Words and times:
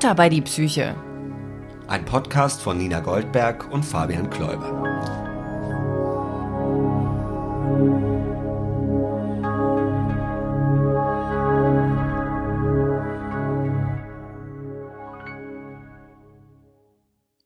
Butter 0.00 0.14
bei 0.14 0.28
die 0.28 0.42
Psyche. 0.42 0.94
Ein 1.88 2.04
Podcast 2.04 2.60
von 2.62 2.78
Nina 2.78 3.00
Goldberg 3.00 3.68
und 3.72 3.84
Fabian 3.84 4.30
Kläuber. 4.30 4.84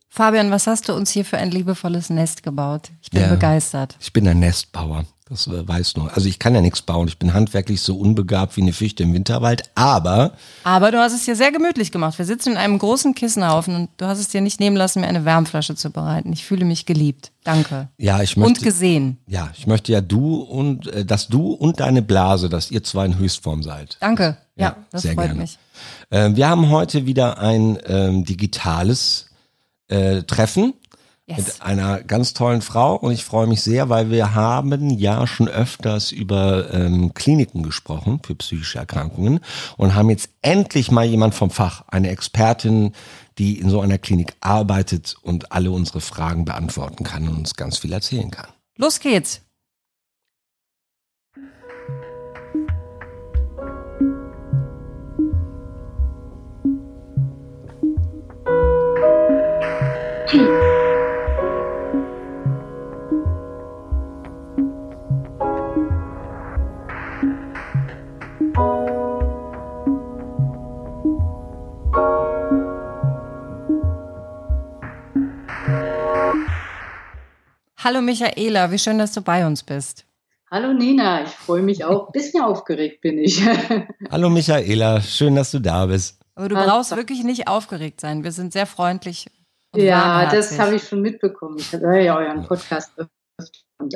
Fabian, 0.09 0.51
was 0.51 0.67
hast 0.67 0.89
du 0.89 0.95
uns 0.95 1.11
hier 1.11 1.25
für 1.25 1.39
ein 1.39 1.51
liebevolles 1.51 2.11
Nest 2.11 2.43
gebaut? 2.43 2.91
Ich 3.01 3.11
bin 3.11 3.23
Ja. 3.23 3.29
begeistert. 3.29 3.97
Ich 3.99 4.13
bin 4.13 4.29
ein 4.29 4.41
Nestbauer. 4.41 5.07
Das 5.33 5.49
weiß 5.51 5.97
nur. 5.97 6.15
Also 6.15 6.29
ich 6.29 6.39
kann 6.39 6.55
ja 6.55 6.61
nichts 6.61 6.83
bauen. 6.83 7.09
Ich 7.09 7.19
bin 7.19 7.33
handwerklich 7.33 7.81
so 7.81 7.97
unbegabt 7.97 8.55
wie 8.59 8.61
eine 8.61 8.75
Fichte 8.75 9.03
im 9.03 9.15
Winterwald. 9.15 9.63
Aber 9.75 10.33
Aber 10.63 10.91
du 10.91 10.99
hast 10.99 11.15
es 11.15 11.25
dir 11.25 11.35
sehr 11.37 11.51
gemütlich 11.53 11.91
gemacht. 11.91 12.19
Wir 12.19 12.27
sitzen 12.27 12.51
in 12.53 12.59
einem 12.59 12.79
großen 12.79 13.15
Kissenhaufen 13.15 13.75
und 13.75 13.89
du 13.97 14.05
hast 14.05 14.19
es 14.19 14.29
dir 14.29 14.43
nicht 14.43 14.61
nehmen 14.61 14.77
lassen, 14.77 15.01
mir 15.01 15.07
eine 15.09 15.25
Wärmflasche 15.25 15.75
zu 15.75 15.89
bereiten. 15.91 16.35
Ich 16.35 16.45
fühle 16.45 16.67
mich 16.67 16.85
geliebt. 16.85 17.33
Danke. 17.45 17.89
ja, 17.97 18.21
ich 18.21 18.37
Und 18.37 18.43
möchte, 18.43 18.63
gesehen. 18.65 19.17
ja, 19.27 19.51
ich 19.57 19.67
möchte 19.67 19.91
ja 19.93 20.03
du 20.03 20.37
und 20.43 20.87
äh, 20.89 21.07
dass 21.07 21.29
du 21.29 21.53
und 21.55 21.81
deine 21.81 22.03
Blase, 22.03 22.51
dass 22.51 22.71
ihr 22.71 22.85
zwei 22.85 23.07
in 23.07 23.17
Höchstform 23.17 23.63
seid. 23.63 23.97
Danke. 24.01 24.37
Ja, 24.57 24.67
Ja, 24.67 24.77
das 24.91 25.03
sehr 25.03 25.15
freut 25.15 25.29
gerne. 25.29 25.41
mich. 25.41 25.59
Äh, 26.11 26.37
wir 26.37 26.47
haben 26.47 26.69
heute 26.69 27.07
wieder 27.07 27.39
ein 27.39 27.79
ähm, 27.87 28.25
digitales 28.27 29.31
äh, 29.89 30.25
Treffen 30.25 30.75
Yes. 31.37 31.47
mit 31.47 31.63
einer 31.63 32.03
ganz 32.03 32.35
tollen 32.35 32.63
Frau 32.63 32.97
und 32.97 33.13
ich 33.13 33.25
freue 33.25 33.47
mich 33.47 33.63
sehr, 33.63 33.89
weil 33.89 34.11
wir 34.11 34.35
haben 34.35 34.91
ja 34.91 35.27
schon 35.27 35.49
öfters 35.49 36.13
über 36.13 36.73
ähm, 36.73 37.15
Kliniken 37.15 37.63
gesprochen 37.63 38.21
für 38.25 38.35
psychische 38.35 38.79
Erkrankungen 38.79 39.41
und 39.77 39.95
haben 39.95 40.11
jetzt 40.11 40.31
endlich 40.43 40.91
mal 40.91 41.05
jemand 41.05 41.35
vom 41.35 41.51
Fach, 41.51 41.85
eine 41.89 42.11
Expertin, 42.11 42.93
die 43.39 43.59
in 43.59 43.71
so 43.71 43.81
einer 43.81 43.99
Klinik 43.99 44.35
arbeitet 44.41 45.17
und 45.23 45.53
alle 45.53 45.71
unsere 45.71 46.01
Fragen 46.01 46.45
beantworten 46.45 47.05
kann 47.05 47.29
und 47.29 47.37
uns 47.37 47.55
ganz 47.55 47.79
viel 47.79 47.93
erzählen 47.93 48.31
kann. 48.31 48.49
Los 48.77 49.01
geht's. 49.01 49.41
Hallo 77.85 78.01
Michaela, 78.01 78.71
wie 78.71 78.79
schön, 78.79 78.99
dass 78.99 79.13
du 79.13 79.23
bei 79.23 79.45
uns 79.45 79.65
bist. 79.65 80.05
Hallo 80.53 80.73
Nina, 80.73 81.25
ich 81.25 81.31
freue 81.31 81.63
mich 81.63 81.85
auch. 81.85 82.13
Bisschen 82.13 82.41
aufgeregt 82.41 83.01
bin 83.01 83.19
ich. 83.19 83.43
Hallo 84.11 84.31
Michaela, 84.31 85.01
schön, 85.01 85.35
dass 85.35 85.51
du 85.51 85.59
da 85.59 85.87
bist. 85.87 86.21
Aber 86.37 86.49
du 86.49 86.55
brauchst 86.55 86.95
wirklich 86.95 87.25
nicht 87.25 87.49
aufgeregt 87.49 88.01
sein. 88.01 88.23
Wir 88.23 88.31
sind 88.31 88.53
sehr 88.53 88.67
freundlich. 88.67 89.27
Und 89.73 89.83
ja, 89.83 90.31
das 90.31 90.61
habe 90.61 90.77
ich 90.77 90.85
schon 90.87 91.01
mitbekommen. 91.01 91.57
Ich 91.59 91.73
höre 91.73 91.99
ja 91.99 92.17
euren 92.17 92.47
Podcast. 92.47 92.93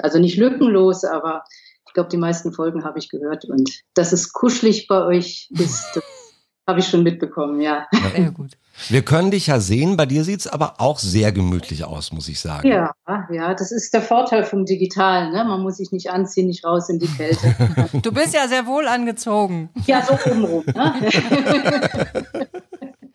Also 0.03 0.19
nicht 0.19 0.37
lückenlos, 0.37 1.05
aber 1.05 1.45
ich 1.87 1.93
glaube, 1.95 2.09
die 2.09 2.17
meisten 2.17 2.53
Folgen 2.53 2.85
habe 2.85 2.99
ich 2.99 3.09
gehört. 3.09 3.45
Und 3.45 3.71
dass 3.95 4.13
es 4.13 4.33
kuschelig 4.33 4.89
bei 4.89 5.05
euch 5.05 5.49
ist, 5.53 5.93
das 5.95 6.03
habe 6.67 6.81
ich 6.81 6.89
schon 6.89 7.03
mitbekommen, 7.03 7.61
ja. 7.61 7.87
Sehr 8.15 8.31
gut. 8.31 8.53
Wir 8.89 9.03
können 9.03 9.31
dich 9.31 9.47
ja 9.47 9.59
sehen, 9.59 9.97
bei 9.97 10.05
dir 10.05 10.23
sieht's 10.23 10.47
aber 10.47 10.75
auch 10.79 10.99
sehr 10.99 11.33
gemütlich 11.33 11.85
aus, 11.85 12.13
muss 12.13 12.29
ich 12.29 12.41
sagen. 12.41 12.69
Ja, 12.69 12.93
ja, 13.31 13.55
das 13.55 13.73
ist 13.73 13.95
der 13.95 14.03
Vorteil 14.03 14.45
vom 14.45 14.67
Digitalen. 14.67 15.33
Ne? 15.33 15.45
Man 15.45 15.63
muss 15.63 15.79
sich 15.79 15.93
nicht 15.93 16.11
anziehen, 16.11 16.49
nicht 16.49 16.65
raus 16.65 16.89
in 16.89 16.99
die 16.99 17.09
Kälte. 17.09 17.55
Du 18.03 18.13
bist 18.13 18.35
ja 18.35 18.47
sehr 18.49 18.67
wohl 18.67 18.87
angezogen. 18.87 19.71
Ja, 19.87 20.03
so 20.03 20.15
obenrum. 20.27 20.65
Ne? 20.67 20.95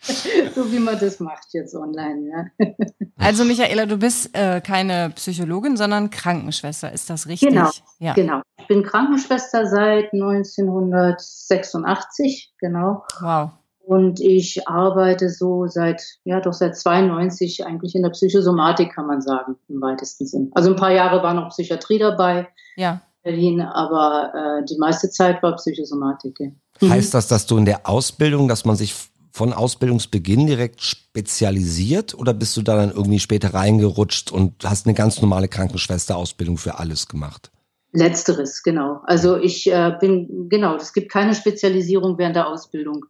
so 0.56 0.72
wie 0.72 0.80
man 0.80 0.98
das 1.00 1.20
macht 1.20 1.48
jetzt 1.54 1.76
online. 1.76 2.30
Ja. 2.30 2.46
Also 3.18 3.44
Michaela, 3.46 3.86
du 3.86 3.98
bist 3.98 4.36
äh, 4.36 4.62
keine 4.62 5.12
Psychologin, 5.12 5.78
sondern 5.78 6.10
Krankenschwester. 6.10 6.92
Ist 6.92 7.08
das 7.12 7.28
richtig? 7.28 7.50
Genau, 7.50 7.70
Ja. 8.00 8.14
Genau. 8.14 8.42
Ich 8.60 8.66
bin 8.66 8.82
Krankenschwester 8.82 9.68
seit 9.68 10.12
1986, 10.12 12.52
genau. 12.60 13.04
Wow. 13.20 13.52
Und 13.84 14.20
ich 14.20 14.68
arbeite 14.68 15.30
so 15.30 15.68
seit, 15.68 16.02
ja, 16.24 16.40
doch 16.40 16.54
seit 16.54 16.76
92 16.78 17.64
eigentlich 17.66 17.94
in 17.94 18.02
der 18.04 18.10
Psychosomatik, 18.10 18.94
kann 18.94 19.06
man 19.06 19.22
sagen, 19.22 19.56
im 19.70 19.80
weitesten 19.82 20.26
Sinn. 20.26 20.50
Also 20.54 20.72
ein 20.72 20.76
paar 20.78 20.92
Jahre 20.92 21.22
war 21.22 21.36
noch 21.36 21.50
Psychiatrie 21.50 22.00
dabei, 22.00 22.48
Ja. 22.76 23.02
Berlin, 23.24 23.62
aber 23.62 24.34
äh, 24.34 24.64
die 24.66 24.80
meiste 24.80 25.12
Zeit 25.12 25.44
war 25.44 25.56
Psychosomatik. 25.56 26.40
Ja. 26.40 26.50
Heißt 26.90 27.14
das, 27.14 27.28
dass 27.28 27.46
du 27.46 27.58
in 27.58 27.66
der 27.66 27.88
Ausbildung, 27.88 28.48
dass 28.48 28.66
man 28.66 28.76
sich 28.76 28.96
von 29.32 29.54
Ausbildungsbeginn 29.54 30.48
direkt 30.48 30.82
spezialisiert 30.82 32.14
oder 32.14 32.34
bist 32.34 32.56
du 32.58 32.62
da 32.62 32.76
dann 32.76 32.92
irgendwie 32.92 33.20
später 33.20 33.54
reingerutscht 33.54 34.32
und 34.32 34.64
hast 34.64 34.86
eine 34.86 34.94
ganz 34.94 35.22
normale 35.22 35.48
Krankenschwester-Ausbildung 35.48 36.58
für 36.58 36.80
alles 36.80 37.08
gemacht? 37.08 37.52
Letzteres, 37.94 38.64
genau. 38.64 39.02
Also 39.04 39.38
ich 39.38 39.72
äh, 39.72 39.94
bin, 40.00 40.48
genau, 40.50 40.76
es 40.76 40.94
gibt 40.94 41.12
keine 41.12 41.36
Spezialisierung 41.36 42.18
während 42.18 42.36
der 42.36 42.48
Ausbildung. 42.48 43.06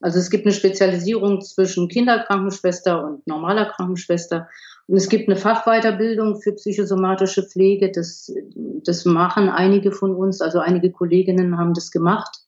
Also 0.00 0.18
es 0.18 0.28
gibt 0.28 0.44
eine 0.44 0.54
Spezialisierung 0.54 1.40
zwischen 1.40 1.88
Kinderkrankenschwester 1.88 3.04
und 3.04 3.26
normaler 3.26 3.66
Krankenschwester. 3.66 4.48
Und 4.86 4.96
es 4.96 5.08
gibt 5.08 5.28
eine 5.28 5.38
Fachweiterbildung 5.38 6.40
für 6.42 6.52
psychosomatische 6.52 7.42
Pflege. 7.42 7.90
Das, 7.90 8.30
das 8.54 9.04
machen 9.04 9.48
einige 9.48 9.92
von 9.92 10.14
uns, 10.14 10.40
also 10.40 10.58
einige 10.58 10.90
Kolleginnen 10.90 11.56
haben 11.56 11.72
das 11.72 11.90
gemacht. 11.90 12.43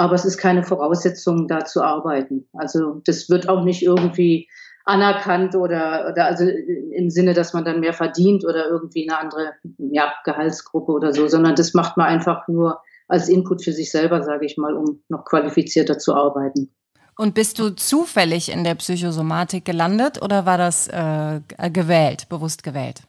Aber 0.00 0.14
es 0.14 0.24
ist 0.24 0.38
keine 0.38 0.62
Voraussetzung, 0.62 1.46
da 1.46 1.66
zu 1.66 1.82
arbeiten. 1.82 2.48
Also 2.54 3.02
das 3.04 3.28
wird 3.28 3.50
auch 3.50 3.64
nicht 3.64 3.82
irgendwie 3.82 4.48
anerkannt 4.86 5.54
oder, 5.54 6.08
oder 6.10 6.24
also 6.24 6.44
im 6.46 7.10
Sinne, 7.10 7.34
dass 7.34 7.52
man 7.52 7.66
dann 7.66 7.80
mehr 7.80 7.92
verdient 7.92 8.46
oder 8.46 8.66
irgendwie 8.66 9.06
eine 9.06 9.20
andere 9.20 9.52
ja, 9.76 10.10
Gehaltsgruppe 10.24 10.92
oder 10.92 11.12
so, 11.12 11.28
sondern 11.28 11.54
das 11.54 11.74
macht 11.74 11.98
man 11.98 12.06
einfach 12.06 12.48
nur 12.48 12.80
als 13.08 13.28
Input 13.28 13.62
für 13.62 13.72
sich 13.72 13.90
selber, 13.90 14.22
sage 14.22 14.46
ich 14.46 14.56
mal, 14.56 14.74
um 14.74 15.02
noch 15.10 15.26
qualifizierter 15.26 15.98
zu 15.98 16.14
arbeiten. 16.14 16.70
Und 17.18 17.34
bist 17.34 17.58
du 17.58 17.68
zufällig 17.68 18.50
in 18.50 18.64
der 18.64 18.76
Psychosomatik 18.76 19.66
gelandet 19.66 20.22
oder 20.22 20.46
war 20.46 20.56
das 20.56 20.88
äh, 20.88 21.40
gewählt, 21.70 22.26
bewusst 22.30 22.62
gewählt? 22.62 23.02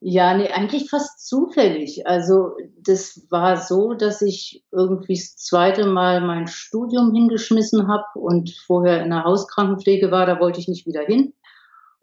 ja, 0.00 0.36
nee, 0.36 0.48
eigentlich 0.48 0.90
fast 0.90 1.26
zufällig. 1.26 2.06
Also 2.06 2.56
das 2.82 3.26
war 3.30 3.56
so, 3.56 3.94
dass 3.94 4.22
ich 4.22 4.64
irgendwie 4.70 5.14
das 5.14 5.36
zweite 5.36 5.86
Mal 5.86 6.20
mein 6.20 6.46
Studium 6.46 7.12
hingeschmissen 7.12 7.88
habe 7.88 8.04
und 8.14 8.50
vorher 8.66 9.02
in 9.02 9.10
der 9.10 9.24
Hauskrankenpflege 9.24 10.10
war, 10.10 10.26
da 10.26 10.38
wollte 10.38 10.60
ich 10.60 10.68
nicht 10.68 10.86
wieder 10.86 11.02
hin. 11.02 11.32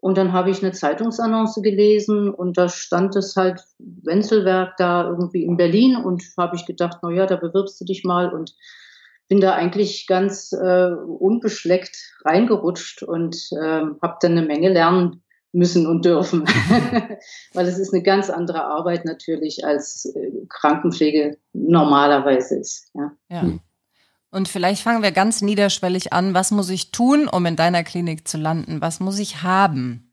Und 0.03 0.17
dann 0.17 0.33
habe 0.33 0.49
ich 0.49 0.61
eine 0.61 0.73
Zeitungsannonce 0.73 1.61
gelesen 1.61 2.33
und 2.33 2.57
da 2.57 2.67
stand 2.67 3.15
es 3.15 3.37
halt 3.37 3.61
Wenzelwerk 3.79 4.75
da 4.77 5.07
irgendwie 5.07 5.45
in 5.45 5.55
Berlin 5.55 5.95
und 5.95 6.23
habe 6.37 6.57
ich 6.57 6.65
gedacht, 6.65 6.97
na 7.01 7.09
ja, 7.09 7.25
da 7.25 7.37
bewirbst 7.37 7.79
du 7.79 7.85
dich 7.85 8.03
mal 8.03 8.33
und 8.33 8.53
bin 9.29 9.39
da 9.39 9.53
eigentlich 9.53 10.05
ganz 10.07 10.51
äh, 10.51 10.91
unbeschleckt 10.91 11.95
reingerutscht 12.25 13.03
und 13.03 13.49
ähm, 13.53 13.97
habe 14.01 14.17
dann 14.19 14.33
eine 14.33 14.45
Menge 14.45 14.69
lernen 14.69 15.22
müssen 15.53 15.87
und 15.87 16.03
dürfen, 16.03 16.45
weil 17.53 17.67
es 17.67 17.77
ist 17.77 17.93
eine 17.93 18.03
ganz 18.03 18.29
andere 18.29 18.65
Arbeit 18.65 19.05
natürlich 19.05 19.65
als 19.65 20.05
äh, 20.15 20.31
Krankenpflege 20.49 21.37
normalerweise 21.53 22.59
ist. 22.59 22.89
Ja. 22.93 23.11
Ja. 23.29 23.45
Und 24.31 24.47
vielleicht 24.47 24.81
fangen 24.81 25.03
wir 25.03 25.11
ganz 25.11 25.43
niederschwellig 25.43 26.11
an. 26.11 26.33
Was 26.33 26.49
muss 26.49 26.69
ich 26.69 26.91
tun, 26.91 27.27
um 27.27 27.45
in 27.45 27.55
deiner 27.55 27.83
Klinik 27.83 28.27
zu 28.27 28.37
landen? 28.37 28.81
Was 28.81 28.99
muss 28.99 29.19
ich 29.19 29.43
haben? 29.43 30.11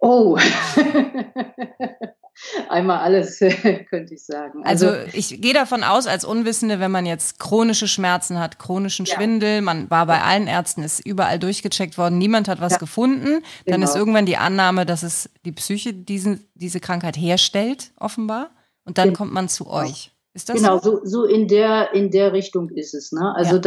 Oh, 0.00 0.38
einmal 2.68 2.98
alles 2.98 3.38
könnte 3.90 4.14
ich 4.14 4.24
sagen. 4.24 4.64
Also 4.64 4.92
ich 5.12 5.40
gehe 5.40 5.54
davon 5.54 5.84
aus, 5.84 6.06
als 6.06 6.24
Unwissende, 6.24 6.80
wenn 6.80 6.90
man 6.90 7.06
jetzt 7.06 7.38
chronische 7.38 7.88
Schmerzen 7.88 8.38
hat, 8.38 8.58
chronischen 8.58 9.06
Ja. 9.06 9.14
Schwindel, 9.16 9.60
man 9.62 9.90
war 9.90 10.06
bei 10.06 10.20
allen 10.22 10.46
Ärzten, 10.46 10.82
ist 10.82 11.00
überall 11.00 11.38
durchgecheckt 11.38 11.98
worden, 11.98 12.18
niemand 12.18 12.48
hat 12.48 12.60
was 12.60 12.72
Ja. 12.72 12.78
gefunden, 12.78 13.42
dann 13.66 13.80
Genau. 13.80 13.86
ist 13.86 13.96
irgendwann 13.96 14.26
die 14.26 14.36
Annahme, 14.36 14.86
dass 14.86 15.02
es 15.02 15.30
die 15.44 15.52
Psyche 15.52 15.92
diesen, 15.94 16.46
diese 16.54 16.80
Krankheit 16.80 17.16
herstellt, 17.16 17.92
offenbar. 17.98 18.50
Und 18.84 18.98
dann 18.98 19.08
Genau. 19.08 19.18
kommt 19.18 19.32
man 19.32 19.48
zu 19.48 19.68
euch. 19.70 20.10
Ist 20.34 20.48
das 20.48 20.56
genau, 20.56 20.78
so? 20.78 21.00
so, 21.04 21.04
so 21.04 21.24
in 21.26 21.46
der 21.46 21.92
in 21.92 22.10
der 22.10 22.32
Richtung 22.32 22.70
ist 22.70 22.94
es. 22.94 23.12
Ne? 23.12 23.32
Also 23.36 23.56
Ja. 23.56 23.58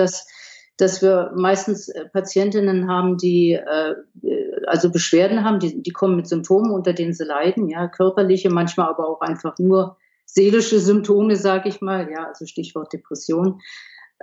Dass 0.78 1.02
wir 1.02 1.32
meistens 1.36 1.90
äh, 1.90 2.06
Patientinnen 2.06 2.90
haben, 2.90 3.18
die 3.18 3.54
äh, 3.54 3.96
äh, 4.24 4.66
also 4.68 4.92
Beschwerden 4.92 5.44
haben, 5.44 5.60
die, 5.60 5.82
die 5.82 5.92
kommen 5.92 6.16
mit 6.16 6.28
Symptomen, 6.28 6.72
unter 6.72 6.94
denen 6.94 7.14
sie 7.14 7.24
leiden, 7.24 7.70
ja, 7.70 7.88
körperliche, 7.88 8.50
manchmal 8.50 8.90
aber 8.90 9.08
auch 9.08 9.22
einfach 9.22 9.58
nur 9.58 9.98
seelische 10.26 10.80
Symptome, 10.80 11.36
sage 11.36 11.70
ich 11.70 11.82
mal, 11.82 12.10
ja, 12.12 12.28
also 12.28 12.46
Stichwort 12.46 12.92
Depression. 12.92 13.62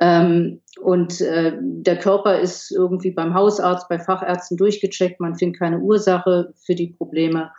Ähm, 0.01 0.61
und 0.81 1.21
äh, 1.21 1.57
der 1.61 1.99
Körper 1.99 2.41
ist 2.41 2.71
irgendwie 2.71 3.11
beim 3.11 3.35
Hausarzt, 3.35 3.89
bei 3.89 3.99
Fachärzten 3.99 4.57
durchgecheckt, 4.57 5.21
man 5.21 5.37
findet 5.37 5.59
keine 5.59 5.81
Ursache 5.81 6.53
für 6.65 6.75
die 6.75 6.89
Probleme. 6.89 7.51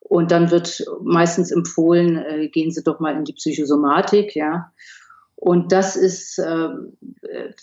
Und 0.00 0.30
dann 0.30 0.50
wird 0.50 0.84
meistens 1.02 1.50
empfohlen, 1.50 2.16
äh, 2.16 2.48
gehen 2.48 2.70
Sie 2.70 2.82
doch 2.82 3.00
mal 3.00 3.14
in 3.14 3.24
die 3.24 3.34
Psychosomatik, 3.34 4.34
ja. 4.34 4.72
Und 5.40 5.70
das 5.70 5.94
ist, 5.94 6.40
äh, 6.40 6.68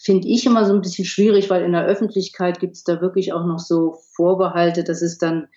finde 0.02 0.30
ich, 0.30 0.46
immer 0.46 0.64
so 0.66 0.74
ein 0.74 0.82
bisschen 0.82 1.04
schwierig, 1.04 1.50
weil 1.50 1.62
in 1.66 1.74
der 1.74 1.84
Öffentlichkeit 1.84 2.62
gibt 2.62 2.78
es 2.78 2.86
da 2.86 3.02
wirklich 3.02 3.34
auch 3.34 3.46
noch 3.46 3.60
so 3.60 4.00
Vorbehalte, 4.14 4.86
dass 4.86 5.02
es 5.02 5.18
dann, 5.18 5.50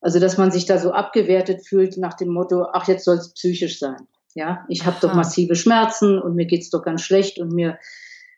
also 0.00 0.18
dass 0.18 0.38
man 0.38 0.50
sich 0.50 0.66
da 0.66 0.78
so 0.78 0.90
abgewertet 0.90 1.64
fühlt 1.64 1.98
nach 1.98 2.14
dem 2.14 2.30
Motto, 2.30 2.66
ach, 2.72 2.88
jetzt 2.88 3.04
soll 3.04 3.16
es 3.16 3.32
psychisch 3.34 3.78
sein. 3.78 4.08
Ja, 4.34 4.64
ich 4.68 4.86
habe 4.86 4.96
doch 5.00 5.14
massive 5.14 5.54
Schmerzen 5.54 6.18
und 6.18 6.34
mir 6.34 6.46
geht's 6.46 6.70
doch 6.70 6.82
ganz 6.82 7.02
schlecht 7.02 7.38
und 7.38 7.52
mir 7.52 7.78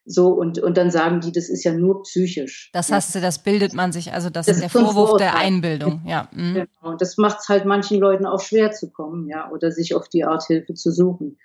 so 0.04 0.32
und 0.32 0.58
und 0.58 0.76
dann 0.76 0.90
sagen 0.90 1.22
die, 1.22 1.32
das 1.32 1.48
ist 1.48 1.64
ja 1.64 1.72
nur 1.72 2.02
psychisch. 2.02 2.68
Das 2.74 2.92
hast 2.92 3.14
du, 3.14 3.22
das 3.22 3.38
bildet 3.38 3.72
man 3.72 3.90
sich, 3.90 4.12
also 4.12 4.28
das, 4.28 4.44
das 4.44 4.56
ist 4.56 4.62
der 4.62 4.68
Vorwurf 4.70 5.16
der 5.16 5.34
Einbildung, 5.34 6.02
ja. 6.04 6.28
Mhm. 6.32 6.54
Genau. 6.54 6.92
Und 6.92 7.00
das 7.00 7.16
macht 7.16 7.38
es 7.40 7.48
halt 7.48 7.64
manchen 7.64 8.00
Leuten 8.00 8.26
auch 8.26 8.40
schwer 8.40 8.72
zu 8.72 8.90
kommen, 8.90 9.28
ja, 9.28 9.50
oder 9.50 9.70
sich 9.70 9.94
auf 9.94 10.10
die 10.10 10.24
Art 10.24 10.44
Hilfe 10.44 10.74
zu 10.74 10.90
suchen. 10.90 11.38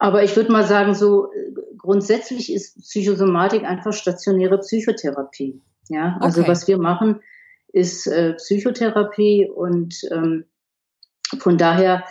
Aber 0.00 0.24
ich 0.24 0.34
würde 0.34 0.50
mal 0.50 0.66
sagen, 0.66 0.94
so 0.94 1.30
grundsätzlich 1.76 2.52
ist 2.52 2.80
Psychosomatik 2.80 3.64
einfach 3.64 3.92
stationäre 3.92 4.58
Psychotherapie. 4.58 5.60
Ja, 5.88 6.16
also 6.20 6.40
okay. 6.40 6.50
was 6.50 6.66
wir 6.66 6.78
machen, 6.78 7.20
ist 7.68 8.06
äh, 8.06 8.32
Psychotherapie 8.34 9.48
und 9.54 9.94
ähm, 10.10 10.46
von 11.38 11.58
daher 11.58 12.04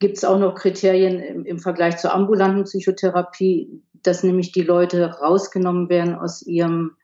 gibt 0.00 0.18
es 0.18 0.24
auch 0.24 0.38
noch 0.38 0.54
Kriterien 0.54 1.18
im, 1.18 1.46
im 1.46 1.58
Vergleich 1.58 1.96
zur 1.96 2.12
ambulanten 2.12 2.64
Psychotherapie, 2.64 3.82
dass 4.02 4.22
nämlich 4.22 4.52
die 4.52 4.62
Leute 4.62 5.06
rausgenommen 5.06 5.88
werden 5.88 6.14
aus 6.14 6.42
ihrem 6.42 6.96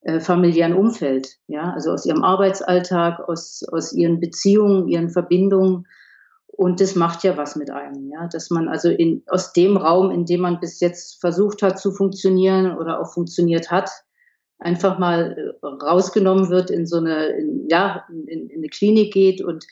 äh, 0.00 0.20
familiären 0.20 0.72
Umfeld, 0.72 1.36
ja, 1.48 1.72
also 1.74 1.92
aus 1.92 2.06
ihrem 2.06 2.24
Arbeitsalltag, 2.24 3.28
aus, 3.28 3.62
aus 3.70 3.92
ihren 3.92 4.20
Beziehungen, 4.20 4.88
ihren 4.88 5.10
Verbindungen. 5.10 5.86
Und 6.56 6.80
das 6.80 6.94
macht 6.94 7.22
ja 7.22 7.36
was 7.36 7.54
mit 7.54 7.70
einem, 7.70 8.08
ja, 8.10 8.28
dass 8.28 8.48
man 8.48 8.68
also 8.68 8.88
in, 8.88 9.22
aus 9.26 9.52
dem 9.52 9.76
Raum, 9.76 10.10
in 10.10 10.24
dem 10.24 10.40
man 10.40 10.58
bis 10.58 10.80
jetzt 10.80 11.20
versucht 11.20 11.62
hat 11.62 11.78
zu 11.78 11.92
funktionieren 11.92 12.76
oder 12.76 13.00
auch 13.00 13.12
funktioniert 13.12 13.70
hat, 13.70 13.90
einfach 14.58 14.98
mal 14.98 15.54
äh, 15.62 15.66
rausgenommen 15.66 16.48
wird 16.48 16.70
in 16.70 16.86
so 16.86 16.96
eine, 16.96 17.26
in, 17.26 17.68
ja, 17.68 18.06
in, 18.08 18.48
in 18.48 18.58
eine 18.58 18.68
Klinik 18.68 19.12
geht 19.12 19.42
und 19.42 19.66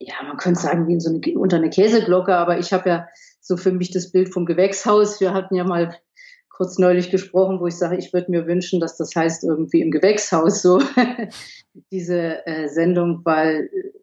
ja, 0.00 0.14
man 0.26 0.36
könnte 0.36 0.60
sagen, 0.60 0.88
wie 0.88 0.94
in 0.94 1.00
so 1.00 1.10
eine, 1.10 1.38
unter 1.38 1.58
eine 1.58 1.70
Käseglocke, 1.70 2.34
aber 2.34 2.58
ich 2.58 2.72
habe 2.72 2.88
ja 2.88 3.08
so 3.40 3.56
für 3.56 3.70
mich 3.70 3.92
das 3.92 4.10
Bild 4.10 4.32
vom 4.32 4.46
Gewächshaus. 4.46 5.20
Wir 5.20 5.32
hatten 5.32 5.54
ja 5.54 5.62
mal 5.62 5.96
kurz 6.48 6.78
neulich 6.78 7.10
gesprochen, 7.10 7.60
wo 7.60 7.66
ich 7.66 7.76
sage, 7.76 7.96
ich 7.96 8.12
würde 8.12 8.30
mir 8.30 8.46
wünschen, 8.46 8.80
dass 8.80 8.96
das 8.96 9.14
heißt 9.14 9.44
irgendwie 9.44 9.80
im 9.80 9.90
Gewächshaus 9.90 10.60
so 10.60 10.80
diese 11.92 12.46
äh, 12.46 12.68
Sendung, 12.68 13.20
weil 13.24 13.70
äh, 13.72 14.01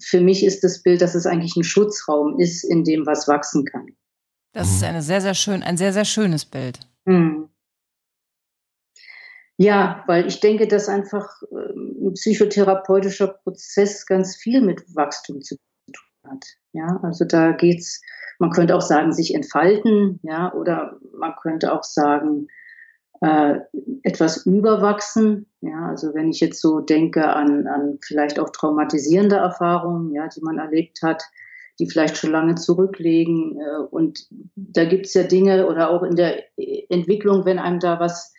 für 0.00 0.20
mich 0.20 0.44
ist 0.44 0.64
das 0.64 0.82
Bild, 0.82 1.00
dass 1.00 1.14
es 1.14 1.26
eigentlich 1.26 1.56
ein 1.56 1.64
Schutzraum 1.64 2.38
ist, 2.38 2.64
in 2.64 2.84
dem 2.84 3.06
was 3.06 3.28
wachsen 3.28 3.64
kann. 3.64 3.86
Das 4.52 4.70
ist 4.70 4.84
eine 4.84 5.02
sehr, 5.02 5.20
sehr 5.20 5.34
schön, 5.34 5.62
ein 5.62 5.76
sehr, 5.76 5.92
sehr 5.92 6.04
schönes 6.04 6.44
Bild. 6.44 6.80
Hm. 7.06 7.48
Ja, 9.56 10.02
weil 10.06 10.26
ich 10.26 10.40
denke, 10.40 10.66
dass 10.66 10.88
einfach 10.88 11.28
äh, 11.50 12.06
ein 12.06 12.12
psychotherapeutischer 12.14 13.28
Prozess 13.28 14.06
ganz 14.06 14.36
viel 14.36 14.60
mit 14.60 14.82
Wachstum 14.94 15.40
zu 15.40 15.56
tun 15.56 16.30
hat. 16.30 16.44
Ja, 16.72 17.00
also 17.02 17.24
da 17.24 17.52
geht's, 17.52 18.00
man 18.38 18.50
könnte 18.50 18.74
auch 18.74 18.80
sagen, 18.82 19.12
sich 19.12 19.34
entfalten, 19.34 20.20
ja, 20.22 20.52
oder 20.52 20.98
man 21.16 21.34
könnte 21.40 21.72
auch 21.72 21.84
sagen, 21.84 22.48
äh, 23.22 23.60
etwas 24.02 24.46
überwachsen. 24.46 25.46
Ja, 25.60 25.88
also 25.88 26.12
wenn 26.12 26.28
ich 26.28 26.40
jetzt 26.40 26.60
so 26.60 26.80
denke 26.80 27.28
an, 27.28 27.66
an 27.66 27.98
vielleicht 28.04 28.40
auch 28.40 28.50
traumatisierende 28.50 29.36
Erfahrungen, 29.36 30.12
ja, 30.12 30.28
die 30.28 30.40
man 30.40 30.58
erlebt 30.58 31.02
hat, 31.02 31.22
die 31.78 31.88
vielleicht 31.88 32.16
schon 32.16 32.32
lange 32.32 32.56
zurücklegen. 32.56 33.58
Äh, 33.60 33.82
und 33.90 34.26
da 34.56 34.84
gibt's 34.84 35.14
ja 35.14 35.22
Dinge 35.22 35.68
oder 35.68 35.90
auch 35.90 36.02
in 36.02 36.16
der 36.16 36.42
Entwicklung, 36.90 37.44
wenn 37.44 37.58
einem 37.58 37.78
da 37.78 38.00
was 38.00 38.32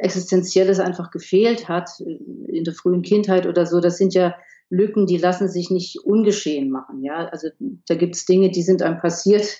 Existenzielles 0.00 0.80
einfach 0.80 1.10
gefehlt 1.10 1.68
hat, 1.68 1.88
in 2.00 2.64
der 2.64 2.74
frühen 2.74 3.02
Kindheit 3.02 3.46
oder 3.46 3.64
so, 3.64 3.80
das 3.80 3.96
sind 3.96 4.12
ja 4.12 4.34
Lücken, 4.68 5.06
die 5.06 5.16
lassen 5.16 5.48
sich 5.48 5.70
nicht 5.70 6.04
ungeschehen 6.04 6.70
machen. 6.70 7.02
Ja, 7.02 7.28
also 7.28 7.48
da 7.88 7.94
gibt 7.94 8.14
es 8.14 8.26
Dinge, 8.26 8.50
die 8.50 8.62
sind 8.62 8.82
einem 8.82 8.98
passiert 8.98 9.58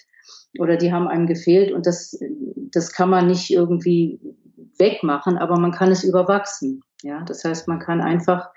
oder 0.59 0.77
die 0.77 0.93
haben 0.93 1.09
einem 1.09 1.27
gefehlt 1.27 1.73
und 1.73 1.87
das, 1.87 2.19
das 2.57 2.93
kann 2.93 3.11
man 3.11 3.27
nicht 3.27 3.51
irgendwie 3.51 4.21
wegmachen, 4.81 5.39
aber 5.39 5.59
man 5.59 5.73
kann 5.73 5.93
es 5.93 6.03
überwachsen. 6.03 6.83
Ja, 7.03 7.23
das 7.25 7.45
heißt, 7.45 7.69
man 7.69 7.79
kann 7.79 8.01
einfach 8.01 8.51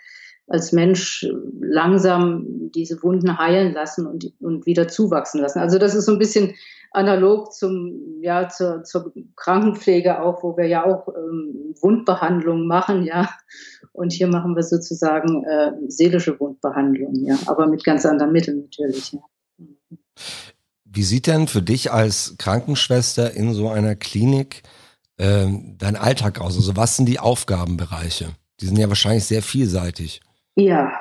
als 0.47 0.71
Mensch 0.71 1.25
langsam 1.61 2.45
diese 2.73 3.01
Wunden 3.01 3.37
heilen 3.37 3.73
lassen 3.73 4.05
und, 4.05 4.33
und 4.39 4.65
wieder 4.65 4.87
zuwachsen 4.87 5.41
lassen. 5.41 5.59
Also 5.59 5.77
das 5.77 5.95
ist 5.95 6.05
so 6.05 6.11
ein 6.11 6.19
bisschen 6.19 6.55
analog 6.91 7.53
zum, 7.53 8.19
ja, 8.21 8.49
zur, 8.49 8.83
zur 8.83 9.13
Krankenpflege 9.35 10.21
auch, 10.21 10.43
wo 10.43 10.57
wir 10.57 10.67
ja 10.67 10.85
auch 10.85 11.07
ähm, 11.07 11.73
Wundbehandlung 11.81 12.67
machen, 12.67 13.03
ja. 13.03 13.29
Und 13.93 14.11
hier 14.11 14.27
machen 14.27 14.55
wir 14.55 14.63
sozusagen 14.63 15.43
äh, 15.43 15.71
seelische 15.87 16.39
Wundbehandlung, 16.39 17.15
ja, 17.25 17.37
aber 17.45 17.67
mit 17.67 17.83
ganz 17.83 18.05
anderen 18.05 18.31
Mitteln 18.31 18.61
natürlich. 18.61 19.13
Ja. 19.13 19.19
Wie 20.85 21.03
sieht 21.03 21.25
denn 21.25 21.47
für 21.47 21.61
dich 21.61 21.91
als 21.91 22.35
Krankenschwester 22.37 23.33
in 23.33 23.53
so 23.53 23.69
einer 23.69 23.95
Klinik 23.95 24.61
äh, 25.18 25.48
dein 25.77 25.95
Alltag 25.95 26.42
aus? 26.42 26.56
Also 26.56 26.75
was 26.75 26.98
sind 26.98 27.07
die 27.07 27.19
Aufgabenbereiche? 27.19 28.33
Die 28.60 28.65
sind 28.65 28.77
ja 28.77 28.88
wahrscheinlich 28.88 29.25
sehr 29.25 29.42
vielseitig. 29.42 30.21
Ja, 30.56 30.92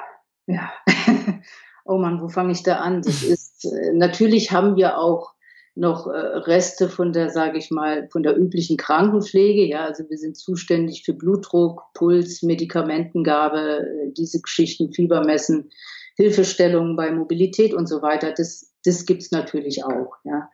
ja. 0.47 0.73
oh 1.85 1.99
Mann, 1.99 2.20
wo 2.20 2.29
fange 2.29 2.53
ich 2.53 2.62
da 2.62 2.76
an? 2.76 3.03
Das 3.03 3.23
ist 3.23 3.64
äh, 3.64 3.93
natürlich 3.93 4.53
haben 4.53 4.76
wir 4.76 4.99
auch 4.99 5.32
noch 5.75 6.06
äh, 6.06 6.11
Reste 6.11 6.88
von 6.88 7.12
der, 7.12 7.31
sage 7.31 7.59
ich 7.59 7.70
mal, 7.70 8.09
von 8.11 8.23
der 8.23 8.37
üblichen 8.37 8.76
Krankenpflege. 8.76 9.64
Ja, 9.64 9.85
also 9.85 10.09
wir 10.09 10.19
sind 10.19 10.37
zuständig 10.37 11.03
für 11.05 11.14
Blutdruck, 11.14 11.82
Puls, 11.94 12.43
Medikamentengabe, 12.43 13.81
äh, 13.81 14.12
diese 14.12 14.41
Geschichten, 14.41 14.93
Fiebermessen, 14.93 15.70
Hilfestellungen 16.17 16.97
bei 16.97 17.11
Mobilität 17.11 17.73
und 17.73 17.88
so 17.88 18.02
weiter. 18.02 18.33
Das, 18.37 18.75
das 18.85 19.07
gibt's 19.07 19.31
natürlich 19.31 19.85
auch. 19.85 20.16
Ja, 20.25 20.50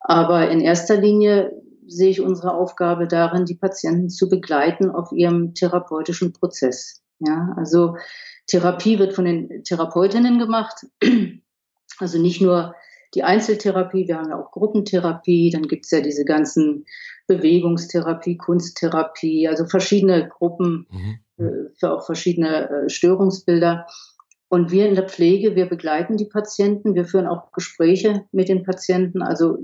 aber 0.00 0.50
in 0.50 0.60
erster 0.60 0.96
Linie 0.96 1.52
sehe 1.88 2.10
ich 2.10 2.20
unsere 2.20 2.54
Aufgabe 2.54 3.08
darin, 3.08 3.44
die 3.44 3.54
Patienten 3.54 4.10
zu 4.10 4.28
begleiten 4.28 4.90
auf 4.90 5.10
ihrem 5.12 5.54
therapeutischen 5.54 6.32
Prozess. 6.32 7.02
Ja, 7.18 7.52
also 7.56 7.96
Therapie 8.46 8.98
wird 8.98 9.14
von 9.14 9.24
den 9.24 9.64
Therapeutinnen 9.64 10.38
gemacht. 10.38 10.86
Also 12.00 12.20
nicht 12.20 12.40
nur 12.40 12.76
die 13.14 13.24
Einzeltherapie, 13.24 14.06
wir 14.06 14.18
haben 14.18 14.28
ja 14.28 14.38
auch 14.38 14.52
Gruppentherapie, 14.52 15.50
dann 15.50 15.62
gibt's 15.62 15.90
ja 15.90 16.00
diese 16.00 16.24
ganzen 16.24 16.84
Bewegungstherapie, 17.26 18.36
Kunsttherapie, 18.36 19.48
also 19.48 19.66
verschiedene 19.66 20.28
Gruppen 20.28 20.86
mhm. 20.90 21.18
äh, 21.44 21.70
für 21.76 21.92
auch 21.92 22.06
verschiedene 22.06 22.70
äh, 22.70 22.88
Störungsbilder. 22.88 23.86
Und 24.50 24.70
wir 24.70 24.88
in 24.88 24.94
der 24.94 25.08
Pflege, 25.08 25.56
wir 25.56 25.66
begleiten 25.66 26.16
die 26.16 26.24
Patienten, 26.24 26.94
wir 26.94 27.04
führen 27.04 27.26
auch 27.26 27.52
Gespräche 27.52 28.24
mit 28.32 28.48
den 28.48 28.62
Patienten. 28.62 29.22
Also 29.22 29.58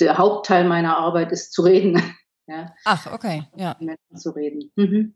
der 0.00 0.16
Hauptteil 0.16 0.66
meiner 0.66 0.96
Arbeit 0.96 1.30
ist 1.30 1.52
zu 1.52 1.62
reden. 1.62 2.02
ja. 2.46 2.72
Ach, 2.86 3.12
okay, 3.12 3.44
ja. 3.54 3.76
Mit 3.78 3.88
Menschen 3.88 4.16
zu 4.16 4.30
reden. 4.30 4.72
Mhm. 4.76 5.14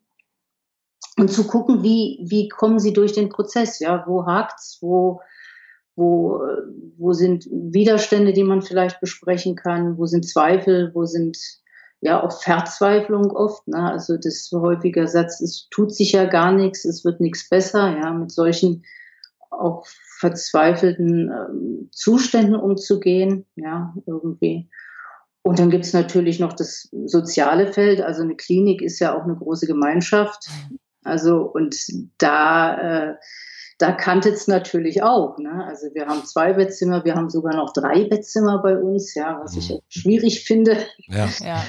Und 1.16 1.32
zu 1.32 1.46
gucken, 1.46 1.82
wie, 1.82 2.24
wie 2.28 2.48
kommen 2.48 2.78
sie 2.78 2.92
durch 2.92 3.12
den 3.12 3.30
Prozess, 3.30 3.80
ja, 3.80 4.04
wo 4.06 4.26
hakt's, 4.26 4.78
wo, 4.82 5.20
wo, 5.96 6.40
wo 6.96 7.12
sind 7.12 7.46
Widerstände, 7.50 8.32
die 8.32 8.44
man 8.44 8.62
vielleicht 8.62 9.00
besprechen 9.00 9.56
kann, 9.56 9.98
wo 9.98 10.06
sind 10.06 10.28
Zweifel, 10.28 10.92
wo 10.94 11.06
sind 11.06 11.36
ja 12.00 12.22
auch 12.22 12.40
Verzweiflung 12.42 13.32
oft. 13.32 13.66
Ne? 13.66 13.90
Also 13.90 14.16
das 14.16 14.50
häufiger 14.52 15.06
Satz, 15.08 15.40
es 15.40 15.68
tut 15.70 15.94
sich 15.94 16.12
ja 16.12 16.26
gar 16.26 16.52
nichts, 16.52 16.84
es 16.84 17.04
wird 17.04 17.20
nichts 17.20 17.48
besser, 17.48 17.98
ja, 17.98 18.12
mit 18.12 18.30
solchen 18.30 18.84
auch 19.50 19.86
verzweifelten 20.18 21.30
ähm, 21.30 21.88
Zuständen 21.92 22.56
umzugehen, 22.56 23.46
ja, 23.56 23.94
irgendwie. 24.06 24.70
Und 25.42 25.58
dann 25.58 25.70
gibt 25.70 25.84
es 25.84 25.92
natürlich 25.92 26.40
noch 26.40 26.52
das 26.52 26.88
soziale 27.06 27.72
Feld. 27.72 28.02
Also 28.02 28.22
eine 28.22 28.36
Klinik 28.36 28.82
ist 28.82 28.98
ja 28.98 29.16
auch 29.16 29.24
eine 29.24 29.36
große 29.36 29.66
Gemeinschaft. 29.66 30.48
Also 31.04 31.42
und 31.42 31.76
da 32.18 33.10
äh, 33.10 33.14
da 33.78 33.92
kannte 33.92 34.30
es 34.30 34.48
natürlich 34.48 35.02
auch. 35.02 35.38
Ne? 35.38 35.64
Also 35.66 35.86
wir 35.94 36.06
haben 36.06 36.24
zwei 36.24 36.52
Bettzimmer, 36.52 37.04
wir 37.04 37.14
haben 37.14 37.30
sogar 37.30 37.54
noch 37.54 37.72
drei 37.72 38.04
Bettzimmer 38.04 38.60
bei 38.60 38.76
uns, 38.76 39.14
ja, 39.14 39.38
was 39.40 39.56
ich 39.56 39.70
mhm. 39.70 39.78
schwierig 39.88 40.44
finde. 40.44 40.76
Ja. 41.06 41.28
ja. 41.40 41.62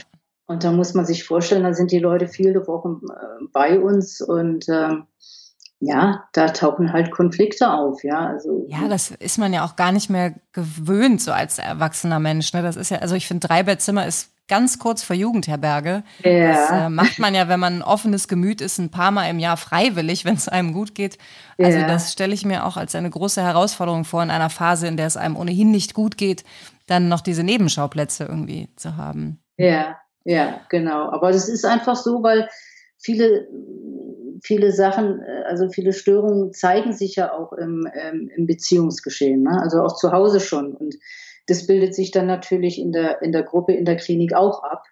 Und 0.48 0.63
da 0.63 0.71
muss 0.71 0.95
man 0.95 1.05
sich 1.05 1.24
vorstellen, 1.24 1.63
da 1.63 1.74
sind 1.74 1.91
die 1.91 2.00
Leute 2.00 2.27
viele 2.27 2.67
Wochen 2.67 3.01
äh, 3.07 3.45
bei 3.53 3.79
uns 3.79 4.19
und 4.19 4.65
ähm, 4.67 5.05
ja, 5.79 6.25
da 6.33 6.50
tauchen 6.50 6.91
halt 6.91 7.12
Konflikte 7.12 7.71
auf, 7.71 8.03
ja. 8.03 8.27
Also 8.27 8.65
ja, 8.67 8.88
das 8.88 9.12
ist 9.12 9.38
man 9.38 9.53
ja 9.53 9.65
auch 9.65 9.75
gar 9.75 9.91
nicht 9.91 10.09
mehr 10.09 10.33
gewöhnt, 10.51 11.21
so 11.21 11.31
als 11.31 11.57
erwachsener 11.57 12.19
Mensch. 12.19 12.51
Ne? 12.53 12.62
Das 12.62 12.75
ist 12.75 12.91
ja, 12.91 12.98
also 12.98 13.15
ich 13.15 13.27
finde, 13.27 13.48
drei 13.48 13.63
Bettzimmer 13.63 14.05
ist 14.05 14.31
ganz 14.50 14.79
kurz 14.79 15.03
vor 15.03 15.15
Jugendherberge. 15.15 16.03
Ja. 16.24 16.51
Das 16.51 16.71
äh, 16.71 16.89
macht 16.89 17.19
man 17.19 17.33
ja, 17.33 17.48
wenn 17.48 17.59
man 17.59 17.77
ein 17.77 17.81
offenes 17.81 18.27
Gemüt 18.27 18.59
ist, 18.59 18.77
ein 18.77 18.91
paar 18.91 19.12
Mal 19.12 19.29
im 19.29 19.39
Jahr 19.39 19.55
freiwillig, 19.55 20.25
wenn 20.25 20.36
es 20.36 20.50
einem 20.50 20.74
gut 20.74 20.95
geht. 20.95 21.17
Also 21.57 21.77
ja. 21.77 21.88
das 21.88 22.12
stelle 22.12 22.33
ich 22.33 22.43
mir 22.43 22.65
auch 22.65 22.75
als 22.75 22.93
eine 22.95 23.09
große 23.09 23.41
Herausforderung 23.41 24.03
vor, 24.03 24.21
in 24.21 24.31
einer 24.31 24.50
Phase, 24.50 24.88
in 24.88 24.98
der 24.98 25.07
es 25.07 25.15
einem 25.15 25.38
ohnehin 25.38 25.71
nicht 25.71 25.93
gut 25.93 26.17
geht, 26.17 26.43
dann 26.88 27.07
noch 27.07 27.21
diese 27.21 27.43
Nebenschauplätze 27.43 28.25
irgendwie 28.25 28.69
zu 28.75 28.98
haben. 28.98 29.39
Ja, 29.55 29.98
ja, 30.25 30.59
genau. 30.69 31.09
Aber 31.12 31.31
das 31.31 31.48
ist 31.48 31.65
einfach 31.65 31.95
so, 31.95 32.24
weil 32.24 32.50
viele, 32.98 33.48
viele 34.41 34.72
Sachen, 34.72 35.22
äh, 35.22 35.43
also 35.46 35.69
viele 35.69 35.93
Störungen 35.93 36.53
zeigen 36.53 36.93
sich 36.93 37.15
ja 37.15 37.34
auch 37.34 37.53
im, 37.53 37.88
ähm, 37.93 38.29
im 38.36 38.46
Beziehungsgeschehen, 38.46 39.43
ne? 39.43 39.60
also 39.62 39.81
auch 39.81 39.96
zu 39.96 40.12
Hause 40.12 40.39
schon. 40.39 40.75
Und 40.75 40.96
das 41.48 41.65
bildet 41.65 41.96
sich 41.96 42.12
dann 42.12 42.27
natürlich 42.27 42.79
in 42.79 42.91
der, 42.91 43.22
in 43.22 43.31
der 43.31 43.43
Gruppe, 43.43 43.74
in 43.74 43.86
der 43.86 43.98
Klinik 43.98 44.34
auch 44.34 44.63
ab. 44.63 44.84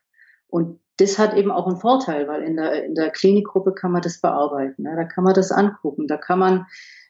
Und 0.48 0.80
das 0.98 1.20
hat 1.20 1.36
eben 1.36 1.52
auch 1.52 1.68
einen 1.68 1.78
Vorteil, 1.78 2.28
weil 2.28 2.42
in 2.42 2.56
der, 2.58 2.84
in 2.84 2.96
der 2.96 3.12
Klinikgruppe 3.12 3.74
kann 3.74 3.92
man 3.92 4.02
das 4.02 4.20
bearbeiten. 4.20 4.84
Ne? 4.84 4.96
Da 4.96 5.04
kann 5.04 5.24
man 5.24 5.34
das 5.34 5.52
angucken. 5.52 6.08
Da 6.08 6.18
kann 6.18 6.40
man 6.40 6.66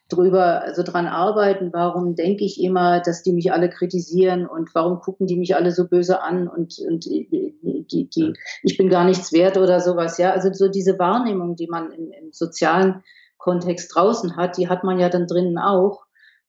drüber, 0.10 0.62
also 0.62 0.84
dran 0.84 1.08
arbeiten, 1.08 1.72
warum 1.74 2.16
denke 2.16 2.46
ich 2.46 2.62
immer, 2.62 3.02
dass 3.02 3.24
die 3.24 3.34
mich 3.34 3.52
alle 3.52 3.70
kritisieren 3.70 4.48
und 4.48 4.74
warum 4.74 5.00
gucken 5.00 5.28
die 5.28 5.38
mich 5.38 5.56
alle 5.56 5.72
so 5.72 5.88
böse 5.88 6.22
an 6.22 6.48
und, 6.48 6.76
und 6.88 7.06
die, 7.06 7.28
die, 7.62 8.10
die, 8.10 8.34
ich 8.64 8.78
bin 8.78 8.90
gar 8.90 9.04
nichts 9.06 9.34
wert 9.34 9.58
oder 9.58 9.80
sowas, 9.80 10.18
ja. 10.18 10.32
Also 10.32 10.52
so 10.54 10.70
diese 10.70 10.98
Wahrnehmung, 10.98 11.56
die 11.56 11.68
man 11.68 11.92
im, 11.92 12.12
im 12.12 12.32
sozialen 12.32 13.04
Kontext 13.38 13.94
draußen 13.94 14.36
hat, 14.36 14.58
die 14.58 14.70
hat 14.70 14.84
man 14.84 15.00
ja 15.00 15.10
dann 15.10 15.28
drinnen 15.28 15.58
auch. 15.58 16.06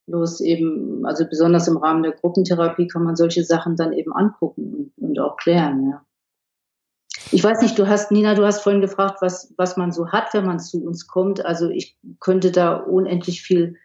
Bloß 0.07 0.41
eben, 0.41 1.05
also 1.05 1.25
besonders 1.29 1.69
im 1.69 1.77
Rahmen 1.77 2.03
der 2.03 2.13
Gruppentherapie 2.13 2.87
kann 2.87 3.05
man 3.05 3.15
solche 3.15 3.45
Sachen 3.45 3.77
dann 3.77 3.93
eben 3.93 4.13
angucken 4.13 4.93
und, 4.97 5.09
und 5.09 5.19
auch 5.21 5.37
klären, 5.37 5.91
ja. 5.91 6.03
Ich 7.31 7.45
weiß 7.45 7.61
nicht, 7.61 7.79
du 7.79 7.87
hast, 7.87 8.11
Nina, 8.11 8.35
du 8.35 8.45
hast 8.45 8.61
vorhin 8.61 8.81
gefragt, 8.81 9.19
was, 9.21 9.53
was 9.57 9.77
man 9.77 9.93
so 9.93 10.09
hat, 10.09 10.33
wenn 10.33 10.47
man 10.47 10.61
zu 10.61 10.83
uns 10.85 11.07
kommt. 11.07 11.45
Also 11.45 11.69
ich 11.69 11.97
könnte 12.21 12.51
da 12.51 12.75
unendlich 12.77 13.43
viel 13.43 13.77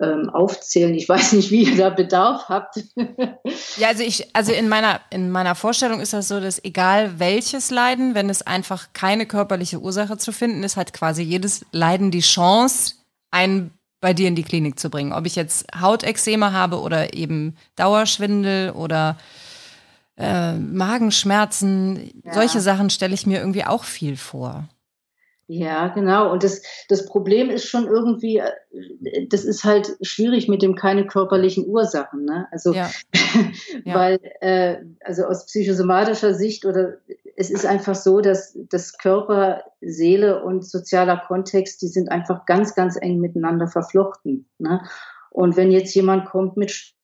ähm, 0.00 0.30
aufzählen. 0.30 0.94
Ich 0.94 1.08
weiß 1.08 1.32
nicht, 1.32 1.50
wie 1.50 1.64
ihr 1.64 1.76
da 1.76 1.90
Bedarf 1.90 2.48
habt. 2.48 2.76
ja, 3.76 3.88
also 3.88 4.02
ich, 4.02 4.28
also 4.34 4.52
in 4.52 4.68
meiner, 4.68 5.00
in 5.10 5.30
meiner 5.30 5.54
Vorstellung 5.54 6.00
ist 6.00 6.12
das 6.12 6.28
so, 6.28 6.40
dass 6.40 6.62
egal 6.64 7.18
welches 7.18 7.70
Leiden, 7.70 8.14
wenn 8.14 8.30
es 8.30 8.42
einfach 8.42 8.88
keine 8.92 9.26
körperliche 9.26 9.80
Ursache 9.80 10.18
zu 10.18 10.32
finden 10.32 10.62
ist, 10.62 10.76
hat 10.76 10.92
quasi 10.92 11.22
jedes 11.22 11.64
Leiden 11.72 12.10
die 12.10 12.20
Chance, 12.20 12.94
einen 13.30 13.72
bei 14.00 14.12
dir 14.12 14.28
in 14.28 14.36
die 14.36 14.42
Klinik 14.42 14.78
zu 14.78 14.90
bringen. 14.90 15.12
Ob 15.12 15.24
ich 15.24 15.34
jetzt 15.34 15.66
Hautexeme 15.80 16.52
habe 16.52 16.80
oder 16.80 17.14
eben 17.14 17.56
Dauerschwindel 17.76 18.70
oder 18.72 19.16
äh, 20.16 20.54
Magenschmerzen, 20.54 22.22
ja. 22.24 22.34
solche 22.34 22.60
Sachen 22.60 22.90
stelle 22.90 23.14
ich 23.14 23.26
mir 23.26 23.38
irgendwie 23.40 23.64
auch 23.64 23.84
viel 23.84 24.16
vor. 24.16 24.68
Ja, 25.46 25.88
genau. 25.88 26.32
Und 26.32 26.42
das, 26.42 26.62
das 26.88 27.04
Problem 27.04 27.50
ist 27.50 27.66
schon 27.66 27.86
irgendwie, 27.86 28.38
äh, 28.38 29.26
das 29.28 29.44
ist 29.44 29.64
halt 29.64 29.94
schwierig 30.00 30.48
mit 30.48 30.62
dem 30.62 30.74
keine 30.74 31.06
körperlichen 31.06 31.66
Ursachen. 31.66 32.24
Ne? 32.24 32.48
Also, 32.50 32.72
ja. 32.72 32.90
ja. 33.84 33.94
weil, 33.94 34.20
äh, 34.40 34.76
also 35.00 35.24
aus 35.24 35.44
psychosomatischer 35.46 36.32
Sicht 36.32 36.64
oder 36.64 36.94
es 37.36 37.50
ist 37.50 37.66
einfach 37.66 37.94
so, 37.94 38.20
dass 38.20 38.56
das 38.70 38.96
Körper, 38.96 39.64
Seele 39.82 40.42
und 40.42 40.64
sozialer 40.64 41.18
Kontext, 41.26 41.82
die 41.82 41.88
sind 41.88 42.10
einfach 42.10 42.46
ganz, 42.46 42.74
ganz 42.74 42.96
eng 42.98 43.20
miteinander 43.20 43.66
verflochten. 43.66 44.48
Ne? 44.58 44.82
Und 45.30 45.56
wenn 45.56 45.70
jetzt 45.70 45.94
jemand 45.94 46.26
kommt 46.26 46.56
mit 46.56 46.94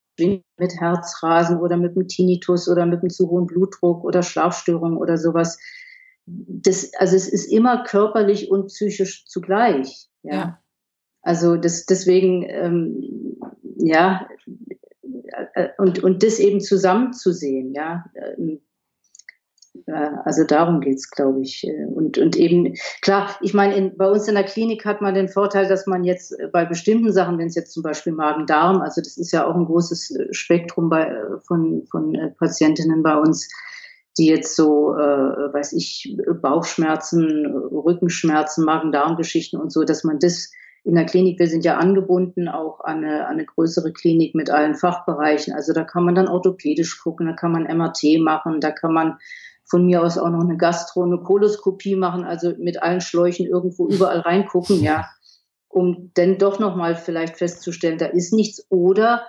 mit 0.57 0.79
Herzrasen 0.79 1.59
oder 1.59 1.77
mit 1.77 1.95
einem 1.95 2.07
Tinnitus 2.07 2.69
oder 2.69 2.85
mit 2.85 3.01
einem 3.01 3.09
zu 3.09 3.29
hohen 3.29 3.47
Blutdruck 3.47 4.03
oder 4.03 4.23
Schlafstörungen 4.23 4.97
oder 4.97 5.17
sowas. 5.17 5.59
Das, 6.25 6.91
also 6.97 7.15
es 7.15 7.27
ist 7.27 7.51
immer 7.51 7.83
körperlich 7.83 8.49
und 8.51 8.67
psychisch 8.67 9.25
zugleich. 9.25 10.07
Ja. 10.23 10.33
ja. 10.33 10.61
Also 11.21 11.55
das, 11.55 11.85
deswegen, 11.85 12.43
ähm, 12.47 13.37
ja, 13.77 14.27
äh, 15.53 15.69
und, 15.77 16.03
und 16.03 16.23
das 16.23 16.39
eben 16.39 16.61
zusammenzusehen, 16.61 17.73
ja. 17.73 18.05
Ähm, 18.15 18.61
also 19.87 20.43
darum 20.45 20.81
geht's, 20.81 21.09
glaube 21.09 21.41
ich. 21.41 21.65
Und, 21.93 22.17
und 22.17 22.35
eben, 22.35 22.75
klar, 23.01 23.35
ich 23.41 23.53
meine, 23.53 23.75
in, 23.75 23.97
bei 23.97 24.09
uns 24.09 24.27
in 24.27 24.35
der 24.35 24.43
Klinik 24.43 24.85
hat 24.85 25.01
man 25.01 25.13
den 25.13 25.29
Vorteil, 25.29 25.67
dass 25.67 25.87
man 25.87 26.03
jetzt 26.03 26.35
bei 26.51 26.65
bestimmten 26.65 27.11
Sachen, 27.11 27.37
wenn 27.37 27.47
es 27.47 27.55
jetzt 27.55 27.73
zum 27.73 27.83
Beispiel 27.83 28.13
Magen-Darm, 28.13 28.81
also 28.81 29.01
das 29.01 29.17
ist 29.17 29.31
ja 29.31 29.45
auch 29.45 29.55
ein 29.55 29.65
großes 29.65 30.11
äh, 30.11 30.33
Spektrum 30.33 30.89
bei, 30.89 31.03
äh, 31.07 31.39
von, 31.45 31.83
von 31.89 32.15
äh, 32.15 32.29
Patientinnen 32.31 33.03
bei 33.03 33.17
uns, 33.17 33.49
die 34.17 34.27
jetzt 34.27 34.55
so, 34.55 34.93
äh, 34.93 35.53
weiß 35.53 35.73
ich, 35.73 36.17
Bauchschmerzen, 36.41 37.45
Rückenschmerzen, 37.45 38.65
Magen-Darm-Geschichten 38.65 39.57
und 39.57 39.71
so, 39.71 39.83
dass 39.83 40.03
man 40.03 40.19
das 40.19 40.51
in 40.83 40.95
der 40.95 41.05
Klinik, 41.05 41.39
wir 41.39 41.47
sind 41.47 41.63
ja 41.63 41.77
angebunden 41.77 42.47
auch 42.47 42.79
an 42.81 43.03
eine, 43.03 43.27
an 43.27 43.33
eine 43.33 43.45
größere 43.45 43.93
Klinik 43.93 44.33
mit 44.33 44.49
allen 44.49 44.75
Fachbereichen. 44.75 45.53
Also 45.53 45.73
da 45.73 45.83
kann 45.83 46.03
man 46.03 46.15
dann 46.15 46.27
orthopädisch 46.27 46.99
gucken, 47.01 47.27
da 47.27 47.33
kann 47.33 47.51
man 47.51 47.63
MRT 47.63 48.19
machen, 48.19 48.59
da 48.61 48.71
kann 48.71 48.93
man 48.93 49.19
von 49.71 49.85
mir 49.85 50.03
aus 50.03 50.17
auch 50.17 50.29
noch 50.29 50.41
eine 50.43 50.57
Gastro, 50.57 51.03
eine 51.03 51.17
Koloskopie 51.17 51.95
machen, 51.95 52.25
also 52.25 52.53
mit 52.57 52.83
allen 52.83 52.99
Schläuchen 52.99 53.47
irgendwo 53.47 53.87
überall 53.87 54.19
reingucken, 54.19 54.83
ja, 54.83 55.09
um 55.69 56.11
dann 56.13 56.37
doch 56.37 56.59
nochmal 56.59 56.95
vielleicht 56.95 57.37
festzustellen, 57.37 57.97
da 57.97 58.07
ist 58.07 58.33
nichts 58.33 58.69
oder 58.69 59.25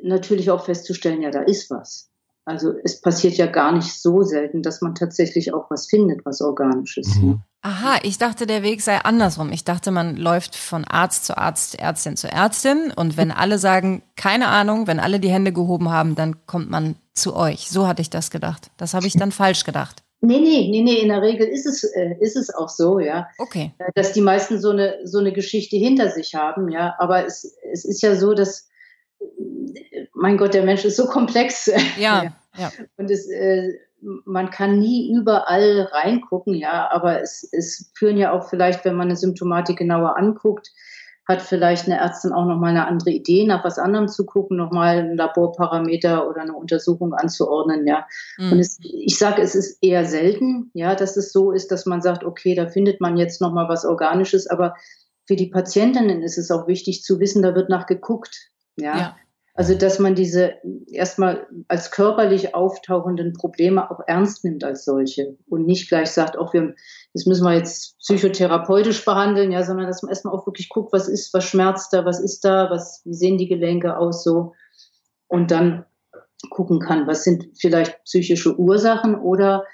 natürlich 0.00 0.52
auch 0.52 0.64
festzustellen, 0.64 1.20
ja, 1.20 1.32
da 1.32 1.42
ist 1.42 1.68
was. 1.68 2.11
Also 2.44 2.72
es 2.82 3.00
passiert 3.00 3.34
ja 3.34 3.46
gar 3.46 3.72
nicht 3.72 4.00
so 4.00 4.22
selten, 4.22 4.62
dass 4.62 4.80
man 4.80 4.94
tatsächlich 4.94 5.54
auch 5.54 5.70
was 5.70 5.86
findet, 5.86 6.24
was 6.24 6.40
organisch 6.40 6.98
ist. 6.98 7.22
Mhm. 7.22 7.40
Aha, 7.64 8.00
ich 8.02 8.18
dachte, 8.18 8.46
der 8.46 8.64
Weg 8.64 8.80
sei 8.82 8.98
andersrum. 8.98 9.52
Ich 9.52 9.62
dachte, 9.62 9.92
man 9.92 10.16
läuft 10.16 10.56
von 10.56 10.84
Arzt 10.84 11.26
zu 11.26 11.38
Arzt, 11.38 11.78
Ärztin 11.78 12.16
zu 12.16 12.26
Ärztin 12.30 12.92
und 12.96 13.16
wenn 13.16 13.30
alle 13.30 13.58
sagen, 13.58 14.02
keine 14.16 14.48
Ahnung, 14.48 14.88
wenn 14.88 14.98
alle 14.98 15.20
die 15.20 15.30
Hände 15.30 15.52
gehoben 15.52 15.90
haben, 15.90 16.16
dann 16.16 16.44
kommt 16.46 16.68
man 16.68 16.96
zu 17.14 17.36
euch. 17.36 17.70
So 17.70 17.86
hatte 17.86 18.02
ich 18.02 18.10
das 18.10 18.32
gedacht. 18.32 18.72
Das 18.76 18.94
habe 18.94 19.06
ich 19.06 19.12
dann 19.12 19.30
falsch 19.30 19.62
gedacht. 19.62 20.02
Nee, 20.24 20.40
nee, 20.40 20.68
nee, 20.70 20.82
nee, 20.82 21.00
in 21.00 21.08
der 21.08 21.20
Regel 21.20 21.48
ist 21.48 21.66
es, 21.66 21.82
äh, 21.82 22.14
ist 22.20 22.36
es 22.36 22.54
auch 22.54 22.68
so, 22.68 23.00
ja. 23.00 23.28
Okay. 23.38 23.72
Äh, 23.78 23.90
dass 23.94 24.12
die 24.12 24.20
meisten 24.20 24.60
so 24.60 24.70
eine, 24.70 24.98
so 25.04 25.18
eine 25.18 25.32
Geschichte 25.32 25.76
hinter 25.76 26.10
sich 26.10 26.34
haben, 26.34 26.68
ja. 26.68 26.94
Aber 26.98 27.26
es, 27.26 27.56
es 27.72 27.84
ist 27.84 28.02
ja 28.02 28.14
so, 28.14 28.32
dass, 28.32 28.68
mein 30.14 30.36
Gott, 30.36 30.54
der 30.54 30.64
Mensch 30.64 30.84
ist 30.84 30.96
so 30.96 31.06
komplex. 31.06 31.70
Ja, 31.98 32.34
ja. 32.56 32.72
Und 32.96 33.10
es, 33.10 33.28
äh, 33.28 33.72
man 34.24 34.50
kann 34.50 34.78
nie 34.78 35.12
überall 35.14 35.88
reingucken, 35.92 36.54
ja. 36.54 36.88
Aber 36.90 37.20
es, 37.20 37.48
es 37.52 37.90
führen 37.94 38.16
ja 38.16 38.32
auch 38.32 38.48
vielleicht, 38.48 38.84
wenn 38.84 38.94
man 38.94 39.08
eine 39.08 39.16
Symptomatik 39.16 39.78
genauer 39.78 40.16
anguckt, 40.16 40.70
hat 41.28 41.40
vielleicht 41.40 41.86
eine 41.86 41.98
Ärztin 41.98 42.32
auch 42.32 42.46
nochmal 42.46 42.70
eine 42.70 42.86
andere 42.86 43.10
Idee, 43.10 43.44
nach 43.46 43.64
was 43.64 43.78
anderem 43.78 44.08
zu 44.08 44.26
gucken, 44.26 44.56
nochmal 44.56 44.98
ein 44.98 45.16
Laborparameter 45.16 46.28
oder 46.28 46.42
eine 46.42 46.54
Untersuchung 46.54 47.14
anzuordnen, 47.14 47.86
ja. 47.86 48.06
Mhm. 48.38 48.52
Und 48.52 48.58
es, 48.58 48.78
ich 48.82 49.16
sage, 49.18 49.40
es 49.40 49.54
ist 49.54 49.78
eher 49.82 50.04
selten, 50.04 50.70
ja, 50.74 50.94
dass 50.94 51.16
es 51.16 51.32
so 51.32 51.52
ist, 51.52 51.70
dass 51.70 51.86
man 51.86 52.02
sagt, 52.02 52.24
okay, 52.24 52.54
da 52.54 52.68
findet 52.68 53.00
man 53.00 53.16
jetzt 53.16 53.40
nochmal 53.40 53.68
was 53.68 53.84
Organisches, 53.84 54.48
aber 54.48 54.74
für 55.26 55.36
die 55.36 55.48
Patientinnen 55.48 56.22
ist 56.22 56.38
es 56.38 56.50
auch 56.50 56.66
wichtig 56.66 57.02
zu 57.02 57.20
wissen, 57.20 57.42
da 57.42 57.54
wird 57.54 57.68
nach 57.68 57.86
geguckt, 57.86 58.51
ja. 58.76 58.98
ja. 58.98 59.16
Also, 59.54 59.74
dass 59.74 59.98
man 59.98 60.14
diese 60.14 60.54
erstmal 60.86 61.46
als 61.68 61.90
körperlich 61.90 62.54
auftauchenden 62.54 63.34
Probleme 63.34 63.90
auch 63.90 64.00
ernst 64.06 64.44
nimmt 64.44 64.64
als 64.64 64.86
solche 64.86 65.36
und 65.46 65.66
nicht 65.66 65.88
gleich 65.88 66.10
sagt, 66.10 66.38
auch 66.38 66.54
wir, 66.54 66.74
das 67.12 67.26
müssen 67.26 67.44
wir 67.44 67.54
jetzt 67.54 67.98
psychotherapeutisch 67.98 69.04
behandeln, 69.04 69.52
ja, 69.52 69.62
sondern 69.62 69.88
dass 69.88 70.02
man 70.02 70.08
erstmal 70.08 70.34
auch 70.34 70.46
wirklich 70.46 70.70
guckt, 70.70 70.94
was 70.94 71.06
ist, 71.06 71.34
was 71.34 71.44
schmerzt 71.44 71.92
da, 71.92 72.06
was 72.06 72.18
ist 72.18 72.46
da, 72.46 72.70
was, 72.70 73.02
wie 73.04 73.12
sehen 73.12 73.36
die 73.36 73.48
Gelenke 73.48 73.98
aus, 73.98 74.24
so. 74.24 74.54
Und 75.28 75.50
dann 75.50 75.84
gucken 76.48 76.80
kann, 76.80 77.06
was 77.06 77.22
sind 77.22 77.50
vielleicht 77.60 78.02
psychische 78.04 78.58
Ursachen 78.58 79.16
oder 79.16 79.64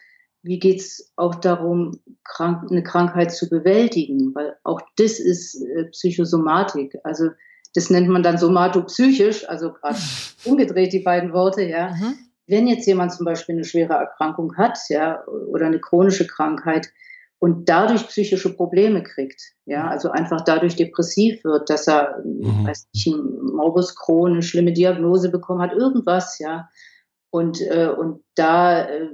wie 0.43 0.59
geht's 0.59 1.12
auch 1.14 1.37
darum, 1.37 2.00
krank, 2.25 2.69
eine 2.69 2.83
Krankheit 2.83 3.33
zu 3.33 3.49
bewältigen, 3.49 4.35
weil 4.35 4.57
auch 4.64 4.81
das 4.97 5.21
ist 5.21 5.62
äh, 5.62 5.85
Psychosomatik. 5.85 6.99
Also, 7.05 7.31
das 7.78 7.90
nennt 7.90 8.08
man 8.08 8.25
dann 8.25 8.38
somatopsychisch, 8.38 9.49
also 9.49 9.73
gerade 9.73 9.97
umgedreht 10.44 10.92
die 10.92 10.99
beiden 10.99 11.32
Worte, 11.32 11.62
ja. 11.62 11.90
Mhm. 11.90 12.14
Wenn 12.49 12.66
jetzt 12.66 12.87
jemand 12.88 13.12
zum 13.12 13.25
Beispiel 13.25 13.54
eine 13.54 13.64
schwere 13.64 13.92
Erkrankung 13.92 14.56
hat, 14.56 14.78
ja, 14.88 15.23
oder 15.26 15.66
eine 15.66 15.78
chronische 15.78 16.26
Krankheit 16.26 16.90
und 17.38 17.68
dadurch 17.68 18.08
psychische 18.08 18.52
Probleme 18.52 19.04
kriegt, 19.04 19.52
ja, 19.64 19.87
also 19.87 20.11
einfach 20.11 20.40
dadurch 20.40 20.75
depressiv 20.75 21.44
wird, 21.44 21.70
dass 21.70 21.87
er, 21.87 22.20
mhm. 22.25 22.66
weiß 22.66 22.88
nicht, 22.92 23.06
ein 23.06 23.54
Morbus 23.54 23.94
Crohn, 23.94 24.32
eine 24.32 24.42
schlimme 24.42 24.73
Diagnose 24.73 25.30
bekommen 25.30 25.62
hat, 25.62 25.73
irgendwas, 25.73 26.40
ja. 26.40 26.68
Und, 27.30 27.61
äh, 27.61 27.90
und 27.97 28.25
da 28.35 28.88
äh, 28.88 29.08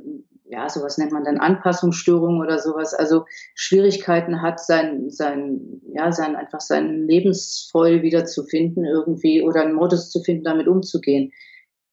ja, 0.44 0.68
sowas 0.68 0.98
nennt 0.98 1.12
man 1.12 1.24
dann 1.24 1.38
Anpassungsstörungen 1.38 2.40
oder 2.40 2.58
sowas, 2.58 2.94
also 2.94 3.24
Schwierigkeiten 3.54 4.42
hat, 4.42 4.60
sein, 4.60 5.08
sein, 5.08 5.80
ja, 5.94 6.12
sein, 6.12 6.36
einfach 6.36 6.60
seinen 6.60 7.06
Lebensfreude 7.06 8.02
wieder 8.02 8.26
zu 8.26 8.44
finden 8.44 8.84
irgendwie 8.84 9.42
oder 9.42 9.62
einen 9.62 9.74
Modus 9.74 10.10
zu 10.10 10.22
finden, 10.22 10.44
damit 10.44 10.68
umzugehen. 10.68 11.32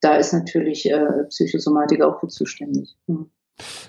Da 0.02 0.16
ist 0.18 0.34
natürlich 0.34 0.90
äh, 0.90 1.24
Psychosomatik 1.30 2.02
auch 2.02 2.20
für 2.20 2.28
zuständig. 2.28 2.98
Hm. 3.08 3.30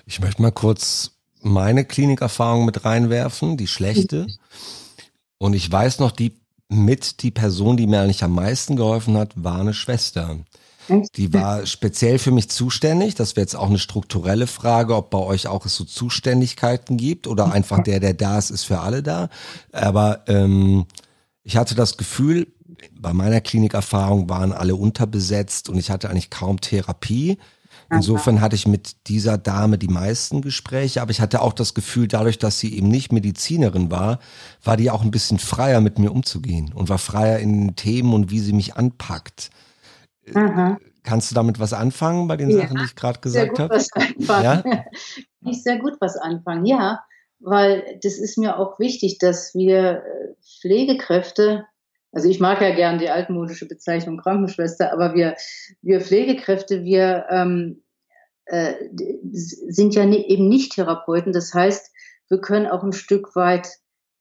Ich 0.05 0.21
möchte 0.21 0.41
mal 0.41 0.51
kurz 0.51 1.11
meine 1.41 1.83
Klinikerfahrung 1.83 2.65
mit 2.65 2.85
reinwerfen, 2.85 3.57
die 3.57 3.67
schlechte. 3.67 4.27
Und 5.39 5.53
ich 5.55 5.69
weiß 5.69 5.99
noch, 5.99 6.11
die 6.11 6.39
mit 6.69 7.21
die 7.21 7.31
Person, 7.31 7.75
die 7.75 7.87
mir 7.87 8.01
eigentlich 8.01 8.23
am 8.23 8.33
meisten 8.33 8.75
geholfen 8.75 9.17
hat, 9.17 9.31
war 9.35 9.59
eine 9.59 9.73
Schwester. 9.73 10.39
Die 10.89 11.33
war 11.33 11.65
speziell 11.65 12.19
für 12.19 12.31
mich 12.31 12.49
zuständig. 12.49 13.15
Das 13.15 13.35
wäre 13.35 13.43
jetzt 13.43 13.55
auch 13.55 13.69
eine 13.69 13.79
strukturelle 13.79 14.47
Frage, 14.47 14.95
ob 14.95 15.09
bei 15.09 15.19
euch 15.19 15.47
auch 15.47 15.65
es 15.65 15.75
so 15.75 15.83
Zuständigkeiten 15.83 16.97
gibt 16.97 17.27
oder 17.27 17.51
einfach 17.51 17.83
der, 17.83 17.99
der 17.99 18.13
da 18.13 18.37
ist, 18.37 18.49
ist 18.49 18.63
für 18.63 18.79
alle 18.79 19.03
da. 19.03 19.29
Aber 19.71 20.23
ähm, 20.27 20.85
ich 21.43 21.57
hatte 21.57 21.75
das 21.75 21.97
Gefühl, 21.97 22.47
bei 22.99 23.13
meiner 23.13 23.41
Klinikerfahrung 23.41 24.29
waren 24.29 24.51
alle 24.51 24.75
unterbesetzt 24.75 25.69
und 25.69 25.77
ich 25.77 25.89
hatte 25.89 26.09
eigentlich 26.09 26.29
kaum 26.29 26.59
Therapie. 26.59 27.37
Insofern 27.91 28.41
hatte 28.41 28.55
ich 28.55 28.67
mit 28.67 29.07
dieser 29.07 29.37
Dame 29.37 29.77
die 29.77 29.87
meisten 29.87 30.41
Gespräche, 30.41 31.01
aber 31.01 31.11
ich 31.11 31.21
hatte 31.21 31.41
auch 31.41 31.53
das 31.53 31.73
Gefühl, 31.73 32.07
dadurch, 32.07 32.39
dass 32.39 32.59
sie 32.59 32.75
eben 32.75 32.87
nicht 32.87 33.11
Medizinerin 33.11 33.91
war, 33.91 34.19
war 34.63 34.77
die 34.77 34.89
auch 34.89 35.03
ein 35.03 35.11
bisschen 35.11 35.37
freier 35.37 35.81
mit 35.81 35.99
mir 35.99 36.11
umzugehen 36.11 36.71
und 36.73 36.89
war 36.89 36.97
freier 36.97 37.39
in 37.39 37.53
den 37.53 37.75
Themen 37.75 38.13
und 38.13 38.31
wie 38.31 38.39
sie 38.39 38.53
mich 38.53 38.75
anpackt. 38.75 39.51
Aha. 40.33 40.77
Kannst 41.03 41.31
du 41.31 41.35
damit 41.35 41.59
was 41.59 41.73
anfangen 41.73 42.27
bei 42.27 42.37
den 42.37 42.49
ja, 42.49 42.61
Sachen, 42.61 42.77
die 42.77 42.85
ich 42.85 42.95
gerade 42.95 43.19
gesagt 43.19 43.59
habe? 43.59 43.77
Ja? 44.27 44.61
Kann 44.61 44.85
ich 45.45 45.61
sehr 45.61 45.79
gut 45.79 45.97
was 45.99 46.15
anfangen, 46.15 46.65
ja, 46.65 47.03
weil 47.39 47.99
das 48.01 48.17
ist 48.17 48.37
mir 48.37 48.57
auch 48.57 48.79
wichtig, 48.79 49.17
dass 49.17 49.53
wir 49.53 50.03
äh, 50.05 50.33
Pflegekräfte, 50.61 51.65
also 52.13 52.29
ich 52.29 52.39
mag 52.39 52.61
ja 52.61 52.73
gern 52.73 52.99
die 52.99 53.09
altmodische 53.09 53.67
Bezeichnung 53.67 54.17
Krankenschwester, 54.17 54.93
aber 54.93 55.13
wir, 55.13 55.35
wir 55.81 55.99
Pflegekräfte, 55.99 56.83
wir 56.83 57.25
ähm, 57.29 57.83
äh, 58.45 58.73
sind 59.31 59.95
ja 59.95 60.05
eben 60.05 60.47
nicht 60.47 60.73
Therapeuten. 60.73 61.33
Das 61.33 61.53
heißt, 61.53 61.91
wir 62.29 62.39
können 62.39 62.67
auch 62.67 62.83
ein 62.83 62.93
Stück 62.93 63.35
weit 63.35 63.67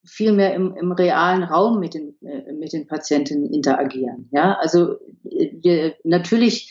viel 0.04 0.32
mehr 0.32 0.54
im, 0.54 0.74
im 0.76 0.92
realen 0.92 1.44
Raum 1.44 1.78
mit 1.78 1.94
den, 1.94 2.16
äh, 2.22 2.52
mit 2.52 2.72
den 2.72 2.86
Patienten 2.86 3.52
interagieren. 3.52 4.28
Ja, 4.32 4.56
also 4.58 4.96
natürlich 6.04 6.70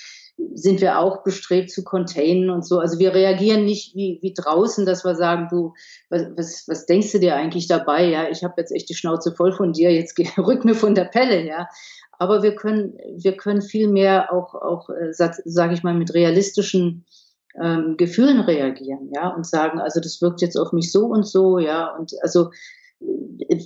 sind 0.54 0.82
wir 0.82 1.00
auch 1.00 1.24
bestrebt 1.24 1.70
zu 1.70 1.84
containen 1.84 2.50
und 2.50 2.66
so. 2.66 2.80
Also 2.80 3.00
wir 3.00 3.14
reagieren 3.14 3.66
nicht 3.66 3.96
wie, 3.96 4.20
wie 4.22 4.34
draußen, 4.34 4.86
dass 4.86 5.06
wir 5.06 5.16
sagen, 5.16 5.48
du, 5.52 5.74
was, 6.10 6.24
was, 6.36 6.68
was 6.68 6.86
denkst 6.86 7.12
du 7.12 7.20
dir 7.20 7.36
eigentlich 7.36 7.68
dabei? 7.68 8.06
Ja, 8.06 8.28
ich 8.30 8.44
habe 8.44 8.56
jetzt 8.58 8.72
echt 8.72 8.90
die 8.90 8.96
Schnauze 8.96 9.34
voll 9.34 9.52
von 9.52 9.74
dir, 9.74 9.92
jetzt 9.92 10.18
rück 10.38 10.66
mir 10.66 10.76
von 10.76 10.96
der 10.96 11.06
Pelle, 11.06 11.46
ja. 11.46 11.68
Aber 12.18 12.44
wir 12.44 12.56
können, 12.56 12.98
wir 13.16 13.36
können 13.36 13.62
viel 13.62 13.88
mehr 13.88 14.32
auch, 14.32 14.54
auch 14.54 14.90
äh, 14.90 15.12
sage 15.14 15.74
ich 15.74 15.84
mal, 15.84 15.94
mit 15.94 16.14
realistischen 16.14 17.06
ähm, 17.62 17.96
Gefühlen 17.98 18.40
reagieren, 18.42 19.12
ja, 19.14 19.30
und 19.30 19.46
sagen, 19.46 19.80
also 19.80 20.00
das 20.00 20.22
wirkt 20.22 20.42
jetzt 20.42 20.58
auf 20.58 20.72
mich 20.72 20.92
so 20.92 21.06
und 21.08 21.28
so, 21.28 21.60
ja, 21.60 21.96
und 21.96 22.14
also 22.22 22.50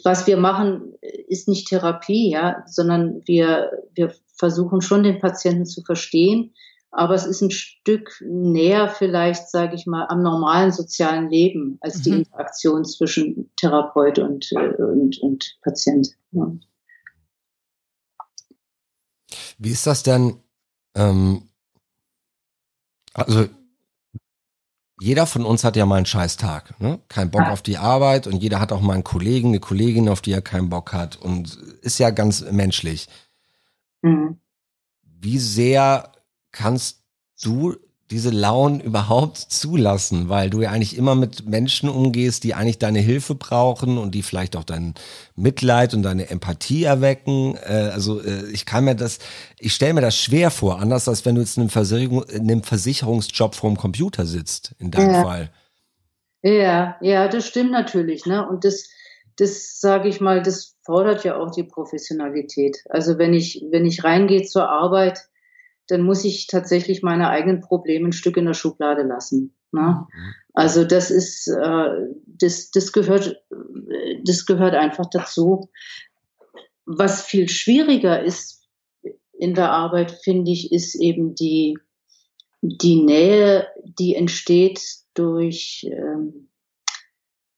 was 0.03 0.25
wir 0.27 0.37
machen, 0.37 0.93
ist 1.27 1.47
nicht 1.49 1.67
Therapie, 1.67 2.31
ja, 2.31 2.63
sondern 2.65 3.21
wir, 3.25 3.69
wir 3.93 4.13
versuchen 4.37 4.81
schon 4.81 5.03
den 5.03 5.19
Patienten 5.19 5.65
zu 5.65 5.81
verstehen, 5.81 6.53
aber 6.91 7.13
es 7.13 7.25
ist 7.25 7.41
ein 7.41 7.51
Stück 7.51 8.23
näher 8.25 8.87
vielleicht, 8.87 9.49
sage 9.49 9.75
ich 9.75 9.85
mal, 9.85 10.05
am 10.07 10.21
normalen 10.23 10.71
sozialen 10.71 11.29
Leben 11.29 11.77
als 11.81 12.01
die 12.01 12.11
mhm. 12.11 12.17
Interaktion 12.19 12.85
zwischen 12.85 13.51
Therapeut 13.57 14.17
und, 14.19 14.49
äh, 14.53 14.81
und, 14.81 15.17
und 15.21 15.57
Patient. 15.61 16.07
Ja. 16.31 16.51
Wie 19.57 19.71
ist 19.71 19.85
das 19.85 20.03
denn? 20.03 20.37
Ähm, 20.95 21.49
also 23.13 23.47
jeder 25.01 25.25
von 25.25 25.45
uns 25.45 25.65
hat 25.65 25.75
ja 25.75 25.85
mal 25.85 25.97
einen 25.97 26.05
scheiß 26.05 26.37
Tag, 26.37 26.79
ne? 26.79 26.99
Kein 27.09 27.29
Bock 27.29 27.47
auf 27.47 27.61
die 27.61 27.77
Arbeit 27.77 28.27
und 28.27 28.41
jeder 28.41 28.61
hat 28.61 28.71
auch 28.71 28.79
mal 28.79 28.93
einen 28.93 29.03
Kollegen, 29.03 29.49
eine 29.49 29.59
Kollegin, 29.59 30.07
auf 30.07 30.21
die 30.21 30.31
er 30.31 30.41
keinen 30.41 30.69
Bock 30.69 30.93
hat 30.93 31.17
und 31.17 31.55
ist 31.81 31.99
ja 31.99 32.11
ganz 32.11 32.49
menschlich. 32.49 33.07
Mhm. 34.01 34.39
Wie 35.03 35.39
sehr 35.39 36.11
kannst 36.51 37.03
du 37.41 37.75
diese 38.11 38.29
Launen 38.29 38.79
überhaupt 38.81 39.37
zulassen, 39.37 40.29
weil 40.29 40.49
du 40.49 40.61
ja 40.61 40.71
eigentlich 40.71 40.97
immer 40.97 41.15
mit 41.15 41.47
Menschen 41.47 41.89
umgehst, 41.89 42.43
die 42.43 42.53
eigentlich 42.53 42.77
deine 42.79 42.99
Hilfe 42.99 43.35
brauchen 43.35 43.97
und 43.97 44.13
die 44.13 44.23
vielleicht 44.23 44.55
auch 44.55 44.63
dein 44.63 44.93
Mitleid 45.35 45.93
und 45.93 46.03
deine 46.03 46.29
Empathie 46.29 46.83
erwecken. 46.83 47.57
Äh, 47.63 47.89
also 47.93 48.21
äh, 48.21 48.49
ich 48.51 48.65
kann 48.65 48.85
mir 48.85 48.95
das, 48.95 49.19
ich 49.59 49.73
stelle 49.73 49.95
mir 49.95 50.01
das 50.01 50.17
schwer 50.17 50.51
vor, 50.51 50.79
anders 50.79 51.07
als 51.07 51.25
wenn 51.25 51.35
du 51.35 51.41
jetzt 51.41 51.57
in 51.57 51.63
einem, 51.63 51.69
Versicherung, 51.69 52.23
in 52.23 52.43
einem 52.43 52.63
Versicherungsjob 52.63 53.55
vorm 53.55 53.77
Computer 53.77 54.25
sitzt, 54.25 54.75
in 54.79 54.91
deinem 54.91 55.11
ja. 55.11 55.23
Fall. 55.23 55.51
Ja, 56.43 56.97
ja, 57.01 57.27
das 57.27 57.47
stimmt 57.47 57.71
natürlich, 57.71 58.27
ne? 58.27 58.47
Und 58.47 58.65
das, 58.65 58.87
das 59.37 59.79
sage 59.79 60.07
ich 60.07 60.21
mal, 60.21 60.41
das 60.41 60.77
fordert 60.85 61.23
ja 61.23 61.37
auch 61.37 61.51
die 61.51 61.63
Professionalität. 61.63 62.77
Also 62.89 63.17
wenn 63.17 63.33
ich, 63.33 63.65
wenn 63.71 63.85
ich 63.85 64.03
reingehe 64.03 64.43
zur 64.43 64.69
Arbeit, 64.69 65.19
dann 65.87 66.01
muss 66.01 66.23
ich 66.25 66.47
tatsächlich 66.47 67.03
meine 67.03 67.29
eigenen 67.29 67.61
Probleme 67.61 68.09
ein 68.09 68.13
Stück 68.13 68.37
in 68.37 68.45
der 68.45 68.53
Schublade 68.53 69.03
lassen. 69.03 69.55
Ne? 69.71 70.07
Mhm. 70.11 70.33
Also 70.53 70.85
das 70.85 71.11
ist, 71.11 71.47
äh, 71.47 71.89
das, 72.25 72.71
das 72.71 72.91
gehört, 72.91 73.43
das 74.23 74.45
gehört 74.45 74.73
einfach 74.73 75.09
dazu. 75.11 75.69
Was 76.85 77.23
viel 77.23 77.49
schwieriger 77.49 78.23
ist 78.23 78.63
in 79.33 79.53
der 79.53 79.71
Arbeit, 79.71 80.11
finde 80.11 80.51
ich, 80.51 80.71
ist 80.71 80.95
eben 80.95 81.35
die, 81.35 81.77
die 82.61 83.01
Nähe, 83.01 83.67
die 83.83 84.15
entsteht 84.15 84.81
durch, 85.13 85.85
ähm, 85.91 86.49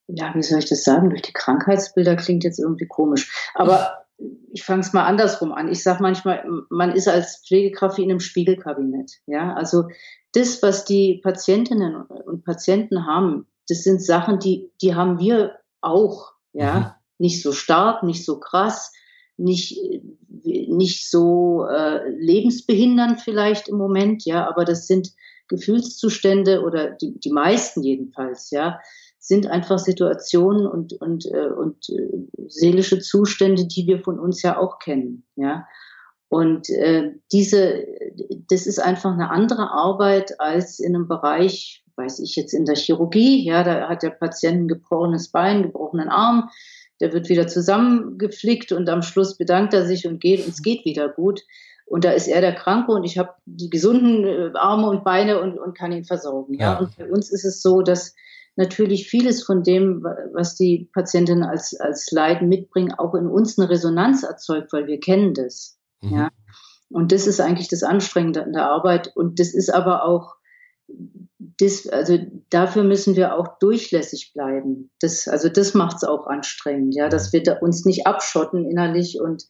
ja, 0.08 0.34
wie 0.34 0.44
soll 0.44 0.60
ich 0.60 0.70
das 0.70 0.84
sagen, 0.84 1.10
durch 1.10 1.22
die 1.22 1.34
Krankheitsbilder 1.34 2.16
klingt 2.16 2.44
jetzt 2.44 2.60
irgendwie 2.60 2.88
komisch. 2.88 3.52
Aber 3.54 4.06
ich 4.52 4.64
fange 4.64 4.82
es 4.82 4.94
mal 4.94 5.06
andersrum 5.06 5.52
an. 5.52 5.72
Ich 5.72 5.84
sage 5.84 6.02
manchmal, 6.02 6.44
man 6.70 6.92
ist 6.92 7.08
als 7.08 7.44
Pflegekraft 7.46 7.98
wie 7.98 8.04
in 8.04 8.10
einem 8.10 8.20
Spiegelkabinett. 8.20 9.12
Ja, 9.28 9.54
also 9.54 9.86
das, 10.34 10.64
was 10.64 10.86
die 10.86 11.20
Patientinnen 11.24 11.96
und 11.96 12.44
Patienten 12.44 13.06
haben, 13.06 13.48
das 13.68 13.84
sind 13.84 14.04
Sachen, 14.04 14.40
die, 14.40 14.72
die 14.82 14.96
haben 14.96 15.20
wir 15.20 15.60
auch. 15.82 16.34
Ja, 16.54 16.80
mhm. 16.80 16.86
nicht 17.20 17.44
so 17.44 17.52
stark, 17.52 18.02
nicht 18.04 18.26
so 18.26 18.40
krass, 18.40 18.92
nicht, 19.36 19.80
nicht 20.44 21.10
so 21.10 21.66
äh, 21.66 22.10
lebensbehindernd 22.10 23.22
vielleicht 23.22 23.68
im 23.68 23.78
Moment. 23.78 24.26
Ja, 24.26 24.48
aber 24.48 24.66
das 24.66 24.88
sind 24.88 25.12
Gefühlszustände 25.48 26.64
oder 26.64 26.92
die, 26.92 27.20
die 27.20 27.32
meisten 27.32 27.84
jedenfalls. 27.84 28.50
Ja, 28.50 28.80
sind 29.28 29.48
einfach 29.48 29.78
Situationen 29.78 30.66
und, 30.66 30.94
und, 30.94 31.26
äh, 31.26 31.50
und 31.50 31.90
äh, 31.90 32.48
seelische 32.48 33.00
Zustände, 33.00 33.68
die 33.68 33.86
wir 33.86 34.00
von 34.00 34.20
uns 34.20 34.42
ja 34.42 34.58
auch 34.58 34.80
kennen. 34.80 35.26
Ja? 35.36 35.68
Und 36.30 36.70
äh, 36.70 37.12
diese, 37.34 37.86
das 38.50 38.68
ist 38.68 38.80
einfach 38.80 39.12
eine 39.12 39.30
andere 39.30 39.70
Arbeit 39.72 40.40
als 40.40 40.80
in 40.80 40.96
einem 40.96 41.10
Bereich, 41.10 41.84
weiß 41.98 42.20
ich 42.20 42.38
jetzt 42.38 42.54
in 42.54 42.64
der 42.64 42.78
Chirurgie, 42.78 43.46
ja, 43.46 43.64
da 43.64 43.90
hat 43.90 44.02
der 44.02 44.12
Patient 44.12 44.62
ein 44.62 44.68
gebrochenes 44.70 45.30
Bein, 45.30 45.64
gebrochenen 45.64 46.08
Arm, 46.08 46.50
der 47.02 47.12
wird 47.12 47.28
wieder 47.28 47.48
zusammengeflickt 47.48 48.72
und 48.72 48.88
am 48.90 49.02
Schluss 49.02 49.38
bedankt 49.38 49.74
er 49.74 49.86
sich 49.86 50.08
und 50.08 50.22
geht 50.22 50.46
und 50.46 50.54
es 50.54 50.62
geht 50.62 50.86
wieder 50.86 51.10
gut. 51.10 51.42
Und 51.86 52.06
da 52.06 52.12
ist 52.12 52.28
er 52.28 52.40
der 52.40 52.56
Kranke 52.56 52.94
und 52.94 53.04
ich 53.04 53.18
habe 53.18 53.32
die 53.46 53.70
gesunden 53.70 54.26
äh, 54.26 54.52
Arme 54.58 54.90
und 54.90 55.04
Beine 55.04 55.42
und, 55.42 55.58
und 55.58 55.78
kann 55.78 55.92
ihn 55.92 56.06
versorgen. 56.06 56.54
Ja? 56.54 56.74
ja. 56.74 56.80
Und 56.80 56.98
bei 56.98 57.10
uns 57.10 57.30
ist 57.32 57.44
es 57.44 57.62
so, 57.62 57.82
dass 57.82 58.16
natürlich 58.58 59.08
vieles 59.10 59.44
von 59.44 59.64
dem, 59.64 60.04
was 60.34 60.56
die 60.56 60.90
Patientinnen 60.94 61.44
als, 61.44 61.80
als 61.80 62.12
Leiden 62.12 62.50
mitbringen, 62.50 62.94
auch 62.94 63.14
in 63.16 63.28
uns 63.28 63.58
eine 63.58 63.70
Resonanz 63.70 64.24
erzeugt, 64.24 64.74
weil 64.74 64.88
wir 64.88 65.00
kennen 65.00 65.34
das. 65.34 65.78
Mhm. 66.02 66.16
Ja. 66.16 66.30
Und 66.90 67.12
das 67.12 67.28
ist 67.28 67.40
eigentlich 67.40 67.68
das 67.68 67.84
Anstrengende 67.84 68.44
an 68.44 68.54
der 68.54 68.70
Arbeit. 68.70 69.12
Und 69.16 69.40
das 69.40 69.54
ist 69.54 69.74
aber 69.74 70.06
auch, 70.06 70.36
das, 71.38 71.88
also 71.88 72.18
dafür 72.50 72.84
müssen 72.84 73.16
wir 73.16 73.36
auch 73.36 73.60
durchlässig 73.60 74.32
bleiben. 74.34 74.90
Das, 75.00 75.28
also 75.28 75.50
das 75.50 75.74
macht 75.74 75.98
es 75.98 76.04
auch 76.04 76.28
anstrengend, 76.28 76.96
ja, 76.96 77.10
dass 77.10 77.34
wir 77.34 77.44
da 77.44 77.58
uns 77.58 77.86
nicht 77.86 78.08
abschotten 78.08 78.66
innerlich 78.66 79.20
und 79.20 79.46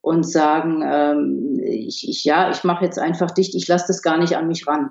und 0.00 0.22
sagen, 0.22 0.82
ähm, 0.86 1.60
ich, 1.62 2.08
ich 2.08 2.24
ja, 2.24 2.50
ich 2.50 2.64
mache 2.64 2.84
jetzt 2.84 2.98
einfach 2.98 3.30
dicht, 3.30 3.54
ich 3.54 3.66
lasse 3.66 3.86
das 3.88 4.00
gar 4.00 4.16
nicht 4.16 4.36
an 4.36 4.46
mich 4.46 4.66
ran. 4.66 4.90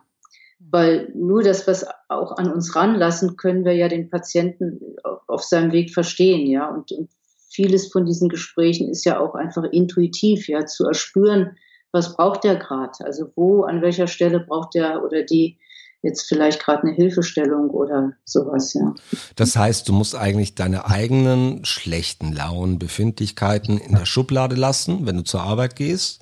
Weil 0.69 1.11
nur 1.15 1.43
das, 1.43 1.67
was 1.67 1.85
auch 2.09 2.37
an 2.37 2.51
uns 2.51 2.75
ranlassen, 2.75 3.37
können 3.37 3.63
wir 3.63 3.73
ja 3.73 3.87
den 3.87 4.09
Patienten 4.09 4.79
auf 5.27 5.43
seinem 5.43 5.71
Weg 5.71 5.93
verstehen, 5.93 6.47
ja. 6.47 6.69
Und, 6.69 6.91
und 6.91 7.09
vieles 7.49 7.91
von 7.91 8.05
diesen 8.05 8.29
Gesprächen 8.29 8.89
ist 8.89 9.05
ja 9.05 9.19
auch 9.19 9.35
einfach 9.35 9.63
intuitiv, 9.63 10.47
ja, 10.47 10.65
zu 10.65 10.85
erspüren, 10.85 11.57
was 11.91 12.15
braucht 12.15 12.43
der 12.43 12.57
gerade? 12.57 12.93
Also 13.03 13.31
wo, 13.35 13.63
an 13.63 13.81
welcher 13.81 14.07
Stelle 14.07 14.39
braucht 14.39 14.75
der 14.75 15.03
oder 15.03 15.23
die 15.23 15.57
jetzt 16.03 16.27
vielleicht 16.27 16.61
gerade 16.61 16.83
eine 16.83 16.93
Hilfestellung 16.93 17.69
oder 17.69 18.13
sowas, 18.23 18.73
ja. 18.73 18.93
Das 19.35 19.55
heißt, 19.55 19.89
du 19.89 19.93
musst 19.93 20.15
eigentlich 20.15 20.55
deine 20.55 20.85
eigenen 20.85 21.65
schlechten 21.65 22.33
Launen, 22.33 22.77
Befindlichkeiten 22.77 23.77
in 23.77 23.95
der 23.95 24.05
Schublade 24.05 24.55
lassen, 24.55 25.05
wenn 25.07 25.17
du 25.17 25.23
zur 25.23 25.41
Arbeit 25.41 25.75
gehst. 25.75 26.21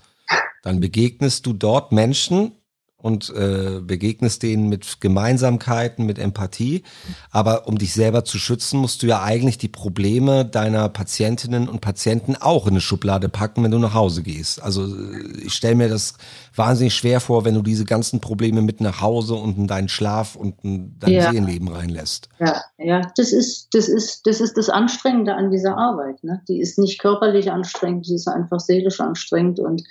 Dann 0.64 0.80
begegnest 0.80 1.46
du 1.46 1.54
dort 1.54 1.92
Menschen, 1.92 2.54
und 3.06 3.30
äh, 3.36 3.82
begegnest 3.82 4.42
denen 4.42 4.68
mit 4.68 5.00
Gemeinsamkeiten, 5.00 6.08
mit 6.08 6.18
Empathie. 6.18 6.82
Aber 7.30 7.68
um 7.68 7.78
dich 7.78 7.94
selber 7.94 8.26
zu 8.26 8.40
schützen, 8.40 8.80
musst 8.80 9.04
du 9.04 9.06
ja 9.06 9.22
eigentlich 9.22 9.60
die 9.60 9.68
Probleme 9.68 10.44
deiner 10.44 10.90
Patientinnen 10.90 11.70
und 11.70 11.82
Patienten 11.82 12.36
auch 12.36 12.66
in 12.66 12.72
eine 12.72 12.82
Schublade 12.82 13.30
packen, 13.30 13.64
wenn 13.64 13.70
du 13.70 13.78
nach 13.78 13.94
Hause 13.94 14.24
gehst. 14.24 14.60
Also 14.60 14.88
ich 15.40 15.54
stelle 15.54 15.76
mir 15.76 15.88
das 15.88 16.16
wahnsinnig 16.56 16.96
schwer 16.96 17.20
vor, 17.20 17.46
wenn 17.46 17.54
du 17.54 17.62
diese 17.62 17.86
ganzen 17.86 18.22
Probleme 18.22 18.64
mit 18.64 18.82
nach 18.82 19.02
Hause 19.02 19.36
und 19.36 19.56
in 19.56 19.68
deinen 19.68 19.88
Schlaf 19.88 20.36
und 20.36 20.56
in 20.64 20.98
dein 20.98 21.12
ja. 21.12 21.30
Seelenleben 21.30 21.68
reinlässt. 21.68 22.30
Ja, 22.40 22.64
ja, 22.80 23.12
das 23.18 23.32
ist, 23.32 23.68
das 23.76 23.88
ist, 23.88 24.26
das 24.26 24.42
ist 24.42 24.58
das 24.58 24.72
Anstrengende 24.72 25.36
an 25.36 25.52
dieser 25.52 25.78
Arbeit. 25.78 26.24
Ne? 26.24 26.42
Die 26.48 26.60
ist 26.60 26.80
nicht 26.80 27.00
körperlich 27.00 27.52
anstrengend, 27.52 28.08
die 28.08 28.16
ist 28.16 28.28
einfach 28.28 28.60
seelisch 28.60 29.00
anstrengend 29.00 29.60
und 29.60 29.84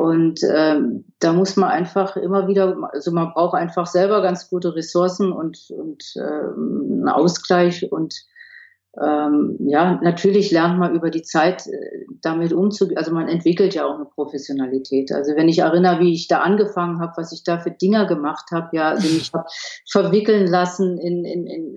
und 0.00 0.40
ähm, 0.50 1.04
da 1.18 1.34
muss 1.34 1.56
man 1.56 1.68
einfach 1.68 2.16
immer 2.16 2.48
wieder, 2.48 2.74
also 2.90 3.12
man 3.12 3.34
braucht 3.34 3.54
einfach 3.54 3.86
selber 3.86 4.22
ganz 4.22 4.48
gute 4.48 4.74
Ressourcen 4.74 5.30
und, 5.30 5.58
und 5.68 6.02
äh, 6.16 6.20
einen 6.22 7.06
Ausgleich. 7.06 7.92
Und 7.92 8.14
ähm, 8.98 9.58
ja, 9.60 10.00
natürlich 10.02 10.52
lernt 10.52 10.78
man 10.78 10.94
über 10.94 11.10
die 11.10 11.20
Zeit 11.20 11.66
äh, 11.66 12.06
damit 12.22 12.54
umzugehen. 12.54 12.96
Also 12.96 13.12
man 13.12 13.28
entwickelt 13.28 13.74
ja 13.74 13.84
auch 13.84 13.96
eine 13.96 14.06
Professionalität. 14.06 15.12
Also 15.12 15.36
wenn 15.36 15.50
ich 15.50 15.58
erinnere, 15.58 16.00
wie 16.00 16.14
ich 16.14 16.28
da 16.28 16.38
angefangen 16.38 16.98
habe, 16.98 17.12
was 17.16 17.32
ich 17.32 17.44
da 17.44 17.58
für 17.58 17.70
Dinger 17.70 18.06
gemacht 18.06 18.46
habe, 18.52 18.74
ja, 18.74 18.88
also 18.92 19.06
mich 19.06 19.30
habe 19.34 19.44
verwickeln 19.86 20.46
lassen 20.46 20.96
in, 20.96 21.26
in, 21.26 21.46
in 21.46 21.76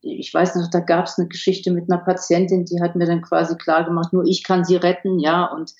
ich 0.00 0.32
weiß 0.32 0.54
noch, 0.54 0.70
da 0.70 0.78
gab 0.78 1.06
es 1.06 1.18
eine 1.18 1.26
Geschichte 1.26 1.72
mit 1.72 1.90
einer 1.90 2.04
Patientin, 2.04 2.66
die 2.66 2.80
hat 2.80 2.94
mir 2.94 3.06
dann 3.06 3.22
quasi 3.22 3.56
klar 3.56 3.84
gemacht, 3.84 4.12
nur 4.12 4.24
ich 4.26 4.44
kann 4.44 4.64
sie 4.64 4.76
retten, 4.76 5.18
ja, 5.18 5.46
und 5.46 5.72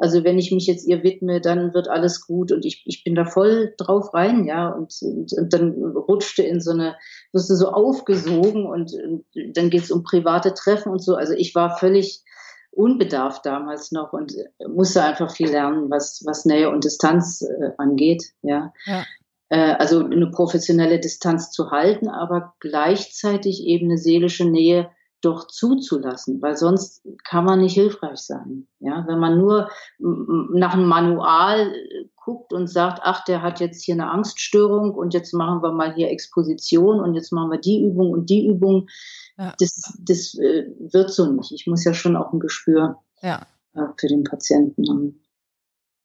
also 0.00 0.24
wenn 0.24 0.38
ich 0.38 0.50
mich 0.50 0.66
jetzt 0.66 0.88
ihr 0.88 1.02
widme, 1.02 1.42
dann 1.42 1.74
wird 1.74 1.88
alles 1.88 2.26
gut 2.26 2.52
und 2.52 2.64
ich, 2.64 2.82
ich 2.86 3.04
bin 3.04 3.14
da 3.14 3.26
voll 3.26 3.74
drauf 3.76 4.14
rein, 4.14 4.46
ja, 4.46 4.70
und, 4.70 4.94
und, 5.02 5.32
und 5.34 5.52
dann 5.52 5.74
rutschte 5.74 6.42
in 6.42 6.60
so 6.60 6.70
eine, 6.70 6.96
wirst 7.32 7.50
du 7.50 7.54
so 7.54 7.68
aufgesogen 7.68 8.64
und, 8.64 8.92
und 8.94 9.24
dann 9.56 9.68
geht's 9.68 9.90
um 9.90 10.02
private 10.02 10.54
Treffen 10.54 10.90
und 10.90 11.04
so. 11.04 11.16
Also 11.16 11.34
ich 11.34 11.54
war 11.54 11.76
völlig 11.76 12.24
unbedarft 12.70 13.44
damals 13.44 13.92
noch 13.92 14.14
und 14.14 14.32
musste 14.66 15.02
einfach 15.02 15.30
viel 15.30 15.50
lernen, 15.50 15.90
was, 15.90 16.22
was 16.24 16.46
Nähe 16.46 16.70
und 16.70 16.84
Distanz 16.84 17.42
äh, 17.42 17.72
angeht, 17.76 18.32
ja. 18.40 18.72
ja. 18.86 19.04
Äh, 19.50 19.74
also 19.74 20.02
eine 20.02 20.30
professionelle 20.30 20.98
Distanz 20.98 21.50
zu 21.50 21.72
halten, 21.72 22.08
aber 22.08 22.54
gleichzeitig 22.60 23.64
eben 23.66 23.88
eine 23.88 23.98
seelische 23.98 24.48
Nähe 24.48 24.88
doch 25.20 25.46
zuzulassen, 25.46 26.40
weil 26.40 26.56
sonst 26.56 27.06
kann 27.24 27.44
man 27.44 27.60
nicht 27.60 27.74
hilfreich 27.74 28.18
sein. 28.18 28.66
Ja, 28.78 29.04
wenn 29.06 29.18
man 29.18 29.38
nur 29.38 29.68
nach 29.98 30.74
einem 30.74 30.86
Manual 30.86 31.74
äh, 31.74 32.08
guckt 32.16 32.52
und 32.52 32.68
sagt, 32.68 33.00
ach, 33.02 33.24
der 33.24 33.42
hat 33.42 33.60
jetzt 33.60 33.82
hier 33.82 33.94
eine 33.94 34.10
Angststörung 34.10 34.94
und 34.94 35.14
jetzt 35.14 35.32
machen 35.32 35.62
wir 35.62 35.72
mal 35.72 35.94
hier 35.94 36.10
Exposition 36.10 37.00
und 37.00 37.14
jetzt 37.14 37.32
machen 37.32 37.50
wir 37.50 37.58
die 37.58 37.84
Übung 37.84 38.10
und 38.10 38.30
die 38.30 38.46
Übung, 38.46 38.88
ja. 39.36 39.54
das, 39.58 39.98
das 40.00 40.34
äh, 40.38 40.66
wird 40.78 41.10
so 41.10 41.30
nicht. 41.30 41.52
Ich 41.52 41.66
muss 41.66 41.84
ja 41.84 41.94
schon 41.94 42.16
auch 42.16 42.32
ein 42.32 42.40
Gespür 42.40 42.98
ja. 43.22 43.46
äh, 43.74 43.86
für 43.96 44.08
den 44.08 44.24
Patienten 44.24 44.88
haben. 44.88 45.22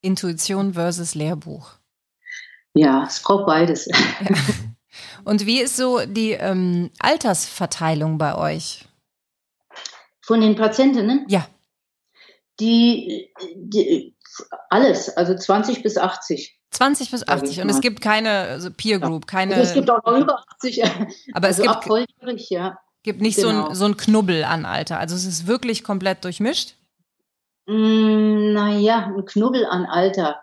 Intuition 0.01 0.73
versus 0.73 1.15
Lehrbuch. 1.15 1.71
Ja, 2.73 3.06
es 3.08 3.21
braucht 3.21 3.45
beides. 3.45 3.88
Ja. 3.88 3.95
Und 5.23 5.45
wie 5.45 5.62
ist 5.62 5.75
so 5.75 6.06
die 6.06 6.32
ähm, 6.32 6.91
Altersverteilung 6.99 8.17
bei 8.17 8.36
euch? 8.36 8.86
Von 10.25 10.41
den 10.41 10.55
Patientinnen? 10.55 11.25
Ja. 11.27 11.45
Die, 12.59 13.29
die 13.55 14.15
alles, 14.69 15.15
also 15.15 15.35
20 15.35 15.83
bis 15.83 15.97
80. 15.97 16.59
20 16.71 17.11
bis 17.11 17.27
80 17.27 17.61
und 17.61 17.69
es 17.69 17.79
gibt 17.79 18.01
keine 18.01 18.31
also 18.31 18.69
Peer 18.69 18.99
Group, 18.99 19.27
keine. 19.27 19.55
Also 19.55 19.69
es 19.69 19.73
gibt 19.73 19.89
auch 19.89 20.03
noch 20.03 20.17
über 20.17 20.43
80. 20.55 20.83
Aber 21.33 21.47
also 21.47 21.63
es 21.63 21.71
gibt, 21.71 21.85
volljährig, 21.85 22.49
ja. 22.49 22.77
gibt 23.03 23.21
nicht 23.21 23.35
genau. 23.35 23.49
so, 23.49 23.55
ein, 23.55 23.63
genau. 23.63 23.73
so 23.75 23.85
ein 23.85 23.97
Knubbel 23.97 24.43
an 24.43 24.65
Alter. 24.65 24.99
Also 24.99 25.15
es 25.15 25.25
ist 25.25 25.47
wirklich 25.47 25.83
komplett 25.83 26.25
durchmischt? 26.25 26.73
Mm, 27.67 28.53
naja, 28.53 29.13
ein 29.15 29.25
Knubbel 29.25 29.65
an 29.65 29.85
Alter. 29.85 30.41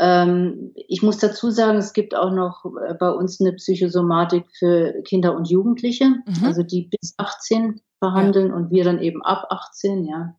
Ähm, 0.00 0.72
ich 0.74 1.02
muss 1.02 1.18
dazu 1.18 1.50
sagen, 1.50 1.76
es 1.76 1.92
gibt 1.92 2.14
auch 2.14 2.32
noch 2.32 2.64
äh, 2.88 2.94
bei 2.94 3.10
uns 3.10 3.38
eine 3.38 3.52
Psychosomatik 3.52 4.46
für 4.58 5.02
Kinder 5.02 5.36
und 5.36 5.50
Jugendliche, 5.50 6.06
mhm. 6.06 6.44
also 6.44 6.62
die 6.62 6.88
bis 6.88 7.14
18 7.18 7.82
behandeln 8.00 8.48
ja. 8.48 8.54
und 8.54 8.70
wir 8.70 8.84
dann 8.84 8.98
eben 8.98 9.22
ab 9.22 9.48
18, 9.50 10.06
ja. 10.06 10.36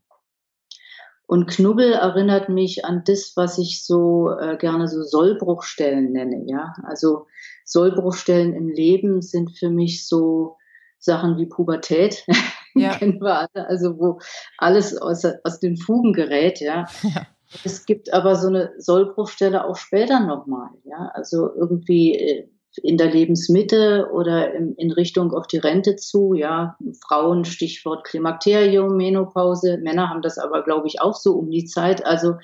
Und 1.27 1.47
Knubbel 1.47 1.93
erinnert 1.93 2.49
mich 2.49 2.83
an 2.85 3.03
das, 3.05 3.33
was 3.35 3.59
ich 3.59 3.85
so 3.85 4.31
äh, 4.31 4.57
gerne 4.57 4.87
so 4.87 5.03
Sollbruchstellen 5.03 6.11
nenne, 6.11 6.43
ja. 6.47 6.73
Also 6.83 7.27
Sollbruchstellen 7.63 8.53
im 8.53 8.67
Leben 8.67 9.21
sind 9.21 9.55
für 9.57 9.69
mich 9.69 10.07
so 10.07 10.57
Sachen 10.97 11.37
wie 11.37 11.45
Pubertät. 11.45 12.25
Ja. 12.73 12.95
Kennen 12.97 13.21
wir 13.21 13.37
alle, 13.37 13.67
also 13.67 13.99
wo 13.99 14.19
alles 14.57 14.97
aus, 14.97 15.23
aus 15.43 15.59
den 15.59 15.77
Fugen 15.77 16.13
gerät, 16.13 16.59
ja. 16.61 16.87
ja. 17.03 17.27
Es 17.63 17.85
gibt 17.85 18.13
aber 18.13 18.35
so 18.35 18.47
eine 18.47 18.73
Sollbruchstelle 18.77 19.65
auch 19.65 19.75
später 19.75 20.19
nochmal, 20.19 20.69
ja. 20.83 21.11
Also 21.13 21.49
irgendwie 21.53 22.15
äh, 22.15 22.47
in 22.81 22.97
der 22.97 23.11
Lebensmitte 23.11 24.09
oder 24.13 24.53
in, 24.53 24.75
in 24.75 24.91
Richtung 24.91 25.33
auf 25.33 25.47
die 25.47 25.57
Rente 25.57 25.97
zu. 25.97 26.33
Ja, 26.33 26.77
Frauen, 27.05 27.43
Stichwort 27.43 28.05
Klimakterium, 28.05 28.95
Menopause. 28.95 29.77
Männer 29.77 30.09
haben 30.09 30.21
das 30.21 30.37
aber, 30.37 30.63
glaube 30.63 30.87
ich, 30.87 31.01
auch 31.01 31.15
so 31.15 31.33
um 31.33 31.49
die 31.49 31.65
Zeit. 31.65 32.05
Also, 32.05 32.35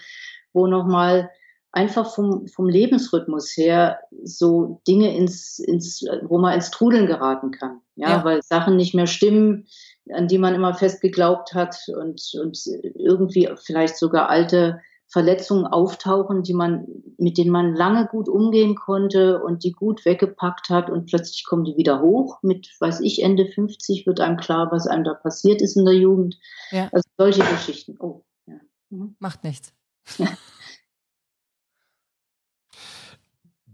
wo 0.53 0.67
nochmal 0.67 1.29
einfach 1.71 2.13
vom, 2.13 2.47
vom 2.47 2.67
Lebensrhythmus 2.67 3.55
her 3.55 3.99
so 4.23 4.81
Dinge 4.87 5.15
ins, 5.15 5.59
ins, 5.59 6.03
wo 6.23 6.39
man 6.39 6.55
ins 6.55 6.71
Trudeln 6.71 7.05
geraten 7.05 7.51
kann. 7.51 7.81
Ja, 7.95 8.09
ja. 8.09 8.23
weil 8.25 8.41
Sachen 8.41 8.75
nicht 8.75 8.95
mehr 8.95 9.07
stimmen, 9.07 9.67
an 10.11 10.27
die 10.27 10.37
man 10.37 10.55
immer 10.55 10.73
fest 10.73 11.01
geglaubt 11.01 11.53
hat 11.53 11.77
und, 11.87 12.21
und 12.41 12.59
irgendwie 12.95 13.49
vielleicht 13.63 13.97
sogar 13.97 14.29
alte 14.29 14.81
Verletzungen 15.09 15.65
auftauchen, 15.65 16.43
die 16.43 16.53
man, 16.53 16.85
mit 17.17 17.37
denen 17.37 17.51
man 17.51 17.75
lange 17.75 18.07
gut 18.07 18.27
umgehen 18.27 18.75
konnte 18.75 19.41
und 19.41 19.63
die 19.63 19.71
gut 19.71 20.03
weggepackt 20.05 20.69
hat 20.69 20.89
und 20.89 21.05
plötzlich 21.07 21.45
kommen 21.45 21.63
die 21.63 21.77
wieder 21.77 22.01
hoch. 22.01 22.39
Mit, 22.41 22.75
weiß 22.79 22.99
ich, 23.01 23.23
Ende 23.23 23.45
50 23.45 24.05
wird 24.05 24.19
einem 24.19 24.37
klar, 24.37 24.69
was 24.71 24.85
einem 24.85 25.05
da 25.05 25.13
passiert 25.13 25.61
ist 25.61 25.77
in 25.77 25.85
der 25.85 25.95
Jugend. 25.95 26.37
Ja. 26.71 26.89
Also 26.91 27.09
solche 27.17 27.43
Geschichten. 27.43 27.95
Oh, 27.99 28.23
ja. 28.47 28.55
Mhm. 28.89 29.15
Macht 29.19 29.43
nichts. 29.43 29.73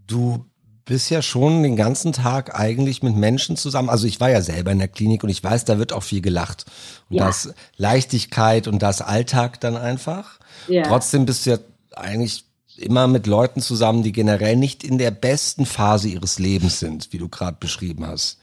Du 0.06 0.44
bist 0.84 1.10
ja 1.10 1.22
schon 1.22 1.62
den 1.62 1.76
ganzen 1.76 2.12
Tag 2.12 2.58
eigentlich 2.58 3.02
mit 3.02 3.16
Menschen 3.16 3.56
zusammen. 3.56 3.88
Also 3.88 4.06
ich 4.06 4.20
war 4.20 4.30
ja 4.30 4.42
selber 4.42 4.70
in 4.70 4.78
der 4.78 4.88
Klinik 4.88 5.24
und 5.24 5.30
ich 5.30 5.42
weiß, 5.42 5.64
da 5.64 5.78
wird 5.78 5.92
auch 5.92 6.02
viel 6.02 6.20
gelacht. 6.20 6.66
Und 7.08 7.16
ja. 7.16 7.26
das 7.26 7.54
Leichtigkeit 7.76 8.68
und 8.68 8.82
das 8.82 9.00
Alltag 9.00 9.60
dann 9.60 9.76
einfach. 9.76 10.38
Ja. 10.68 10.82
Trotzdem 10.82 11.24
bist 11.24 11.46
du 11.46 11.50
ja 11.50 11.58
eigentlich 11.96 12.44
immer 12.76 13.06
mit 13.06 13.26
Leuten 13.26 13.60
zusammen, 13.60 14.02
die 14.02 14.12
generell 14.12 14.56
nicht 14.56 14.84
in 14.84 14.98
der 14.98 15.10
besten 15.10 15.64
Phase 15.64 16.08
ihres 16.08 16.38
Lebens 16.38 16.80
sind, 16.80 17.12
wie 17.12 17.18
du 17.18 17.28
gerade 17.28 17.56
beschrieben 17.58 18.06
hast. 18.06 18.38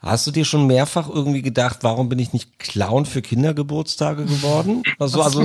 Hast 0.00 0.26
du 0.26 0.30
dir 0.30 0.44
schon 0.44 0.66
mehrfach 0.66 1.08
irgendwie 1.08 1.42
gedacht, 1.42 1.78
warum 1.82 2.08
bin 2.08 2.18
ich 2.18 2.32
nicht 2.32 2.58
Clown 2.58 3.06
für 3.06 3.22
Kindergeburtstage 3.22 4.24
geworden? 4.24 4.82
Also, 5.00 5.22
also 5.22 5.40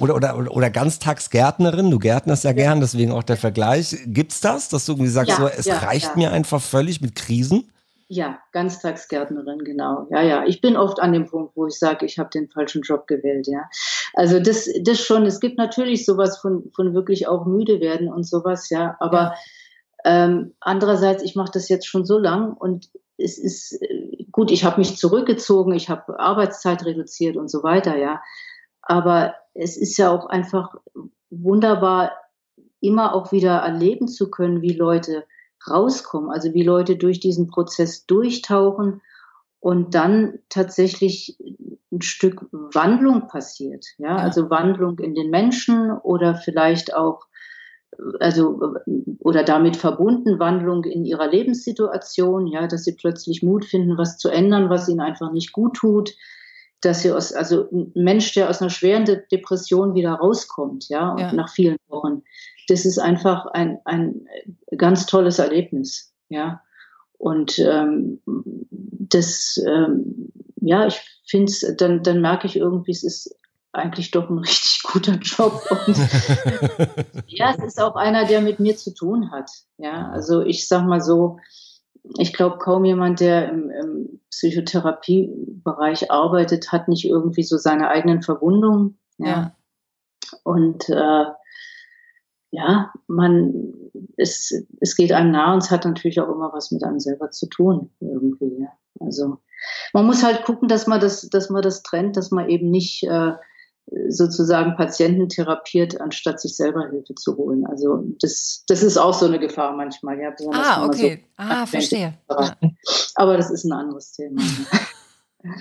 oder, 0.00 0.14
oder, 0.14 0.36
oder, 0.36 0.50
oder 0.50 0.70
Ganztagsgärtnerin, 0.70 1.90
du 1.90 1.98
gärtnerst 1.98 2.44
ja, 2.44 2.50
ja 2.50 2.54
gern, 2.54 2.80
deswegen 2.80 3.12
auch 3.12 3.22
der 3.22 3.36
Vergleich. 3.36 3.96
Gibt's 4.06 4.40
das, 4.40 4.68
dass 4.68 4.86
du 4.86 4.92
irgendwie 4.92 5.10
sagst, 5.10 5.30
ja, 5.30 5.36
so, 5.36 5.48
es 5.48 5.66
ja, 5.66 5.78
reicht 5.78 6.16
mir 6.16 6.32
einfach 6.32 6.60
völlig 6.60 7.00
mit 7.00 7.14
Krisen? 7.14 7.70
Ja, 8.08 8.38
Ganztagsgärtnerin, 8.52 9.64
genau. 9.64 10.06
Ja, 10.10 10.22
ja. 10.22 10.44
Ich 10.46 10.60
bin 10.60 10.76
oft 10.76 11.00
an 11.00 11.12
dem 11.12 11.26
Punkt, 11.26 11.56
wo 11.56 11.66
ich 11.66 11.78
sage, 11.78 12.04
ich 12.04 12.18
habe 12.18 12.30
den 12.30 12.48
falschen 12.48 12.82
Job 12.82 13.06
gewählt, 13.06 13.46
ja. 13.46 13.68
Also 14.14 14.40
das, 14.40 14.68
das 14.82 15.00
schon, 15.00 15.24
es 15.24 15.40
gibt 15.40 15.56
natürlich 15.56 16.04
sowas 16.04 16.38
von, 16.38 16.70
von 16.74 16.94
wirklich 16.94 17.26
auch 17.28 17.46
müde 17.46 17.80
werden 17.80 18.12
und 18.12 18.24
sowas, 18.24 18.68
ja. 18.70 18.96
Aber 19.00 19.34
ähm, 20.04 20.54
andererseits, 20.60 21.22
ich 21.22 21.34
mache 21.34 21.52
das 21.52 21.68
jetzt 21.68 21.86
schon 21.86 22.04
so 22.04 22.18
lang 22.18 22.52
und 22.52 22.90
es 23.16 23.38
ist 23.38 23.80
äh, 23.80 24.24
gut, 24.30 24.50
ich 24.50 24.64
habe 24.64 24.78
mich 24.78 24.96
zurückgezogen, 24.96 25.72
ich 25.74 25.88
habe 25.88 26.18
Arbeitszeit 26.18 26.84
reduziert 26.84 27.36
und 27.36 27.50
so 27.50 27.62
weiter, 27.62 27.96
ja. 27.96 28.20
Aber 28.82 29.34
es 29.54 29.76
ist 29.76 29.96
ja 29.96 30.10
auch 30.10 30.26
einfach 30.26 30.74
wunderbar, 31.30 32.12
immer 32.80 33.14
auch 33.14 33.32
wieder 33.32 33.56
erleben 33.56 34.08
zu 34.08 34.30
können, 34.30 34.60
wie 34.60 34.74
Leute 34.74 35.24
rauskommen, 35.66 36.30
also 36.30 36.52
wie 36.52 36.62
Leute 36.62 36.96
durch 36.96 37.18
diesen 37.18 37.46
Prozess 37.46 38.04
durchtauchen 38.04 39.00
und 39.58 39.94
dann 39.94 40.40
tatsächlich 40.50 41.38
ein 41.90 42.02
Stück 42.02 42.46
Wandlung 42.52 43.28
passiert, 43.28 43.86
ja, 43.96 44.16
also 44.16 44.50
Wandlung 44.50 44.98
in 44.98 45.14
den 45.14 45.30
Menschen 45.30 45.90
oder 45.90 46.34
vielleicht 46.34 46.94
auch 46.94 47.22
also 48.20 48.74
oder 49.20 49.44
damit 49.44 49.76
verbunden 49.76 50.38
Wandlung 50.38 50.84
in 50.84 51.04
ihrer 51.04 51.28
Lebenssituation, 51.28 52.46
ja, 52.46 52.66
dass 52.66 52.84
sie 52.84 52.94
plötzlich 52.94 53.42
Mut 53.42 53.64
finden, 53.64 53.98
was 53.98 54.18
zu 54.18 54.28
ändern, 54.28 54.70
was 54.70 54.88
ihnen 54.88 55.00
einfach 55.00 55.32
nicht 55.32 55.52
gut 55.52 55.76
tut. 55.76 56.14
dass 56.84 57.02
sie 57.02 57.12
aus, 57.12 57.32
also 57.32 57.68
ein 57.72 57.92
Mensch, 57.94 58.34
der 58.34 58.50
aus 58.50 58.60
einer 58.60 58.70
schweren 58.70 59.04
De 59.04 59.22
Depression 59.30 59.94
wieder 59.94 60.12
rauskommt, 60.12 60.88
ja, 60.88 61.16
ja, 61.18 61.32
nach 61.32 61.48
vielen 61.48 61.76
Wochen, 61.88 62.22
das 62.68 62.84
ist 62.84 62.98
einfach 62.98 63.46
ein, 63.46 63.78
ein 63.84 64.26
ganz 64.76 65.06
tolles 65.06 65.38
Erlebnis, 65.38 66.12
ja. 66.28 66.62
Und 67.16 67.58
ähm, 67.58 68.20
das, 68.26 69.58
ähm, 69.66 70.30
ja, 70.60 70.86
ich 70.86 71.00
finde 71.26 71.50
es, 71.50 71.74
dann, 71.78 72.02
dann 72.02 72.20
merke 72.20 72.46
ich 72.46 72.56
irgendwie, 72.56 72.90
es 72.90 73.02
ist 73.02 73.38
eigentlich 73.74 74.10
doch 74.10 74.30
ein 74.30 74.38
richtig 74.38 74.82
guter 74.84 75.14
Job. 75.16 75.60
Und 75.86 75.96
ja, 77.26 77.54
es 77.56 77.64
ist 77.64 77.80
auch 77.80 77.96
einer, 77.96 78.24
der 78.26 78.40
mit 78.40 78.60
mir 78.60 78.76
zu 78.76 78.94
tun 78.94 79.30
hat. 79.30 79.50
Ja, 79.78 80.10
also 80.10 80.42
ich 80.42 80.68
sag 80.68 80.86
mal 80.86 81.00
so, 81.00 81.38
ich 82.18 82.32
glaube, 82.32 82.58
kaum 82.58 82.84
jemand, 82.84 83.20
der 83.20 83.48
im, 83.48 83.70
im 83.70 84.20
Psychotherapiebereich 84.30 86.10
arbeitet, 86.10 86.70
hat 86.70 86.88
nicht 86.88 87.06
irgendwie 87.06 87.42
so 87.42 87.56
seine 87.56 87.88
eigenen 87.88 88.22
Verwundungen. 88.22 88.98
Ja. 89.18 89.26
ja. 89.26 89.56
Und 90.42 90.88
äh, 90.88 91.24
ja, 92.50 92.92
man, 93.08 93.72
es, 94.16 94.54
es 94.80 94.94
geht 94.94 95.12
einem 95.12 95.32
nah 95.32 95.54
und 95.54 95.62
es 95.62 95.70
hat 95.70 95.84
natürlich 95.84 96.20
auch 96.20 96.28
immer 96.28 96.52
was 96.52 96.70
mit 96.70 96.84
einem 96.84 97.00
selber 97.00 97.30
zu 97.30 97.48
tun, 97.48 97.90
irgendwie. 98.00 98.60
Ja. 98.60 98.68
Also 99.00 99.38
man 99.92 100.06
muss 100.06 100.22
halt 100.22 100.44
gucken, 100.44 100.68
dass 100.68 100.86
man 100.86 101.00
das, 101.00 101.28
dass 101.28 101.50
man 101.50 101.62
das 101.62 101.82
trennt, 101.82 102.16
dass 102.16 102.30
man 102.30 102.48
eben 102.48 102.70
nicht 102.70 103.02
äh, 103.04 103.32
sozusagen 104.08 104.76
Patienten 104.76 105.28
therapiert, 105.28 106.00
anstatt 106.00 106.40
sich 106.40 106.56
selber 106.56 106.88
Hilfe 106.88 107.14
zu 107.14 107.36
holen. 107.36 107.66
Also 107.66 108.04
das, 108.20 108.64
das 108.66 108.82
ist 108.82 108.96
auch 108.96 109.14
so 109.14 109.26
eine 109.26 109.38
Gefahr 109.38 109.76
manchmal. 109.76 110.18
Ja, 110.18 110.34
ah, 110.52 110.86
okay. 110.86 111.22
So 111.22 111.44
ah, 111.44 111.66
verstehe. 111.66 112.14
Aber, 113.14 113.36
das 113.36 113.50
ist 113.50 113.64
ein 113.64 113.72
anderes 113.72 114.12
Thema. 114.12 114.42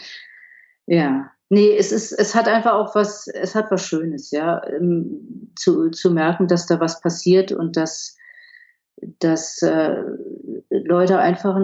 ja. 0.86 1.30
Nee, 1.50 1.76
es 1.78 1.92
ist, 1.92 2.14
es 2.14 2.34
hat 2.34 2.48
einfach 2.48 2.74
auch 2.74 2.96
was, 2.96 3.28
es 3.28 3.54
hat 3.54 3.70
was 3.70 3.86
Schönes, 3.86 4.32
ja, 4.32 4.66
ähm, 4.70 5.52
zu, 5.56 5.92
zu 5.92 6.10
merken, 6.10 6.48
dass 6.48 6.66
da 6.66 6.80
was 6.80 7.00
passiert 7.02 7.52
und 7.52 7.78
dass, 7.78 8.18
dass 9.20 9.62
äh, 9.62 10.02
Leute 10.72 11.20
einfach, 11.20 11.56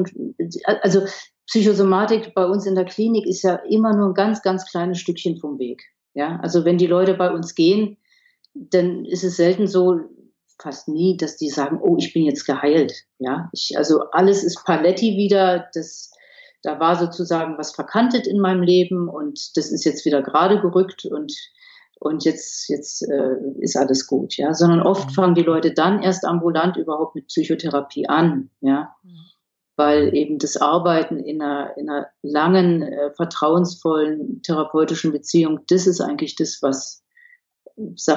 also 0.82 1.06
Psychosomatik 1.48 2.36
bei 2.36 2.46
uns 2.46 2.68
in 2.68 2.76
der 2.76 2.86
Klinik 2.86 3.26
ist 3.26 3.42
ja 3.42 3.56
immer 3.56 3.96
nur 3.96 4.10
ein 4.10 4.14
ganz, 4.14 4.44
ganz 4.44 4.70
kleines 4.70 5.00
Stückchen 5.00 5.38
vom 5.38 5.58
Weg. 5.58 5.82
Ja, 6.14 6.40
also 6.42 6.66
wenn 6.66 6.78
die 6.78 6.88
Leute 6.88 7.14
bei 7.14 7.32
uns 7.32 7.56
gehen, 7.56 7.98
dann 8.54 9.06
ist 9.06 9.24
es 9.24 9.38
selten 9.38 9.68
so, 9.68 10.00
fast 10.62 10.88
nie, 10.88 11.18
dass 11.18 11.38
die 11.38 11.50
sagen, 11.50 11.80
oh, 11.82 11.96
ich 11.98 12.14
bin 12.14 12.24
jetzt 12.24 12.46
geheilt. 12.46 13.06
Ja, 13.18 13.50
ich, 13.54 13.78
also 13.78 14.04
alles 14.12 14.44
ist 14.44 14.64
Paletti 14.66 15.16
wieder. 15.18 15.70
Das, 15.74 16.12
da 16.64 16.80
war 16.80 16.98
sozusagen 16.98 17.58
was 17.58 17.74
verkantet 17.74 18.28
in 18.28 18.40
meinem 18.40 18.62
Leben 18.62 19.08
und 19.08 19.56
das 19.56 19.72
ist 19.72 19.86
jetzt 19.86 20.06
wieder 20.06 20.22
gerade 20.22 20.60
gerückt 20.62 21.06
und 21.06 21.34
und 22.02 22.24
jetzt 22.24 22.70
jetzt 22.70 23.02
äh, 23.10 23.36
ist 23.60 23.76
alles 23.76 24.08
gut, 24.08 24.38
ja. 24.38 24.54
Sondern 24.54 24.82
oft 24.82 25.10
mhm. 25.10 25.14
fangen 25.14 25.36
die 25.36 25.44
Leute 25.44 25.74
dann 25.74 26.02
erst 26.02 26.26
ambulant 26.26 26.78
überhaupt 26.78 27.16
mit 27.16 27.28
Psychotherapie 27.28 28.08
an, 28.08 28.50
ja. 28.62 28.96
Mhm 29.80 29.90
weil 29.90 30.14
eben 30.14 30.40
das 30.40 30.58
Arbeiten 30.58 31.20
in 31.20 31.42
einer, 31.42 31.78
in 31.78 31.90
einer 31.90 32.08
langen, 32.22 32.84
äh, 32.84 33.12
vertrauensvollen 33.16 34.42
therapeutischen 34.44 35.14
Beziehung, 35.14 35.62
das 35.70 35.88
ist 35.88 36.02
eigentlich 36.02 36.36
das, 36.36 36.60
was 36.62 37.02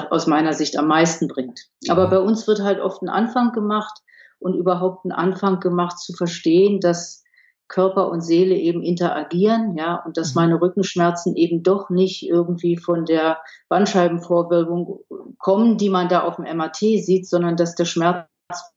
aus 0.09 0.27
meiner 0.27 0.51
Sicht 0.51 0.77
am 0.77 0.87
meisten 0.87 1.29
bringt. 1.29 1.67
Aber 1.87 2.09
bei 2.09 2.19
uns 2.19 2.47
wird 2.47 2.61
halt 2.61 2.81
oft 2.81 3.01
ein 3.01 3.07
Anfang 3.07 3.53
gemacht 3.53 3.97
und 4.39 4.55
überhaupt 4.55 5.05
ein 5.05 5.13
Anfang 5.13 5.61
gemacht 5.61 5.99
zu 5.99 6.11
verstehen, 6.11 6.81
dass 6.81 7.23
Körper 7.69 8.09
und 8.09 8.19
Seele 8.19 8.55
eben 8.55 8.83
interagieren, 8.83 9.77
ja, 9.77 10.03
und 10.05 10.17
dass 10.17 10.35
mhm. 10.35 10.41
meine 10.41 10.61
Rückenschmerzen 10.61 11.37
eben 11.37 11.63
doch 11.63 11.89
nicht 11.89 12.27
irgendwie 12.27 12.75
von 12.75 13.05
der 13.05 13.39
Bandscheibenvorwölbung 13.69 14.99
kommen, 15.37 15.77
die 15.77 15.89
man 15.89 16.09
da 16.09 16.23
auf 16.23 16.35
dem 16.35 16.57
MRT 16.57 16.77
sieht, 16.77 17.25
sondern 17.25 17.55
dass 17.55 17.75
der 17.75 17.85
Schmerz 17.85 18.27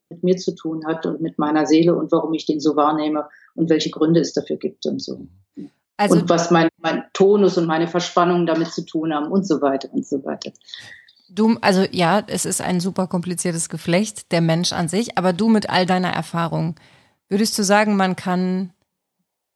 mit 0.09 0.23
mir 0.23 0.37
zu 0.37 0.55
tun 0.55 0.87
hat 0.87 1.07
und 1.07 1.21
mit 1.21 1.39
meiner 1.39 1.67
Seele 1.67 1.95
und 1.95 2.13
warum 2.13 2.33
ich 2.35 2.47
den 2.47 2.61
so 2.61 2.77
wahrnehme 2.77 3.29
und 3.55 3.71
welche 3.71 3.91
Gründe 3.91 4.21
es 4.21 4.33
dafür 4.33 4.57
gibt 4.57 4.87
und 4.87 5.03
so. 5.03 5.27
Also, 5.97 6.17
und 6.17 6.29
was 6.29 6.51
mein, 6.51 6.69
mein 6.79 7.05
Tonus 7.13 7.57
und 7.57 7.67
meine 7.67 7.89
Verspannungen 7.89 8.47
damit 8.47 8.69
zu 8.69 8.85
tun 8.85 9.15
haben 9.15 9.31
und 9.31 9.47
so 9.47 9.63
weiter 9.63 9.89
und 9.93 10.07
so 10.07 10.25
weiter. 10.25 10.53
Du, 11.29 11.57
also 11.61 11.85
ja, 11.91 12.23
es 12.27 12.45
ist 12.45 12.61
ein 12.61 12.81
super 12.81 13.07
kompliziertes 13.07 13.69
Geflecht, 13.69 14.31
der 14.31 14.41
Mensch 14.41 14.73
an 14.73 14.89
sich, 14.89 15.19
aber 15.19 15.33
du 15.33 15.49
mit 15.49 15.71
all 15.71 15.87
deiner 15.87 16.11
Erfahrung, 16.11 16.77
würdest 17.29 17.59
du 17.59 17.65
sagen, 17.65 17.97
man 17.97 18.15
kann, 18.15 18.73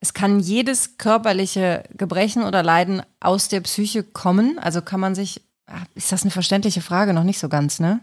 es 0.01 0.15
kann 0.15 0.41
jedes 0.41 0.97
körperliche 0.99 1.85
Gebrechen 1.97 2.43
oder 2.43 2.63
Leiden 2.63 3.03
aus 3.21 3.49
der 3.49 3.61
Psyche 3.61 4.03
kommen? 4.03 4.59
Also 4.59 4.81
kann 4.83 4.99
man 4.99 5.15
sich, 5.15 5.43
ah, 5.67 5.83
ist 5.95 6.11
das 6.11 6.23
eine 6.23 6.31
verständliche 6.31 6.81
Frage? 6.81 7.13
Noch 7.13 7.25
nicht 7.25 7.39
so 7.39 7.49
ganz, 7.49 7.79
ne? 7.79 8.01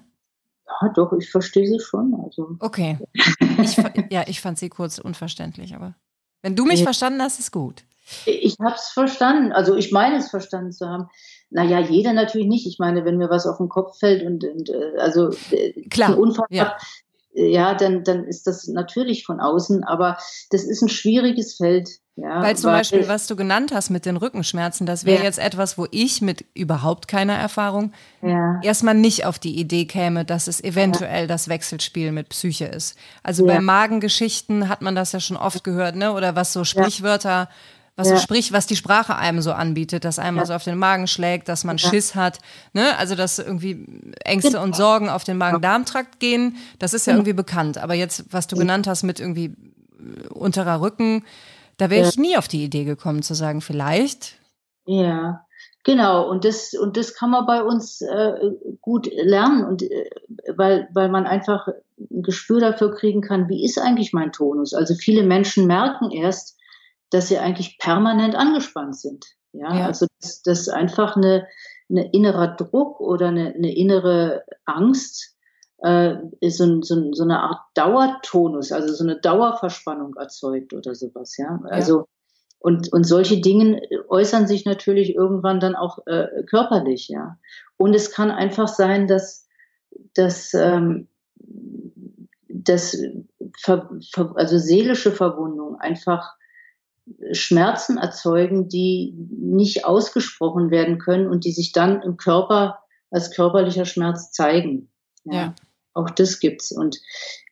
Ja, 0.68 0.90
doch, 0.90 1.14
ich 1.14 1.30
verstehe 1.30 1.68
sie 1.68 1.80
schon. 1.80 2.14
Also. 2.24 2.56
Okay. 2.60 2.98
Ich, 3.60 3.76
ja, 4.12 4.24
ich 4.28 4.40
fand 4.40 4.60
sie 4.60 4.70
kurz 4.70 5.00
unverständlich, 5.00 5.74
aber 5.74 5.96
wenn 6.44 6.56
du 6.56 6.64
mich 6.64 6.82
ja. 6.82 6.84
verstanden 6.84 7.24
hast, 7.24 7.40
ist 7.40 7.52
gut. 7.52 7.84
Ich 8.26 8.56
habe 8.60 8.76
es 8.76 8.90
verstanden. 8.90 9.52
Also 9.52 9.76
ich 9.76 9.92
meine 9.92 10.18
es 10.18 10.30
verstanden 10.30 10.72
zu 10.72 10.88
haben. 10.88 11.10
Naja, 11.50 11.80
jeder 11.80 12.14
natürlich 12.14 12.48
nicht. 12.48 12.68
Ich 12.68 12.78
meine, 12.78 13.04
wenn 13.04 13.18
mir 13.18 13.30
was 13.30 13.48
auf 13.48 13.58
den 13.58 13.68
Kopf 13.68 13.98
fällt 14.00 14.24
und, 14.24 14.44
und 14.44 14.70
äh, 14.70 14.98
also 15.00 15.32
äh, 15.52 15.88
Klar, 15.90 16.10
ein 16.10 16.16
Unfall 16.16 16.46
ja. 16.50 16.78
Ja, 17.34 17.76
dann, 17.76 18.04
dann 18.04 18.24
ist 18.24 18.48
das 18.48 18.68
natürlich 18.68 19.24
von 19.26 19.40
außen, 19.40 19.84
aber 19.84 20.18
das 20.50 20.64
ist 20.64 20.82
ein 20.82 20.90
schwieriges 20.90 21.56
Feld. 21.56 21.90
Ja, 22.18 22.42
weil 22.42 22.58
zum 22.58 22.72
Beispiel, 22.72 23.08
was 23.08 23.28
du 23.28 23.36
genannt 23.36 23.72
hast 23.72 23.92
mit 23.92 24.08
den 24.08 24.18
Rückenschmerzen, 24.18 24.88
das 24.88 25.06
wäre 25.06 25.20
ja. 25.20 25.26
jetzt 25.26 25.38
etwas, 25.38 25.78
wo 25.78 25.86
ich 25.92 26.22
mit 26.22 26.46
überhaupt 26.56 27.08
keiner 27.08 27.36
Erfahrung 27.36 27.94
ja. 28.24 28.60
erstmal 28.64 28.96
nicht 28.96 29.26
auf 29.26 29.38
die 29.38 29.60
Idee 29.60 29.86
käme, 29.86 30.26
dass 30.26 30.48
es 30.48 30.64
eventuell 30.64 31.22
ja. 31.22 31.28
das 31.28 31.48
Wechselspiel 31.48 32.12
mit 32.12 32.30
Psyche 32.30 32.66
ist. 32.66 32.98
Also 33.22 33.46
bei 33.46 33.60
Magengeschichten 33.62 34.68
hat 34.68 34.82
man 34.82 34.96
das 34.96 35.12
ja 35.12 35.20
schon 35.20 35.38
oft 35.38 35.64
gehört, 35.64 35.96
ne? 35.96 36.12
Oder 36.12 36.36
was 36.36 36.54
so 36.54 36.64
Sprichwörter 36.64 37.50
was 37.98 38.10
ja. 38.12 38.18
sprich, 38.18 38.54
was 38.54 38.68
die 38.68 38.76
Sprache 38.76 39.16
einem 39.16 39.42
so 39.42 39.52
anbietet, 39.52 40.06
dass 40.06 40.20
einem 40.20 40.38
ja. 40.38 40.46
so 40.46 40.54
auf 40.54 40.64
den 40.64 40.78
Magen 40.78 41.08
schlägt, 41.08 41.50
dass 41.50 41.64
man. 41.64 41.80
Schiss 41.80 42.14
hat, 42.14 42.40
ne? 42.74 42.96
Also 42.98 43.16
dass 43.16 43.40
irgendwie 43.40 44.14
Ängste 44.24 44.52
genau. 44.52 44.64
und 44.64 44.76
Sorgen 44.76 45.10
auf 45.10 45.24
den 45.24 45.38
Magen-Darm-Trakt 45.38 46.20
gehen, 46.20 46.58
das 46.78 46.94
ist 46.94 47.08
ja 47.08 47.14
genau. 47.14 47.22
irgendwie 47.22 47.34
bekannt. 47.34 47.80
Aber 47.80 47.96
jetzt, 47.96 48.26
was 48.30 48.46
du 48.46 48.56
genannt 48.56 48.86
hast 48.86 49.02
mit 49.02 49.20
irgendwie 49.20 49.46
äh, 49.46 50.28
unterer 50.30 50.80
Rücken, 50.80 51.24
da 51.78 51.90
wäre 51.90 52.08
ich 52.08 52.18
nie 52.18 52.38
auf 52.38 52.48
die 52.48 52.64
Idee 52.64 52.84
gekommen 52.84 53.22
zu 53.22 53.34
sagen, 53.34 53.62
vielleicht. 53.62 54.40
Ja, 54.86 55.46
genau. 55.84 56.30
Und 56.30 56.46
das 56.46 56.74
und 56.74 56.98
das 56.98 57.14
kann 57.14 57.32
man 57.32 57.46
bei 57.46 57.64
uns 57.64 58.02
äh, 58.02 58.34
gut 58.82 59.10
lernen 59.12 59.64
und 59.64 59.84
äh, 59.84 60.10
weil 60.56 60.90
weil 60.94 61.10
man 61.10 61.26
einfach 61.26 61.68
ein 62.00 62.24
Gespür 62.24 62.60
dafür 62.60 62.96
kriegen 62.96 63.22
kann, 63.22 63.50
wie 63.50 63.64
ist 63.64 63.80
eigentlich 63.80 64.14
mein 64.14 64.32
Tonus. 64.32 64.74
Also 64.74 64.96
viele 64.96 65.24
Menschen 65.24 65.68
merken 65.68 66.12
erst 66.12 66.58
dass 67.10 67.28
sie 67.28 67.38
eigentlich 67.38 67.78
permanent 67.80 68.36
angespannt 68.36 68.98
sind. 68.98 69.26
Ja, 69.54 69.74
ja. 69.74 69.86
also 69.86 70.08
das, 70.22 70.42
das 70.42 70.62
ist 70.62 70.70
einfach 70.70 71.16
eine, 71.16 71.48
eine 71.90 72.12
innerer 72.12 72.56
Druck 72.56 73.00
oder 73.00 73.30
eine, 73.30 73.54
eine 73.54 73.76
innere 73.76 74.44
Angst, 74.66 75.37
äh, 75.80 76.16
so, 76.50 76.82
so, 76.82 77.14
so 77.14 77.24
eine 77.24 77.40
Art 77.40 77.60
Dauertonus, 77.76 78.72
also 78.72 78.94
so 78.94 79.04
eine 79.04 79.20
Dauerverspannung 79.20 80.16
erzeugt 80.16 80.74
oder 80.74 80.96
sowas. 80.96 81.38
Ja, 81.38 81.60
also 81.70 82.00
ja. 82.00 82.06
Und, 82.60 82.92
und 82.92 83.04
solche 83.04 83.40
Dinge 83.40 83.82
äußern 84.10 84.48
sich 84.48 84.66
natürlich 84.66 85.14
irgendwann 85.14 85.60
dann 85.60 85.76
auch 85.76 86.00
äh, 86.08 86.44
körperlich, 86.50 87.08
ja. 87.08 87.38
Und 87.78 87.94
es 87.96 88.12
kann 88.12 88.32
einfach 88.32 88.68
sein, 88.68 89.08
dass, 89.08 89.48
dass, 90.16 90.56
ähm, 90.56 91.08
dass 92.50 92.98
ver, 93.58 93.90
ver, 94.12 94.34
also 94.36 94.58
seelische 94.58 95.12
Verwundung 95.12 95.80
einfach 95.80 96.36
Schmerzen 97.32 97.98
erzeugen, 97.98 98.68
die 98.68 99.14
nicht 99.30 99.86
ausgesprochen 99.86 100.72
werden 100.72 100.98
können 100.98 101.28
und 101.28 101.46
die 101.46 101.52
sich 101.52 101.72
dann 101.72 102.02
im 102.02 102.18
Körper 102.18 102.80
als 103.12 103.32
körperlicher 103.32 103.86
Schmerz 103.86 104.32
zeigen. 104.32 104.90
Ja. 105.24 105.34
ja. 105.34 105.56
Auch 105.98 106.12
das 106.12 106.40
gibt's. 106.40 106.72
Und 106.72 107.02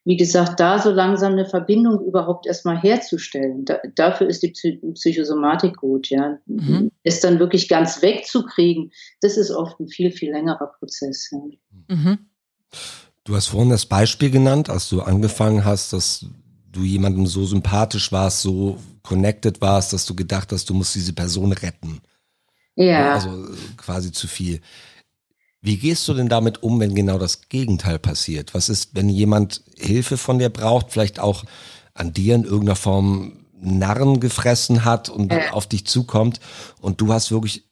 wie 0.04 0.18
gesagt, 0.18 0.60
da 0.60 0.80
so 0.80 0.92
langsam 0.92 1.34
eine 1.34 1.48
Verbindung 1.48 2.06
überhaupt 2.06 2.46
erstmal 2.46 2.80
herzustellen, 2.80 3.66
da, 3.66 3.80
dafür 3.96 4.28
ist 4.28 4.44
die 4.44 4.52
Psychosomatik 4.94 5.78
gut, 5.78 6.10
ja. 6.12 6.38
Mhm. 6.46 6.92
Es 7.02 7.22
dann 7.22 7.40
wirklich 7.40 7.68
ganz 7.68 8.04
wegzukriegen, 8.04 8.92
das 9.22 9.36
ist 9.38 9.50
oft 9.50 9.80
ein 9.80 9.88
viel, 9.88 10.12
viel 10.12 10.32
längerer 10.32 10.68
Prozess. 10.78 11.32
Ja. 11.32 11.96
Mhm. 11.96 12.20
Du 13.24 13.36
hast 13.36 13.48
vorhin 13.48 13.72
das 13.72 13.88
Beispiel 13.88 14.30
genannt, 14.30 14.70
als 14.70 14.90
du 14.90 15.02
angefangen 15.02 15.66
hast, 15.66 15.92
dass 15.92 16.28
du 16.72 16.84
jemandem 16.84 17.26
so 17.26 17.46
sympathisch 17.46 18.12
warst, 18.12 18.42
so 18.42 18.78
connected 19.02 19.60
warst, 19.62 19.92
dass 19.94 20.06
du 20.06 20.14
gedacht 20.16 20.52
hast, 20.52 20.70
du 20.70 20.76
musst 20.76 20.94
diese 20.94 21.14
Person 21.14 21.52
retten. 21.52 22.02
Ja. 22.76 23.16
Also 23.16 23.48
quasi 23.78 24.12
zu 24.12 24.28
viel. 24.28 24.62
Wie 25.66 25.78
gehst 25.78 26.08
du 26.08 26.14
denn 26.14 26.30
damit 26.30 26.62
um, 26.62 26.80
wenn 26.80 26.94
genau 26.94 27.18
das 27.18 27.50
Gegenteil 27.50 27.98
passiert? 27.98 28.54
Was 28.54 28.70
ist, 28.70 28.94
wenn 28.94 29.10
jemand 29.10 29.64
Hilfe 29.76 30.16
von 30.16 30.38
dir 30.38 30.50
braucht, 30.50 30.92
vielleicht 30.92 31.20
auch 31.20 31.44
an 31.96 32.14
dir 32.14 32.36
in 32.36 32.44
irgendeiner 32.44 32.76
Form 32.76 33.48
Narren 33.60 34.20
gefressen 34.20 34.86
hat 34.86 35.10
und 35.10 35.32
äh. 35.32 35.50
auf 35.52 35.66
dich 35.66 35.88
zukommt 35.88 36.40
und 36.82 37.02
du 37.02 37.12
hast 37.12 37.32
wirklich 37.32 37.68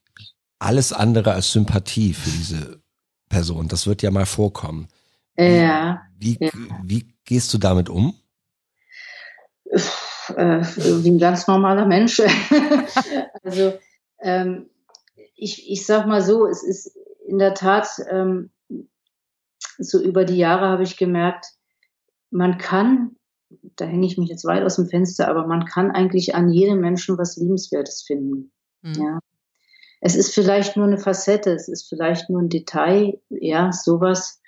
alles 0.58 0.91
andere 0.91 1.34
als 1.34 1.51
Sympathie 1.51 2.15
für 2.15 2.32
diese 2.32 2.82
Person. 3.29 3.67
Das 3.67 3.86
wird 3.86 4.01
ja 4.01 4.10
mal 4.10 4.25
vorkommen. 4.25 4.88
Ja. 5.38 6.01
Wie, 6.17 6.39
ja. 6.39 6.49
wie 6.82 7.13
gehst 7.25 7.53
du 7.53 7.60
damit 7.60 7.89
um? 7.89 8.15
Äh, 10.36 10.63
wie 10.77 11.12
ein 11.12 11.19
ganz 11.19 11.45
normaler 11.45 11.86
Mensch. 11.86 12.19
also 13.43 13.77
ähm, 14.19 14.71
ich, 15.36 15.69
ich 15.69 15.86
sag 15.86 16.08
mal 16.08 16.23
so, 16.23 16.47
es 16.47 16.63
ist 16.63 16.97
in 17.34 17.39
der 17.39 17.56
Tat 17.56 17.89
ähm, 18.12 18.52
so 19.80 20.00
über 20.00 20.24
die 20.24 20.38
Jahre 20.38 20.67
habe 20.67 20.84
ich 20.84 20.98
gemerkt, 20.98 21.48
man 22.30 22.60
kann, 22.60 23.15
da 23.76 23.86
hänge 23.86 24.06
ich 24.06 24.19
mich 24.19 24.30
jetzt 24.30 24.46
weit 24.46 24.63
aus 24.63 24.76
dem 24.76 24.86
Fenster, 24.86 25.28
aber 25.28 25.48
man 25.48 25.65
kann 25.65 25.89
eigentlich 25.89 26.36
an 26.36 26.50
jedem 26.50 26.80
Menschen 26.80 27.17
was 27.17 27.36
Liebenswertes 27.38 28.04
finden. 28.04 28.52
Mhm. 28.84 28.93
Ja. 28.93 29.19
Es 30.00 30.15
ist 30.15 30.32
vielleicht 30.32 30.78
nur 30.78 30.86
eine 30.86 31.00
Facette, 31.00 31.52
es 31.54 31.67
ist 31.67 31.89
vielleicht 31.89 32.30
nur 32.30 32.39
ein 32.39 32.50
Detail, 32.50 33.19
ja, 33.30 33.72
sowas. 33.72 34.39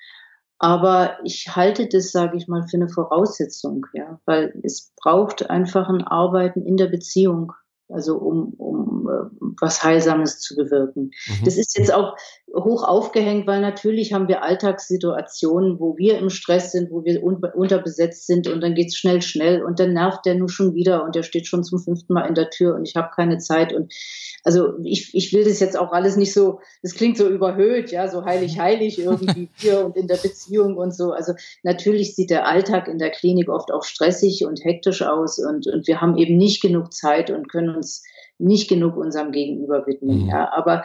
Aber 0.60 1.17
ich 1.24 1.56
halte 1.56 1.88
das, 1.88 2.12
sage 2.12 2.38
ich 2.38 2.48
mal, 2.48 2.67
für 2.67 2.78
eine 2.78 2.88
Voraussetzung, 2.88 3.88
ja, 3.93 4.19
weil 4.26 4.54
es 4.62 4.93
braucht 5.02 5.50
einfach 5.50 5.89
ein 5.89 6.04
Arbeiten 6.04 6.62
in 6.62 6.78
der 6.78 6.88
Beziehung 6.88 7.52
also 7.89 8.17
um, 8.17 8.54
um 8.58 8.85
äh, 9.08 9.30
was 9.60 9.84
Heilsames 9.84 10.39
zu 10.39 10.56
bewirken. 10.56 11.12
Mhm. 11.28 11.46
Das 11.46 11.58
ist 11.58 11.78
jetzt 11.78 11.94
auch 11.94 12.15
hoch 12.54 12.84
aufgehängt, 12.84 13.48
weil 13.48 13.62
natürlich 13.62 14.13
haben 14.13 14.28
wir 14.28 14.44
Alltagssituationen, 14.44 15.80
wo 15.80 15.98
wir 15.98 16.18
im 16.18 16.30
Stress 16.30 16.72
sind, 16.72 16.91
wo 16.91 17.04
wir 17.04 17.22
un 17.24 17.44
unterbesetzt 17.44 18.28
sind 18.28 18.48
und 18.48 18.62
dann 18.62 18.76
geht's 18.76 18.96
schnell, 18.96 19.22
schnell 19.22 19.63
und 19.63 19.80
dann 19.80 19.94
nervt 19.94 20.26
der 20.26 20.36
nur 20.36 20.50
schon 20.50 20.74
wieder 20.74 21.04
und 21.04 21.15
der 21.15 21.24
steht 21.24 21.48
schon 21.48 21.63
zum 21.63 21.80
fünften 21.80 22.13
Mal 22.13 22.28
in 22.28 22.36
der 22.36 22.50
Tür 22.50 22.76
und 22.76 22.88
ich 22.88 22.96
habe 22.96 23.10
keine 23.15 23.39
Zeit 23.39 23.74
und 23.74 23.94
also 24.46 24.74
ich, 24.84 25.13
ich 25.13 25.34
will 25.34 25.44
das 25.44 25.60
jetzt 25.60 25.78
auch 25.78 25.91
alles 25.91 26.18
nicht 26.18 26.32
so, 26.32 26.60
das 26.84 26.94
klingt 26.94 27.18
so 27.18 27.28
überhöht, 27.28 27.91
ja, 27.91 28.08
so 28.08 28.26
heilig, 28.26 28.60
heilig 28.60 29.00
irgendwie 29.00 29.50
hier 29.56 29.84
und 29.84 29.98
in 29.98 30.08
der 30.08 30.18
Beziehung 30.18 30.78
und 30.78 30.96
so. 30.96 31.12
Also 31.12 31.34
natürlich 31.63 32.15
sieht 32.15 32.30
der 32.30 32.48
Alltag 32.48 32.88
in 32.88 33.00
der 33.00 33.10
Klinik 33.10 33.50
oft 33.50 33.72
auch 33.72 33.84
stressig 33.84 34.46
und 34.46 34.63
hektisch 34.63 35.02
aus 35.02 35.39
und, 35.39 35.68
und 35.68 35.88
wir 35.88 36.00
haben 36.00 36.15
eben 36.18 36.38
nicht 36.38 36.62
genug 36.62 36.94
Zeit 36.94 37.32
und 37.32 37.50
können 37.50 37.76
uns 37.76 38.04
nicht 38.38 38.69
genug 38.69 38.98
unserem 38.98 39.32
Gegenüber 39.32 39.88
widmen. 39.88 40.24
Mhm. 40.24 40.30
Ja, 40.30 40.52
aber 40.54 40.84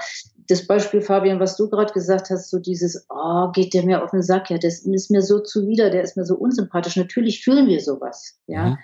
das 0.48 0.66
Beispiel, 0.66 1.00
Fabian, 1.00 1.40
was 1.40 1.56
du 1.56 1.68
gerade 1.68 1.92
gesagt 1.92 2.30
hast, 2.30 2.50
so 2.50 2.58
dieses, 2.58 3.06
oh, 3.08 3.50
geht 3.52 3.74
der 3.74 3.84
mir 3.84 4.02
auf 4.02 4.10
den 4.10 4.22
Sack, 4.22 4.50
ja, 4.50 4.58
das 4.58 4.80
ist 4.80 5.10
mir 5.10 5.22
so 5.22 5.40
zuwider, 5.40 5.90
der 5.90 6.02
ist 6.02 6.16
mir 6.16 6.24
so 6.24 6.36
unsympathisch. 6.36 6.96
Natürlich 6.96 7.42
fühlen 7.42 7.66
wir 7.66 7.80
sowas, 7.80 8.38
ja. 8.46 8.70
Mhm. 8.70 8.78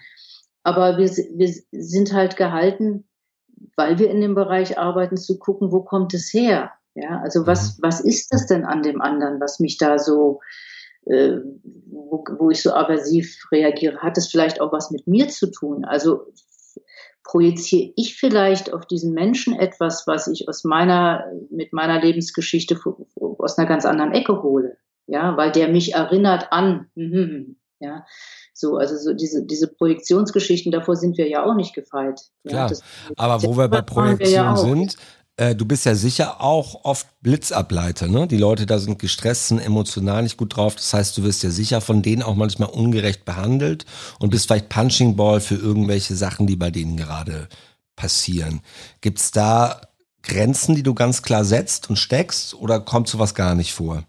Aber 0.62 0.98
wir, 0.98 1.08
wir 1.08 1.54
sind 1.70 2.12
halt 2.12 2.36
gehalten, 2.36 3.04
weil 3.76 3.98
wir 3.98 4.10
in 4.10 4.20
dem 4.20 4.34
Bereich 4.34 4.78
arbeiten, 4.78 5.16
zu 5.16 5.38
gucken, 5.38 5.70
wo 5.70 5.82
kommt 5.82 6.12
es 6.12 6.32
her? 6.32 6.72
Ja, 6.94 7.20
also 7.20 7.46
was, 7.46 7.78
mhm. 7.78 7.82
was 7.82 8.00
ist 8.00 8.32
das 8.32 8.46
denn 8.46 8.64
an 8.64 8.82
dem 8.82 9.00
anderen, 9.00 9.40
was 9.40 9.60
mich 9.60 9.78
da 9.78 9.98
so, 9.98 10.40
äh, 11.04 11.36
wo, 11.86 12.24
wo 12.38 12.50
ich 12.50 12.62
so 12.62 12.72
aversiv 12.72 13.46
reagiere? 13.52 13.98
Hat 13.98 14.18
es 14.18 14.28
vielleicht 14.28 14.60
auch 14.60 14.72
was 14.72 14.90
mit 14.90 15.06
mir 15.06 15.28
zu 15.28 15.48
tun? 15.50 15.84
Also 15.84 16.26
projiziere 17.24 17.92
ich 17.96 18.16
vielleicht 18.16 18.72
auf 18.72 18.86
diesen 18.86 19.12
Menschen 19.12 19.58
etwas, 19.58 20.06
was 20.06 20.28
ich 20.28 20.48
aus 20.48 20.64
meiner, 20.64 21.24
mit 21.50 21.72
meiner 21.72 22.00
Lebensgeschichte 22.00 22.78
aus 23.16 23.58
einer 23.58 23.68
ganz 23.68 23.84
anderen 23.84 24.12
Ecke 24.12 24.42
hole. 24.42 24.76
Ja, 25.08 25.36
weil 25.36 25.52
der 25.52 25.68
mich 25.68 25.94
erinnert 25.94 26.48
an, 26.50 26.90
ja, 27.78 28.04
so, 28.52 28.76
also 28.76 28.96
so 28.96 29.12
diese, 29.12 29.44
diese 29.44 29.68
Projektionsgeschichten, 29.68 30.72
davor 30.72 30.96
sind 30.96 31.18
wir 31.18 31.28
ja 31.28 31.44
auch 31.44 31.54
nicht 31.54 31.74
gefeit. 31.74 32.20
Klar, 32.46 32.62
ja, 32.62 32.68
das, 32.68 32.82
aber 33.16 33.42
wo 33.42 33.56
wir 33.56 33.68
bei 33.68 33.82
Projektion 33.82 34.32
ja 34.32 34.56
sind, 34.56 34.96
äh, 35.36 35.54
du 35.54 35.66
bist 35.66 35.84
ja 35.84 35.94
sicher 35.94 36.40
auch 36.40 36.84
oft 36.84 37.06
Blitzableiter, 37.20 38.08
ne? 38.08 38.26
Die 38.26 38.38
Leute 38.38 38.66
da 38.66 38.78
sind 38.78 38.98
gestresst, 38.98 39.48
sind 39.48 39.58
emotional 39.58 40.22
nicht 40.22 40.36
gut 40.36 40.56
drauf. 40.56 40.76
Das 40.76 40.94
heißt, 40.94 41.16
du 41.18 41.22
wirst 41.24 41.42
ja 41.42 41.50
sicher 41.50 41.80
von 41.80 42.02
denen 42.02 42.22
auch 42.22 42.34
manchmal 42.34 42.70
ungerecht 42.70 43.24
behandelt 43.24 43.84
und 44.18 44.30
bist 44.30 44.46
vielleicht 44.46 44.68
Punching 44.68 45.16
Ball 45.16 45.40
für 45.40 45.56
irgendwelche 45.56 46.14
Sachen, 46.14 46.46
die 46.46 46.56
bei 46.56 46.70
denen 46.70 46.96
gerade 46.96 47.48
passieren. 47.96 48.62
Gibt's 49.00 49.30
da 49.30 49.80
Grenzen, 50.22 50.74
die 50.74 50.82
du 50.82 50.94
ganz 50.94 51.22
klar 51.22 51.44
setzt 51.44 51.88
und 51.88 51.96
steckst 51.96 52.54
oder 52.54 52.80
kommt 52.80 53.08
sowas 53.08 53.34
gar 53.34 53.54
nicht 53.54 53.72
vor? 53.74 54.04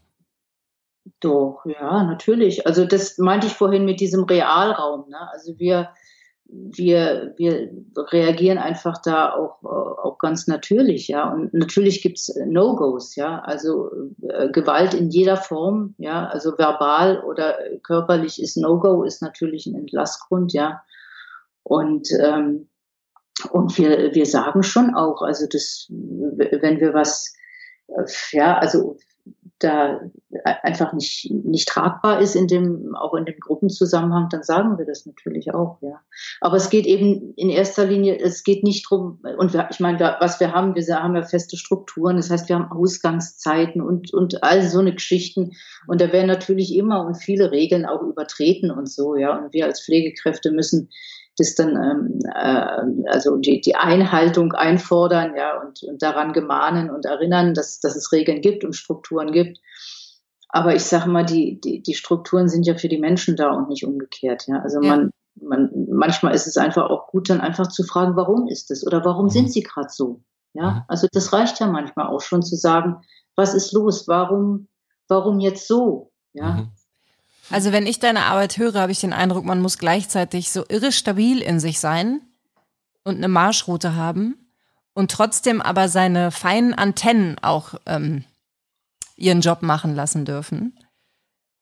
Doch, 1.19 1.63
ja, 1.65 2.03
natürlich. 2.03 2.65
Also 2.67 2.85
das 2.85 3.17
meinte 3.17 3.47
ich 3.47 3.53
vorhin 3.53 3.85
mit 3.85 3.99
diesem 3.99 4.23
Realraum. 4.23 5.09
Ne? 5.09 5.17
Also 5.31 5.57
wir 5.57 5.89
wir, 6.49 7.33
wir 7.37 7.71
reagieren 7.95 8.57
einfach 8.57 9.01
da 9.01 9.33
auch, 9.33 9.63
auch 9.63 10.17
ganz 10.17 10.47
natürlich, 10.47 11.07
ja. 11.07 11.31
Und 11.31 11.53
natürlich 11.53 12.01
gibt's 12.01 12.33
No-Gos, 12.45 13.15
ja. 13.15 13.39
Also 13.39 13.91
äh, 14.21 14.49
Gewalt 14.49 14.93
in 14.93 15.09
jeder 15.09 15.37
Form, 15.37 15.95
ja. 15.97 16.27
Also 16.27 16.57
verbal 16.57 17.21
oder 17.21 17.57
körperlich 17.83 18.41
ist 18.41 18.57
No-Go, 18.57 19.03
ist 19.03 19.21
natürlich 19.21 19.65
ein 19.65 19.75
Entlassgrund, 19.75 20.53
ja. 20.53 20.83
Und, 21.63 22.07
ähm, 22.21 22.69
und 23.51 23.77
wir, 23.77 24.15
wir 24.15 24.25
sagen 24.25 24.63
schon 24.63 24.95
auch, 24.95 25.21
also 25.21 25.47
das, 25.51 25.87
wenn 25.89 26.79
wir 26.79 26.93
was, 26.93 27.35
äh, 27.87 28.03
ja, 28.31 28.57
also 28.57 28.97
da 29.59 30.01
einfach 30.43 30.93
nicht, 30.93 31.31
nicht 31.31 31.67
tragbar 31.67 32.21
ist 32.21 32.35
in 32.35 32.47
dem, 32.47 32.95
auch 32.95 33.15
in 33.15 33.25
dem 33.25 33.39
Gruppenzusammenhang, 33.39 34.29
dann 34.29 34.43
sagen 34.43 34.77
wir 34.77 34.85
das 34.85 35.05
natürlich 35.07 35.53
auch, 35.53 35.79
ja. 35.81 35.99
Aber 36.41 36.57
es 36.57 36.69
geht 36.69 36.85
eben 36.85 37.33
in 37.35 37.49
erster 37.49 37.85
Linie, 37.85 38.19
es 38.19 38.43
geht 38.43 38.63
nicht 38.63 38.87
drum, 38.87 39.19
und 39.37 39.53
wir, 39.53 39.67
ich 39.71 39.79
meine, 39.79 39.99
was 40.19 40.39
wir 40.39 40.53
haben, 40.53 40.75
wir 40.75 40.85
haben 41.01 41.15
ja 41.15 41.23
feste 41.23 41.57
Strukturen, 41.57 42.17
das 42.17 42.29
heißt, 42.29 42.49
wir 42.49 42.55
haben 42.55 42.71
Ausgangszeiten 42.71 43.81
und, 43.81 44.13
und 44.13 44.43
all 44.43 44.61
so 44.61 44.79
eine 44.79 44.93
Geschichten. 44.93 45.53
Und 45.87 46.01
da 46.01 46.11
werden 46.11 46.27
natürlich 46.27 46.75
immer 46.75 47.05
und 47.05 47.15
viele 47.15 47.51
Regeln 47.51 47.85
auch 47.85 48.03
übertreten 48.03 48.69
und 48.69 48.89
so, 48.89 49.15
ja. 49.15 49.37
Und 49.37 49.53
wir 49.53 49.65
als 49.65 49.83
Pflegekräfte 49.83 50.51
müssen 50.51 50.89
das 51.37 51.55
dann 51.55 51.69
ähm, 51.75 52.19
äh, 52.33 53.09
also 53.09 53.37
die, 53.37 53.61
die 53.61 53.75
Einhaltung 53.75 54.53
einfordern, 54.53 55.35
ja, 55.35 55.61
und, 55.61 55.83
und 55.83 56.01
daran 56.01 56.33
gemahnen 56.33 56.89
und 56.89 57.05
erinnern, 57.05 57.53
dass, 57.53 57.79
dass 57.79 57.95
es 57.95 58.11
Regeln 58.11 58.41
gibt 58.41 58.63
und 58.63 58.75
Strukturen 58.75 59.31
gibt. 59.31 59.59
Aber 60.49 60.75
ich 60.75 60.83
sage 60.83 61.09
mal, 61.09 61.25
die, 61.25 61.59
die, 61.61 61.81
die 61.81 61.93
Strukturen 61.93 62.49
sind 62.49 62.65
ja 62.65 62.75
für 62.75 62.87
die 62.87 62.99
Menschen 62.99 63.35
da 63.35 63.51
und 63.51 63.69
nicht 63.69 63.85
umgekehrt. 63.85 64.47
Ja? 64.47 64.61
Also 64.61 64.81
ja. 64.81 64.87
man, 64.89 65.11
man, 65.35 65.69
manchmal 65.89 66.33
ist 66.33 66.47
es 66.47 66.57
einfach 66.57 66.89
auch 66.89 67.07
gut, 67.07 67.29
dann 67.29 67.41
einfach 67.41 67.67
zu 67.67 67.83
fragen, 67.83 68.15
warum 68.15 68.47
ist 68.47 68.71
es 68.71 68.85
oder 68.85 69.05
warum 69.05 69.29
sind 69.29 69.45
mhm. 69.45 69.49
sie 69.49 69.61
gerade 69.61 69.89
so? 69.89 70.21
Ja, 70.53 70.71
mhm. 70.71 70.81
also 70.87 71.07
das 71.11 71.33
reicht 71.33 71.59
ja 71.59 71.67
manchmal 71.67 72.07
auch 72.07 72.21
schon 72.21 72.41
zu 72.41 72.55
sagen, 72.55 73.01
was 73.35 73.53
ist 73.53 73.73
los? 73.73 74.07
Warum, 74.07 74.67
warum 75.07 75.39
jetzt 75.39 75.67
so? 75.67 76.11
Ja, 76.33 76.53
mhm. 76.53 76.71
Also 77.49 77.71
wenn 77.71 77.85
ich 77.85 77.99
deine 77.99 78.23
Arbeit 78.25 78.57
höre, 78.57 78.81
habe 78.81 78.91
ich 78.91 78.99
den 78.99 79.13
Eindruck, 79.13 79.45
man 79.45 79.61
muss 79.61 79.77
gleichzeitig 79.77 80.51
so 80.51 80.65
irre 80.67 80.91
stabil 80.91 81.41
in 81.41 81.59
sich 81.59 81.79
sein 81.79 82.21
und 83.03 83.17
eine 83.17 83.29
Marschroute 83.29 83.95
haben 83.95 84.35
und 84.93 85.11
trotzdem 85.11 85.61
aber 85.61 85.87
seine 85.87 86.31
feinen 86.31 86.73
Antennen 86.73 87.37
auch 87.39 87.75
ähm, 87.85 88.25
ihren 89.15 89.41
Job 89.41 89.61
machen 89.61 89.95
lassen 89.95 90.25
dürfen. 90.25 90.77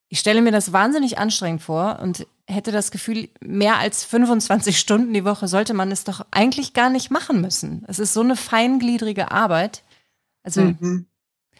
Ich 0.09 0.19
stelle 0.19 0.41
mir 0.41 0.51
das 0.51 0.73
wahnsinnig 0.73 1.17
anstrengend 1.17 1.61
vor 1.61 1.99
und 2.01 2.25
hätte 2.47 2.71
das 2.71 2.91
Gefühl, 2.91 3.29
mehr 3.41 3.77
als 3.77 4.03
25 4.03 4.77
Stunden 4.77 5.13
die 5.13 5.25
Woche 5.25 5.47
sollte 5.47 5.73
man 5.73 5.91
es 5.91 6.03
doch 6.03 6.25
eigentlich 6.31 6.73
gar 6.73 6.89
nicht 6.89 7.11
machen 7.11 7.41
müssen. 7.41 7.83
Es 7.87 7.99
ist 7.99 8.13
so 8.13 8.21
eine 8.21 8.35
feingliedrige 8.35 9.31
Arbeit. 9.31 9.83
Also 10.43 10.61
mhm. 10.61 11.07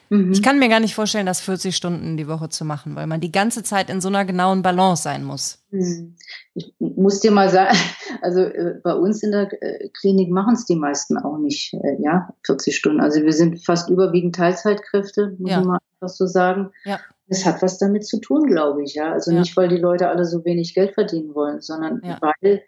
Mhm. 0.10 0.32
Ich 0.32 0.44
kann 0.44 0.60
mir 0.60 0.70
gar 0.70 0.80
nicht 0.80 0.96
vorstellen, 0.96 1.26
das 1.26 1.42
40 1.42 1.76
Stunden 1.76 2.18
die 2.18 2.28
Woche 2.28 2.50
zu 2.50 2.66
machen, 2.66 2.96
weil 2.96 3.08
man 3.08 3.22
die 3.22 3.32
ganze 3.32 3.64
Zeit 3.64 3.90
in 3.90 4.02
so 4.02 4.08
einer 4.08 4.26
genauen 4.26 4.62
Balance 4.62 5.04
sein 5.04 5.24
muss. 5.24 5.64
Mhm. 5.72 6.16
Ich 6.54 6.74
muss 6.80 7.20
dir 7.20 7.32
mal 7.32 7.50
sagen, 7.50 7.76
also 8.22 8.42
äh, 8.42 8.80
bei 8.84 8.94
uns 8.94 9.24
in 9.24 9.32
der 9.32 9.52
äh, 9.62 9.90
Klinik 9.90 10.30
machen 10.30 10.54
es 10.54 10.66
die 10.66 10.76
meisten 10.76 11.18
auch 11.18 11.38
nicht, 11.38 11.74
äh, 11.74 12.02
ja, 12.02 12.30
40 12.46 12.76
Stunden. 12.76 13.02
Also 13.02 13.22
wir 13.24 13.34
sind 13.34 13.64
fast 13.66 13.90
überwiegend 13.90 14.36
Teilzeitkräfte, 14.36 15.36
muss 15.40 15.52
ja. 15.52 15.62
man 15.62 15.80
einfach 16.00 16.14
so 16.14 16.26
sagen. 16.26 16.72
Ja. 16.84 17.00
Das 17.28 17.46
hat 17.46 17.64
was 17.64 17.80
damit 17.80 18.06
zu 18.06 18.20
tun, 18.20 18.46
glaube 18.46 18.84
ich, 18.84 18.94
ja. 18.94 19.12
Also 19.12 19.32
ja. 19.32 19.40
nicht, 19.40 19.58
weil 19.58 19.68
die 19.68 19.78
Leute 19.78 20.10
alle 20.10 20.26
so 20.26 20.46
wenig 20.46 20.76
Geld 20.76 20.94
verdienen 20.94 21.34
wollen, 21.34 21.60
sondern 21.62 22.02
ja. 22.04 22.20
weil 22.22 22.62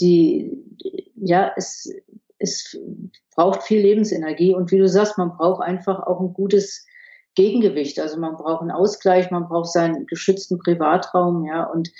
die, 0.00 0.64
ja, 1.14 1.52
es, 1.56 1.92
es 2.42 2.76
braucht 3.34 3.62
viel 3.62 3.80
Lebensenergie 3.80 4.54
und 4.54 4.70
wie 4.70 4.78
du 4.78 4.88
sagst, 4.88 5.18
man 5.18 5.36
braucht 5.36 5.62
einfach 5.62 6.00
auch 6.06 6.20
ein 6.20 6.32
gutes 6.34 6.86
Gegengewicht. 7.34 7.98
Also 8.00 8.18
man 8.18 8.36
braucht 8.36 8.62
einen 8.62 8.70
Ausgleich, 8.70 9.30
man 9.30 9.48
braucht 9.48 9.72
seinen 9.72 10.06
geschützten 10.06 10.58
Privatraum, 10.58 11.46
ja, 11.46 11.64
und 11.64 11.90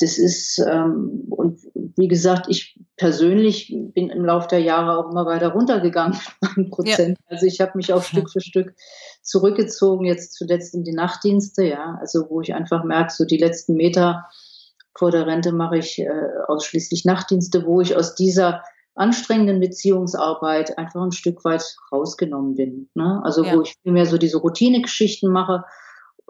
das 0.00 0.16
ist, 0.16 0.64
ähm, 0.64 1.26
und 1.30 1.60
wie 1.74 2.06
gesagt, 2.06 2.46
ich 2.48 2.78
persönlich 2.96 3.74
bin 3.94 4.10
im 4.10 4.24
Laufe 4.24 4.46
der 4.48 4.60
Jahre 4.60 4.96
auch 4.96 5.10
immer 5.10 5.26
weiter 5.26 5.48
runtergegangen, 5.48 6.16
Prozent. 6.70 7.18
Ja. 7.18 7.24
Also 7.26 7.46
ich 7.46 7.60
habe 7.60 7.72
mich 7.74 7.92
auch 7.92 8.02
Stück 8.04 8.30
für 8.30 8.40
Stück 8.40 8.74
zurückgezogen, 9.22 10.04
jetzt 10.04 10.34
zuletzt 10.34 10.74
in 10.74 10.84
die 10.84 10.92
Nachtdienste, 10.92 11.64
ja, 11.64 11.98
also 12.00 12.30
wo 12.30 12.40
ich 12.40 12.54
einfach 12.54 12.84
merke, 12.84 13.12
so 13.12 13.24
die 13.24 13.38
letzten 13.38 13.74
Meter 13.74 14.26
vor 14.96 15.10
der 15.10 15.26
Rente 15.26 15.52
mache 15.52 15.78
ich 15.78 15.98
äh, 15.98 16.10
ausschließlich 16.46 17.04
Nachtdienste, 17.04 17.66
wo 17.66 17.80
ich 17.80 17.96
aus 17.96 18.14
dieser 18.14 18.62
anstrengenden 18.98 19.60
Beziehungsarbeit 19.60 20.76
einfach 20.78 21.02
ein 21.02 21.12
Stück 21.12 21.44
weit 21.44 21.76
rausgenommen 21.92 22.54
bin. 22.54 22.88
Ne? 22.94 23.20
Also 23.24 23.44
ja. 23.44 23.54
wo 23.54 23.62
ich 23.62 23.74
viel 23.82 23.92
mehr 23.92 24.06
so 24.06 24.18
diese 24.18 24.38
Routinegeschichten 24.38 25.30
mache, 25.30 25.64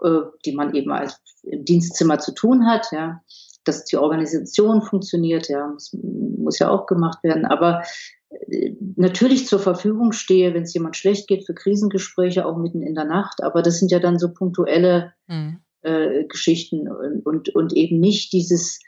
äh, 0.03 0.21
die 0.45 0.53
man 0.53 0.73
eben 0.73 0.91
als 0.91 1.19
im 1.43 1.65
Dienstzimmer 1.65 2.19
zu 2.19 2.33
tun 2.33 2.67
hat, 2.67 2.87
ja, 2.91 3.21
dass 3.63 3.85
die 3.85 3.97
Organisation 3.97 4.81
funktioniert, 4.81 5.49
ja, 5.49 5.67
muss, 5.67 5.91
muss 5.93 6.59
ja 6.59 6.69
auch 6.69 6.85
gemacht 6.85 7.23
werden. 7.23 7.45
Aber 7.45 7.83
äh, 8.29 8.73
natürlich 8.95 9.47
zur 9.47 9.59
Verfügung 9.59 10.11
stehe, 10.11 10.53
wenn 10.53 10.63
es 10.63 10.73
jemand 10.73 10.95
schlecht 10.95 11.27
geht, 11.27 11.45
für 11.45 11.53
Krisengespräche 11.53 12.45
auch 12.45 12.57
mitten 12.57 12.81
in 12.81 12.95
der 12.95 13.05
Nacht. 13.05 13.43
Aber 13.43 13.61
das 13.61 13.79
sind 13.79 13.91
ja 13.91 13.99
dann 13.99 14.19
so 14.19 14.33
punktuelle 14.33 15.13
mhm. 15.27 15.59
äh, 15.81 16.25
Geschichten 16.25 16.87
und, 16.89 17.25
und, 17.25 17.49
und 17.55 17.73
eben 17.73 17.99
nicht 17.99 18.31
dieses 18.33 18.79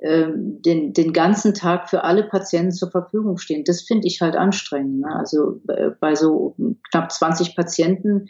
den, 0.00 0.92
den 0.92 1.12
ganzen 1.12 1.54
Tag 1.54 1.90
für 1.90 2.04
alle 2.04 2.22
Patienten 2.22 2.72
zur 2.72 2.90
Verfügung 2.90 3.38
stehen. 3.38 3.64
Das 3.64 3.82
finde 3.82 4.06
ich 4.06 4.20
halt 4.20 4.36
anstrengend. 4.36 5.00
Ne? 5.00 5.14
Also 5.14 5.60
äh, 5.68 5.90
bei 5.98 6.14
so 6.14 6.54
knapp 6.90 7.10
20 7.10 7.56
Patienten, 7.56 8.28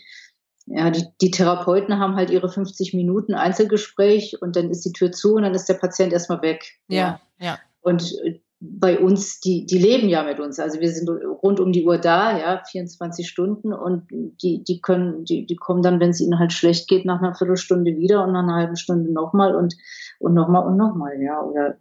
ja, 0.64 0.90
die, 0.90 1.04
die 1.20 1.30
Therapeuten 1.30 1.98
haben 1.98 2.16
halt 2.16 2.30
ihre 2.30 2.48
50 2.48 2.94
Minuten 2.94 3.34
Einzelgespräch 3.34 4.40
und 4.40 4.56
dann 4.56 4.70
ist 4.70 4.84
die 4.84 4.92
Tür 4.92 5.12
zu 5.12 5.34
und 5.34 5.42
dann 5.42 5.54
ist 5.54 5.68
der 5.68 5.74
Patient 5.74 6.12
erstmal 6.12 6.42
weg. 6.42 6.78
Ja, 6.88 7.20
ja. 7.38 7.46
ja. 7.46 7.58
Und 7.80 8.14
bei 8.60 8.98
uns, 8.98 9.38
die, 9.40 9.66
die 9.66 9.78
leben 9.78 10.08
ja 10.08 10.24
mit 10.24 10.40
uns. 10.40 10.58
Also 10.58 10.80
wir 10.80 10.90
sind 10.90 11.08
rund 11.08 11.60
um 11.60 11.72
die 11.72 11.84
Uhr 11.84 11.98
da, 11.98 12.36
ja, 12.36 12.62
24 12.64 13.28
Stunden 13.28 13.72
und 13.72 14.08
die, 14.10 14.64
die 14.64 14.80
können, 14.80 15.24
die, 15.24 15.46
die 15.46 15.56
kommen 15.56 15.82
dann, 15.82 16.00
wenn 16.00 16.10
es 16.10 16.20
ihnen 16.20 16.38
halt 16.38 16.52
schlecht 16.52 16.88
geht, 16.88 17.04
nach 17.04 17.20
einer 17.20 17.34
Viertelstunde 17.34 17.96
wieder 17.96 18.24
und 18.24 18.32
nach 18.32 18.42
einer 18.42 18.56
halben 18.56 18.76
Stunde 18.76 19.12
nochmal 19.12 19.54
und, 19.54 19.76
und 20.18 20.34
nochmal 20.34 20.66
und 20.66 20.76
nochmal, 20.76 21.22
ja, 21.22 21.40
oder 21.40 21.76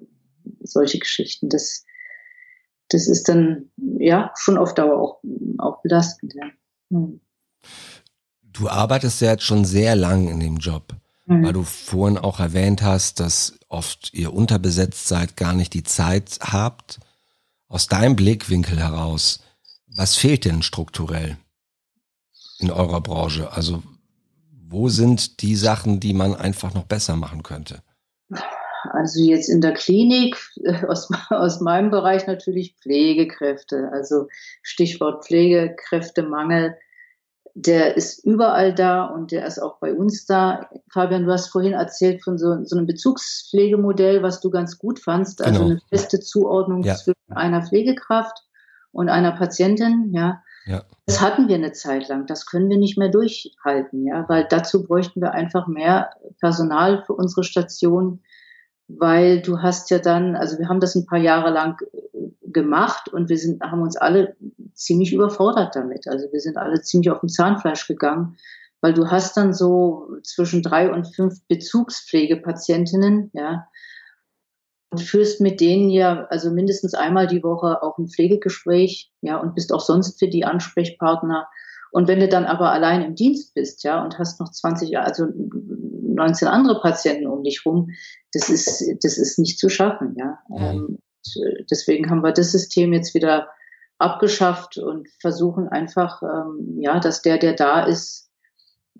solche 0.59 0.99
Geschichten. 0.99 1.49
Das, 1.49 1.83
das 2.89 3.07
ist 3.07 3.27
dann, 3.27 3.71
ja, 3.77 4.31
schon 4.35 4.57
auf 4.57 4.75
Dauer 4.75 5.01
auch, 5.01 5.21
auch 5.57 5.81
belastend, 5.81 6.35
ja. 6.35 6.45
Hm. 6.91 7.21
Du 8.43 8.69
arbeitest 8.69 9.21
ja 9.21 9.31
jetzt 9.31 9.43
schon 9.43 9.65
sehr 9.65 9.95
lang 9.95 10.27
in 10.27 10.39
dem 10.39 10.57
Job 10.57 10.95
mhm. 11.27 11.45
weil 11.45 11.53
du 11.53 11.63
vorhin 11.63 12.17
auch 12.17 12.39
erwähnt 12.39 12.81
hast, 12.81 13.19
dass 13.19 13.59
oft 13.67 14.13
ihr 14.13 14.33
unterbesetzt 14.33 15.07
seid, 15.07 15.37
gar 15.37 15.53
nicht 15.53 15.73
die 15.73 15.83
Zeit 15.83 16.39
habt. 16.41 16.99
Aus 17.67 17.87
deinem 17.87 18.15
Blickwinkel 18.15 18.79
heraus, 18.79 19.41
was 19.87 20.15
fehlt 20.15 20.45
denn 20.45 20.63
strukturell 20.63 21.37
in 22.59 22.71
eurer 22.71 23.01
Branche? 23.01 23.51
Also 23.51 23.83
wo 24.69 24.89
sind 24.89 25.41
die 25.41 25.55
Sachen, 25.55 25.99
die 25.99 26.13
man 26.13 26.35
einfach 26.35 26.73
noch 26.73 26.85
besser 26.85 27.15
machen 27.15 27.43
könnte? 27.43 27.81
Also 28.91 29.21
jetzt 29.21 29.49
in 29.49 29.61
der 29.61 29.73
Klinik, 29.73 30.37
äh, 30.63 30.85
aus, 30.85 31.09
aus 31.29 31.59
meinem 31.61 31.91
Bereich 31.91 32.27
natürlich 32.27 32.75
Pflegekräfte. 32.81 33.89
Also 33.91 34.27
Stichwort 34.61 35.25
Pflegekräftemangel 35.25 36.77
der 37.59 37.97
ist 37.97 38.23
überall 38.23 38.71
da 38.75 39.05
und 39.05 39.31
der 39.31 39.43
ist 39.47 39.57
auch 39.57 39.79
bei 39.79 39.91
uns 39.91 40.27
da. 40.27 40.69
Fabian, 40.93 41.25
du 41.25 41.31
hast 41.31 41.47
vorhin 41.47 41.73
erzählt 41.73 42.23
von 42.23 42.37
so, 42.37 42.63
so 42.63 42.77
einem 42.77 42.85
Bezugspflegemodell, 42.85 44.21
was 44.21 44.41
du 44.41 44.51
ganz 44.51 44.77
gut 44.77 44.99
fandst, 44.99 45.43
also 45.43 45.61
genau. 45.61 45.71
eine 45.71 45.81
feste 45.89 46.19
Zuordnung 46.19 46.83
ja. 46.83 46.93
zwischen 46.93 47.33
einer 47.33 47.65
Pflegekraft 47.65 48.43
und 48.91 49.09
einer 49.09 49.31
Patientin, 49.31 50.11
ja. 50.11 50.43
ja. 50.67 50.83
Das 51.07 51.19
hatten 51.19 51.47
wir 51.47 51.55
eine 51.55 51.71
Zeit 51.71 52.07
lang. 52.09 52.27
Das 52.27 52.45
können 52.45 52.69
wir 52.69 52.77
nicht 52.77 52.95
mehr 52.95 53.09
durchhalten, 53.09 54.05
ja, 54.05 54.29
weil 54.29 54.45
dazu 54.47 54.83
bräuchten 54.83 55.19
wir 55.19 55.31
einfach 55.31 55.65
mehr 55.65 56.11
Personal 56.39 57.03
für 57.07 57.13
unsere 57.13 57.43
Station, 57.43 58.21
weil 58.87 59.41
du 59.41 59.63
hast 59.63 59.89
ja 59.89 59.97
dann, 59.97 60.35
also 60.35 60.59
wir 60.59 60.69
haben 60.69 60.79
das 60.79 60.93
ein 60.93 61.07
paar 61.07 61.19
Jahre 61.19 61.49
lang 61.49 61.81
gemacht 62.57 63.07
und 63.07 63.29
wir 63.29 63.37
sind, 63.37 63.61
haben 63.61 63.83
uns 63.83 63.97
alle 63.97 64.35
ziemlich 64.73 65.13
überfordert 65.13 65.75
damit. 65.75 66.07
Also 66.07 66.25
wir 66.31 66.39
sind 66.39 66.57
alle 66.57 66.81
ziemlich 66.81 67.11
auf 67.11 67.19
dem 67.19 67.29
Zahnfleisch 67.29 67.87
gegangen, 67.87 68.35
weil 68.81 68.93
du 68.93 69.11
hast 69.11 69.37
dann 69.37 69.53
so 69.53 70.09
zwischen 70.23 70.63
drei 70.63 70.91
und 70.91 71.15
fünf 71.15 71.35
Bezugspflegepatientinnen, 71.47 73.29
ja, 73.33 73.67
und 74.89 75.01
führst 75.01 75.39
mit 75.39 75.61
denen 75.61 75.91
ja 75.91 76.25
also 76.29 76.49
mindestens 76.49 76.95
einmal 76.95 77.27
die 77.27 77.43
Woche 77.43 77.83
auch 77.83 77.99
ein 77.99 78.07
Pflegegespräch, 78.07 79.11
ja, 79.21 79.37
und 79.37 79.53
bist 79.53 79.71
auch 79.71 79.81
sonst 79.81 80.17
für 80.17 80.27
die 80.27 80.45
Ansprechpartner. 80.45 81.47
Und 81.91 82.07
wenn 82.07 82.19
du 82.19 82.27
dann 82.27 82.45
aber 82.45 82.71
allein 82.71 83.03
im 83.03 83.13
Dienst 83.13 83.53
bist, 83.53 83.83
ja, 83.83 84.03
und 84.03 84.17
hast 84.17 84.39
noch 84.39 84.49
20, 84.49 84.97
also 84.97 85.27
19 85.27 86.47
andere 86.47 86.81
Patienten 86.81 87.27
um 87.27 87.43
dich 87.43 87.63
rum, 87.67 87.91
das 88.33 88.49
ist, 88.49 88.83
das 89.03 89.19
ist 89.19 89.37
nicht 89.37 89.59
zu 89.59 89.69
schaffen, 89.69 90.15
ja. 90.17 90.39
Mhm. 90.49 90.97
Deswegen 91.69 92.09
haben 92.09 92.23
wir 92.23 92.31
das 92.31 92.51
System 92.51 92.93
jetzt 92.93 93.13
wieder 93.13 93.49
abgeschafft 93.97 94.77
und 94.77 95.07
versuchen 95.19 95.67
einfach, 95.67 96.21
ähm, 96.21 96.77
ja, 96.79 96.99
dass 96.99 97.21
der, 97.21 97.37
der 97.37 97.53
da 97.53 97.83
ist, 97.83 98.27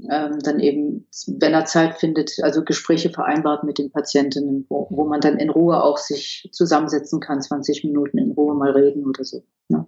ähm, 0.10 0.40
dann 0.40 0.60
eben, 0.60 1.08
wenn 1.28 1.54
er 1.54 1.66
Zeit 1.66 1.96
findet, 1.96 2.38
also 2.44 2.64
Gespräche 2.64 3.10
vereinbart 3.10 3.64
mit 3.64 3.78
den 3.78 3.92
Patientinnen, 3.92 4.66
wo, 4.70 4.88
wo 4.90 5.06
man 5.06 5.22
dann 5.22 5.40
in 5.40 5.50
Ruhe 5.50 5.84
auch 5.84 5.98
sich 5.98 6.50
zusammensetzen 6.52 7.20
kann, 7.20 7.42
20 7.42 7.84
Minuten 7.84 8.18
in 8.18 8.32
Ruhe 8.32 8.56
mal 8.56 8.72
reden 8.72 9.06
oder 9.06 9.24
so. 9.24 9.44
Ja. 9.70 9.88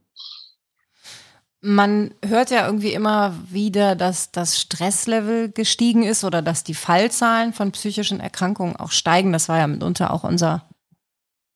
Man 1.61 2.13
hört 2.25 2.51
ja 2.51 2.65
irgendwie 2.65 2.93
immer 2.93 3.35
wieder, 3.49 3.95
dass 3.95 4.31
das 4.31 4.59
Stresslevel 4.59 5.51
gestiegen 5.51 6.03
ist 6.03 6.23
oder 6.23 6.41
dass 6.41 6.63
die 6.63 6.73
Fallzahlen 6.73 7.51
von 7.51 7.71
psychischen 7.71 8.21
Erkrankungen 8.21 8.77
auch 8.77 8.91
steigen. 8.91 9.33
Das 9.33 9.49
war 9.49 9.59
ja 9.59 9.67
mitunter 9.67 10.13
auch 10.13 10.23
unser, 10.23 10.68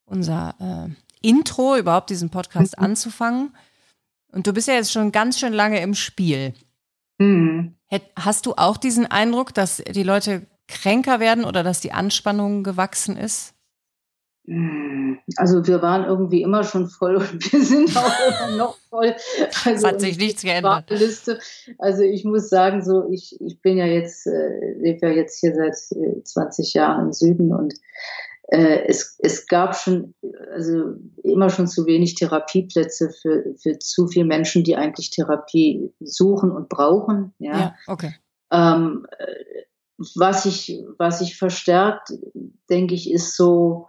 unser 0.06 0.56
äh, 0.60 1.28
Intro, 1.28 1.78
überhaupt 1.78 2.10
diesen 2.10 2.30
Podcast 2.30 2.78
mhm. 2.78 2.86
anzufangen. 2.86 3.56
Und 4.32 4.48
du 4.48 4.54
bist 4.54 4.68
ja 4.68 4.74
jetzt 4.74 4.92
schon 4.92 5.12
ganz 5.12 5.40
schön 5.40 5.54
lange 5.54 5.82
im 5.82 5.94
Spiel. 5.94 6.54
Mhm. 7.20 7.76
Hast 8.18 8.46
du 8.46 8.54
auch 8.56 8.78
diesen 8.78 9.06
Eindruck, 9.06 9.54
dass 9.54 9.78
die 9.78 10.04
Leute 10.04 10.48
kränker 10.68 11.20
werden 11.20 11.46
oder 11.46 11.64
dass 11.64 11.80
die 11.80 11.92
Anspannung 11.92 12.64
gewachsen 12.64 13.18
ist? 13.18 13.54
Mhm. 14.46 15.20
Also 15.38 15.66
wir 15.66 15.82
waren 15.82 16.04
irgendwie 16.04 16.42
immer 16.42 16.64
schon 16.64 16.90
voll 16.90 17.16
und 17.16 17.52
wir 17.54 17.64
sind 17.64 17.96
auch 17.96 18.12
immer 18.28 18.58
noch 18.58 18.78
voll. 18.90 19.16
Also 19.64 19.70
es 19.70 19.84
hat 19.84 20.02
sich 20.02 20.18
nichts 20.18 20.42
geändert. 20.42 20.90
Liste. 20.90 21.40
Also 21.78 22.02
ich 22.02 22.26
muss 22.26 22.50
sagen, 22.50 22.84
so 22.84 23.10
ich, 23.10 23.40
ich 23.40 23.62
bin 23.62 23.78
ja 23.78 23.86
jetzt, 23.86 24.28
äh, 24.28 24.74
lebe 24.80 25.08
ja 25.08 25.14
jetzt 25.14 25.40
hier 25.40 25.56
seit 25.56 25.76
20 26.28 26.76
äh, 26.76 26.80
Jahren 26.80 27.06
im 27.06 27.14
Süden 27.14 27.54
und 27.54 27.76
es, 28.50 29.18
es 29.20 29.48
gab 29.48 29.76
schon, 29.76 30.14
also 30.52 30.96
immer 31.24 31.50
schon 31.50 31.68
zu 31.68 31.86
wenig 31.86 32.16
Therapieplätze 32.16 33.10
für, 33.10 33.56
für 33.62 33.80
zu 33.80 34.08
viele 34.08 34.26
Menschen, 34.26 34.64
die 34.64 34.76
eigentlich 34.76 35.12
Therapie 35.12 35.94
suchen 36.00 36.52
und 36.52 36.70
brauchen. 36.70 37.34
Ja, 37.40 37.60
ja 37.60 37.76
okay. 37.88 38.16
Ähm, 38.52 39.08
was 40.16 40.46
ich, 40.46 40.84
was 40.98 41.22
ich 41.22 41.38
verstärkt, 41.38 42.14
denke 42.70 42.94
ich, 42.94 43.12
ist 43.12 43.36
so, 43.36 43.88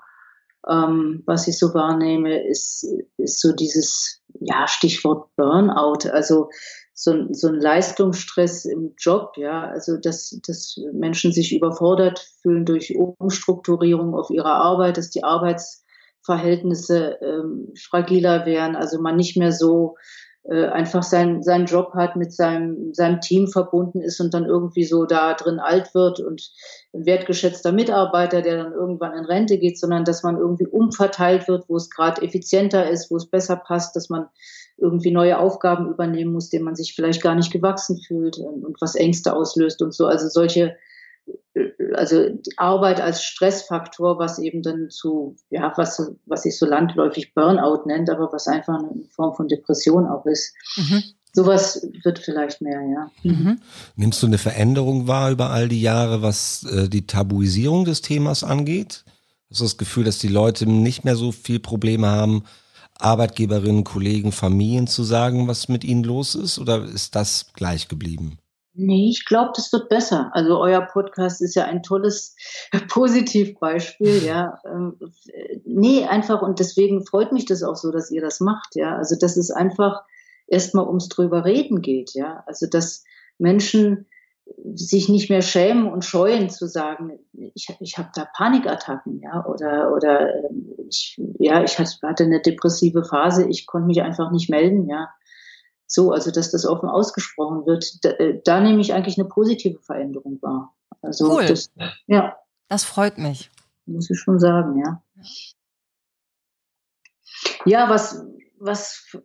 ähm, 0.68 1.22
was 1.26 1.48
ich 1.48 1.58
so 1.58 1.74
wahrnehme, 1.74 2.46
ist, 2.46 2.86
ist 3.16 3.40
so 3.40 3.52
dieses, 3.52 4.22
ja, 4.40 4.66
Stichwort 4.68 5.28
Burnout. 5.36 6.08
Also 6.10 6.50
so, 6.94 7.26
so 7.32 7.48
ein 7.48 7.56
Leistungsstress 7.60 8.64
im 8.64 8.94
Job, 8.96 9.32
ja, 9.36 9.64
also 9.68 9.96
dass, 9.96 10.40
dass 10.46 10.80
Menschen 10.92 11.32
sich 11.32 11.54
überfordert 11.54 12.20
fühlen 12.40 12.64
durch 12.64 12.96
Umstrukturierung 12.96 14.14
auf 14.14 14.30
ihrer 14.30 14.54
Arbeit, 14.54 14.96
dass 14.96 15.10
die 15.10 15.24
Arbeitsverhältnisse 15.24 17.18
ähm, 17.20 17.72
fragiler 17.76 18.46
werden, 18.46 18.76
also 18.76 19.00
man 19.00 19.16
nicht 19.16 19.36
mehr 19.36 19.50
so 19.50 19.96
äh, 20.44 20.66
einfach 20.66 21.02
sein, 21.02 21.42
seinen 21.42 21.66
Job 21.66 21.94
hat, 21.94 22.16
mit 22.16 22.32
seinem, 22.32 22.92
seinem 22.92 23.20
Team 23.20 23.48
verbunden 23.48 24.00
ist 24.00 24.20
und 24.20 24.32
dann 24.32 24.44
irgendwie 24.44 24.84
so 24.84 25.04
da 25.04 25.34
drin 25.34 25.58
alt 25.58 25.94
wird 25.94 26.20
und 26.20 26.48
ein 26.92 27.06
wertgeschätzter 27.06 27.72
Mitarbeiter, 27.72 28.42
der 28.42 28.58
dann 28.58 28.72
irgendwann 28.72 29.14
in 29.14 29.24
Rente 29.24 29.58
geht, 29.58 29.80
sondern 29.80 30.04
dass 30.04 30.22
man 30.22 30.36
irgendwie 30.36 30.66
umverteilt 30.66 31.48
wird, 31.48 31.64
wo 31.68 31.76
es 31.76 31.90
gerade 31.90 32.22
effizienter 32.22 32.88
ist, 32.88 33.10
wo 33.10 33.16
es 33.16 33.26
besser 33.26 33.56
passt, 33.56 33.96
dass 33.96 34.10
man 34.10 34.26
irgendwie 34.76 35.10
neue 35.10 35.38
Aufgaben 35.38 35.88
übernehmen 35.88 36.32
muss, 36.32 36.50
denen 36.50 36.64
man 36.64 36.76
sich 36.76 36.94
vielleicht 36.94 37.22
gar 37.22 37.34
nicht 37.34 37.52
gewachsen 37.52 38.00
fühlt 38.00 38.38
und, 38.38 38.64
und 38.64 38.80
was 38.80 38.94
Ängste 38.94 39.34
auslöst 39.34 39.82
und 39.82 39.94
so. 39.94 40.06
Also 40.06 40.28
solche, 40.28 40.76
äh, 41.54 41.70
also 41.94 42.28
Arbeit 42.56 43.00
als 43.00 43.22
Stressfaktor, 43.22 44.18
was 44.18 44.38
eben 44.38 44.62
dann 44.62 44.90
zu, 44.90 45.36
ja, 45.50 45.72
was, 45.76 46.12
was 46.26 46.42
sich 46.42 46.58
so 46.58 46.66
landläufig 46.66 47.34
Burnout 47.34 47.86
nennt, 47.86 48.10
aber 48.10 48.32
was 48.32 48.48
einfach 48.48 48.78
eine 48.78 49.04
Form 49.10 49.34
von 49.34 49.48
Depression 49.48 50.06
auch 50.06 50.26
ist. 50.26 50.54
Mhm. 50.76 51.02
Sowas 51.32 51.84
wird 52.04 52.20
vielleicht 52.20 52.60
mehr, 52.60 52.80
ja. 52.80 53.10
Mhm. 53.24 53.58
Nimmst 53.96 54.22
du 54.22 54.26
eine 54.26 54.38
Veränderung 54.38 55.08
wahr 55.08 55.32
über 55.32 55.50
all 55.50 55.68
die 55.68 55.82
Jahre, 55.82 56.22
was 56.22 56.64
äh, 56.64 56.88
die 56.88 57.06
Tabuisierung 57.06 57.84
des 57.84 58.02
Themas 58.02 58.44
angeht? 58.44 59.04
Hast 59.50 59.60
du 59.60 59.64
das 59.64 59.76
Gefühl, 59.76 60.04
dass 60.04 60.18
die 60.18 60.28
Leute 60.28 60.68
nicht 60.68 61.04
mehr 61.04 61.16
so 61.16 61.32
viel 61.32 61.58
Probleme 61.58 62.08
haben, 62.08 62.44
Arbeitgeberinnen, 62.98 63.84
Kollegen, 63.84 64.32
Familien 64.32 64.86
zu 64.86 65.02
sagen, 65.02 65.48
was 65.48 65.68
mit 65.68 65.84
ihnen 65.84 66.04
los 66.04 66.34
ist? 66.34 66.58
Oder 66.58 66.84
ist 66.84 67.14
das 67.14 67.52
gleich 67.54 67.88
geblieben? 67.88 68.38
Nee, 68.76 69.08
ich 69.08 69.24
glaube, 69.24 69.52
das 69.54 69.72
wird 69.72 69.88
besser. 69.88 70.30
Also 70.34 70.58
euer 70.58 70.80
Podcast 70.80 71.40
ist 71.40 71.54
ja 71.54 71.64
ein 71.64 71.82
tolles 71.84 72.34
Positivbeispiel, 72.88 74.24
ja. 74.24 74.58
Ähm, 74.66 74.98
nee, 75.64 76.04
einfach 76.04 76.42
und 76.42 76.58
deswegen 76.58 77.06
freut 77.06 77.30
mich 77.32 77.44
das 77.44 77.62
auch 77.62 77.76
so, 77.76 77.92
dass 77.92 78.10
ihr 78.10 78.20
das 78.20 78.40
macht, 78.40 78.74
ja. 78.74 78.96
Also 78.96 79.16
dass 79.16 79.36
es 79.36 79.52
einfach 79.52 80.02
erstmal 80.48 80.86
ums 80.88 81.08
drüber 81.08 81.44
reden 81.44 81.82
geht, 81.82 82.14
ja. 82.14 82.42
Also 82.46 82.66
dass 82.66 83.04
Menschen 83.38 84.06
sich 84.74 85.08
nicht 85.08 85.30
mehr 85.30 85.42
schämen 85.42 85.90
und 85.90 86.04
scheuen 86.04 86.50
zu 86.50 86.66
sagen, 86.66 87.18
ich, 87.54 87.74
ich 87.80 87.98
habe 87.98 88.10
da 88.14 88.26
Panikattacken, 88.36 89.20
ja, 89.20 89.44
oder 89.46 89.92
oder 89.92 90.34
ähm, 90.34 90.74
ich, 90.88 91.20
ja, 91.38 91.62
ich 91.62 91.78
hatte 91.78 92.24
eine 92.24 92.40
depressive 92.40 93.04
Phase, 93.04 93.48
ich 93.48 93.66
konnte 93.66 93.86
mich 93.86 94.02
einfach 94.02 94.30
nicht 94.30 94.50
melden, 94.50 94.88
ja 94.88 95.08
so, 95.86 96.12
also 96.12 96.30
dass 96.30 96.50
das 96.50 96.66
offen 96.66 96.88
ausgesprochen 96.88 97.66
wird, 97.66 98.04
da, 98.04 98.10
äh, 98.10 98.40
da 98.44 98.60
nehme 98.60 98.80
ich 98.80 98.92
eigentlich 98.92 99.18
eine 99.18 99.28
positive 99.28 99.80
Veränderung 99.80 100.40
wahr. 100.42 100.74
Also 101.02 101.32
cool. 101.32 101.46
das, 101.46 101.70
ja. 102.06 102.36
Das 102.68 102.84
freut 102.84 103.18
mich. 103.18 103.50
Muss 103.86 104.10
ich 104.10 104.18
schon 104.18 104.40
sagen, 104.40 104.78
ja. 104.78 105.02
Ja, 107.66 107.88
was, 107.88 108.24
was, 108.58 109.16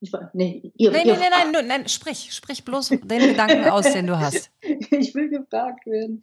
ich, 0.00 0.12
nee, 0.32 0.72
ihr, 0.76 0.90
nein, 0.90 1.06
ihr 1.06 1.14
nein, 1.14 1.30
nein, 1.30 1.52
nein, 1.52 1.66
nein, 1.66 1.88
sprich, 1.88 2.32
sprich 2.32 2.64
bloß 2.64 2.88
den 2.88 3.00
Gedanken 3.00 3.68
aus, 3.68 3.92
den 3.92 4.06
du 4.06 4.18
hast. 4.18 4.50
ich 4.62 5.14
will 5.14 5.28
gefragt 5.28 5.86
werden. 5.86 6.22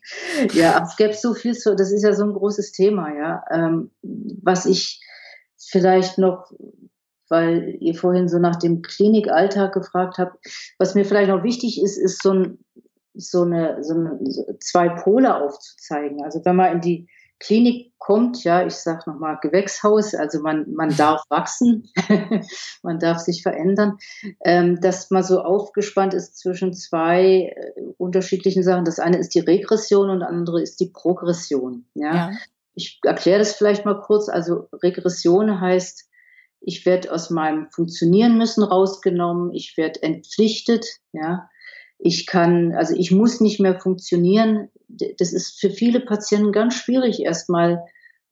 Ja, 0.53 0.83
es 0.83 0.95
gäbe 0.95 1.13
so 1.13 1.33
viel 1.33 1.55
zu, 1.55 1.75
das 1.75 1.91
ist 1.91 2.03
ja 2.03 2.13
so 2.13 2.23
ein 2.23 2.33
großes 2.33 2.71
Thema, 2.71 3.15
ja. 3.15 3.43
Ähm, 3.51 3.91
was 4.01 4.65
ich 4.65 5.01
vielleicht 5.57 6.17
noch 6.17 6.51
weil 7.29 7.77
ihr 7.79 7.95
vorhin 7.95 8.27
so 8.27 8.39
nach 8.39 8.55
dem 8.55 8.81
Klinikalltag 8.81 9.73
gefragt 9.73 10.17
habt. 10.17 10.37
Was 10.77 10.95
mir 10.95 11.05
vielleicht 11.05 11.29
noch 11.29 11.43
wichtig 11.43 11.81
ist, 11.81 11.97
ist 11.97 12.21
so, 12.21 12.31
ein, 12.31 12.59
so, 13.13 13.43
eine, 13.43 13.83
so, 13.83 13.93
eine, 13.93 14.19
so 14.23 14.45
zwei 14.59 14.89
Pole 14.89 15.35
aufzuzeigen. 15.35 16.23
Also 16.23 16.43
wenn 16.45 16.55
man 16.55 16.73
in 16.73 16.81
die 16.81 17.09
Klinik 17.39 17.93
kommt, 17.97 18.43
ja, 18.43 18.65
ich 18.65 18.73
sage 18.73 19.09
nochmal 19.09 19.37
Gewächshaus, 19.41 20.15
also 20.15 20.41
man, 20.41 20.71
man 20.73 20.95
darf 20.95 21.21
wachsen, 21.29 21.89
man 22.83 22.99
darf 22.99 23.19
sich 23.19 23.43
verändern, 23.43 23.97
ähm, 24.43 24.79
dass 24.81 25.11
man 25.11 25.23
so 25.23 25.41
aufgespannt 25.41 26.13
ist 26.13 26.37
zwischen 26.37 26.73
zwei 26.73 27.53
äh, 27.55 27.81
unterschiedlichen 27.97 28.63
Sachen. 28.63 28.85
Das 28.85 28.99
eine 28.99 29.17
ist 29.17 29.35
die 29.35 29.39
Regression 29.39 30.09
und 30.09 30.21
das 30.21 30.29
andere 30.29 30.61
ist 30.61 30.79
die 30.79 30.89
Progression. 30.89 31.85
Ja. 31.93 32.15
ja. 32.15 32.31
Ich 32.73 32.99
erkläre 33.03 33.39
das 33.39 33.53
vielleicht 33.53 33.85
mal 33.85 34.01
kurz. 34.01 34.29
Also 34.29 34.67
Regression 34.81 35.59
heißt, 35.59 36.07
ich 36.61 36.85
werde 36.85 37.11
aus 37.11 37.29
meinem 37.29 37.69
Funktionieren 37.71 38.37
müssen 38.37 38.63
rausgenommen, 38.63 39.53
ich 39.53 39.77
werde 39.77 40.01
entpflichtet, 40.01 40.85
ja. 41.11 41.49
Ich 41.99 42.25
kann, 42.25 42.73
also 42.73 42.95
ich 42.95 43.11
muss 43.11 43.41
nicht 43.41 43.59
mehr 43.59 43.79
funktionieren. 43.79 44.69
Das 44.87 45.33
ist 45.33 45.59
für 45.59 45.69
viele 45.69 45.99
Patienten 45.99 46.51
ganz 46.51 46.75
schwierig, 46.75 47.19
erstmal 47.21 47.83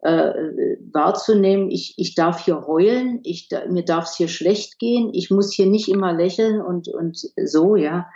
äh, 0.06 0.78
wahrzunehmen, 0.94 1.72
ich, 1.72 1.96
ich 1.98 2.14
darf 2.14 2.46
hier 2.46 2.68
heulen, 2.68 3.22
ich, 3.24 3.50
mir 3.70 3.84
darf 3.84 4.06
es 4.06 4.16
hier 4.16 4.28
schlecht 4.28 4.78
gehen, 4.78 5.10
ich 5.14 5.32
muss 5.32 5.54
hier 5.54 5.66
nicht 5.66 5.90
immer 5.90 6.14
lächeln 6.14 6.62
und, 6.62 6.88
und 6.88 7.18
so, 7.44 7.76
ja. 7.76 8.08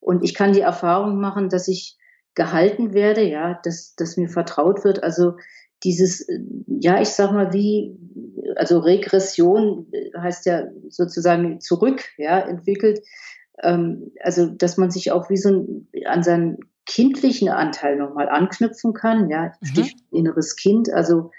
Und 0.00 0.22
ich 0.22 0.34
kann 0.34 0.52
die 0.52 0.60
Erfahrung 0.60 1.18
machen, 1.18 1.48
dass 1.48 1.66
ich 1.68 1.96
gehalten 2.34 2.92
werde, 2.92 3.22
ja, 3.22 3.58
dass, 3.64 3.94
dass 3.96 4.16
mir 4.16 4.28
vertraut 4.28 4.84
wird. 4.84 5.02
Also 5.02 5.32
dieses, 5.82 6.26
ja, 6.66 7.00
ich 7.00 7.08
sag 7.08 7.32
mal, 7.32 7.52
wie, 7.52 7.96
also 8.56 8.78
Regression 8.78 9.90
heißt 10.16 10.46
ja 10.46 10.64
sozusagen 10.88 11.60
zurück, 11.60 12.02
ja, 12.18 12.38
entwickelt. 12.38 13.00
Ähm, 13.62 14.12
also, 14.22 14.46
dass 14.46 14.76
man 14.76 14.90
sich 14.90 15.12
auch 15.12 15.30
wie 15.30 15.36
so 15.36 15.50
ein, 15.50 15.88
an 16.06 16.22
seinen 16.22 16.58
kindlichen 16.86 17.48
Anteil 17.48 17.96
nochmal 17.96 18.28
anknüpfen 18.28 18.94
kann, 18.94 19.28
ja, 19.28 19.52
mhm. 19.60 19.90
inneres 20.10 20.56
Kind, 20.56 20.92
also 20.92 21.30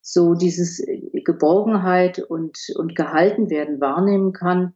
so 0.00 0.34
dieses 0.34 0.84
Geborgenheit 1.24 2.18
und, 2.18 2.58
und 2.76 2.94
gehalten 2.94 3.48
werden 3.50 3.80
wahrnehmen 3.80 4.32
kann 4.32 4.74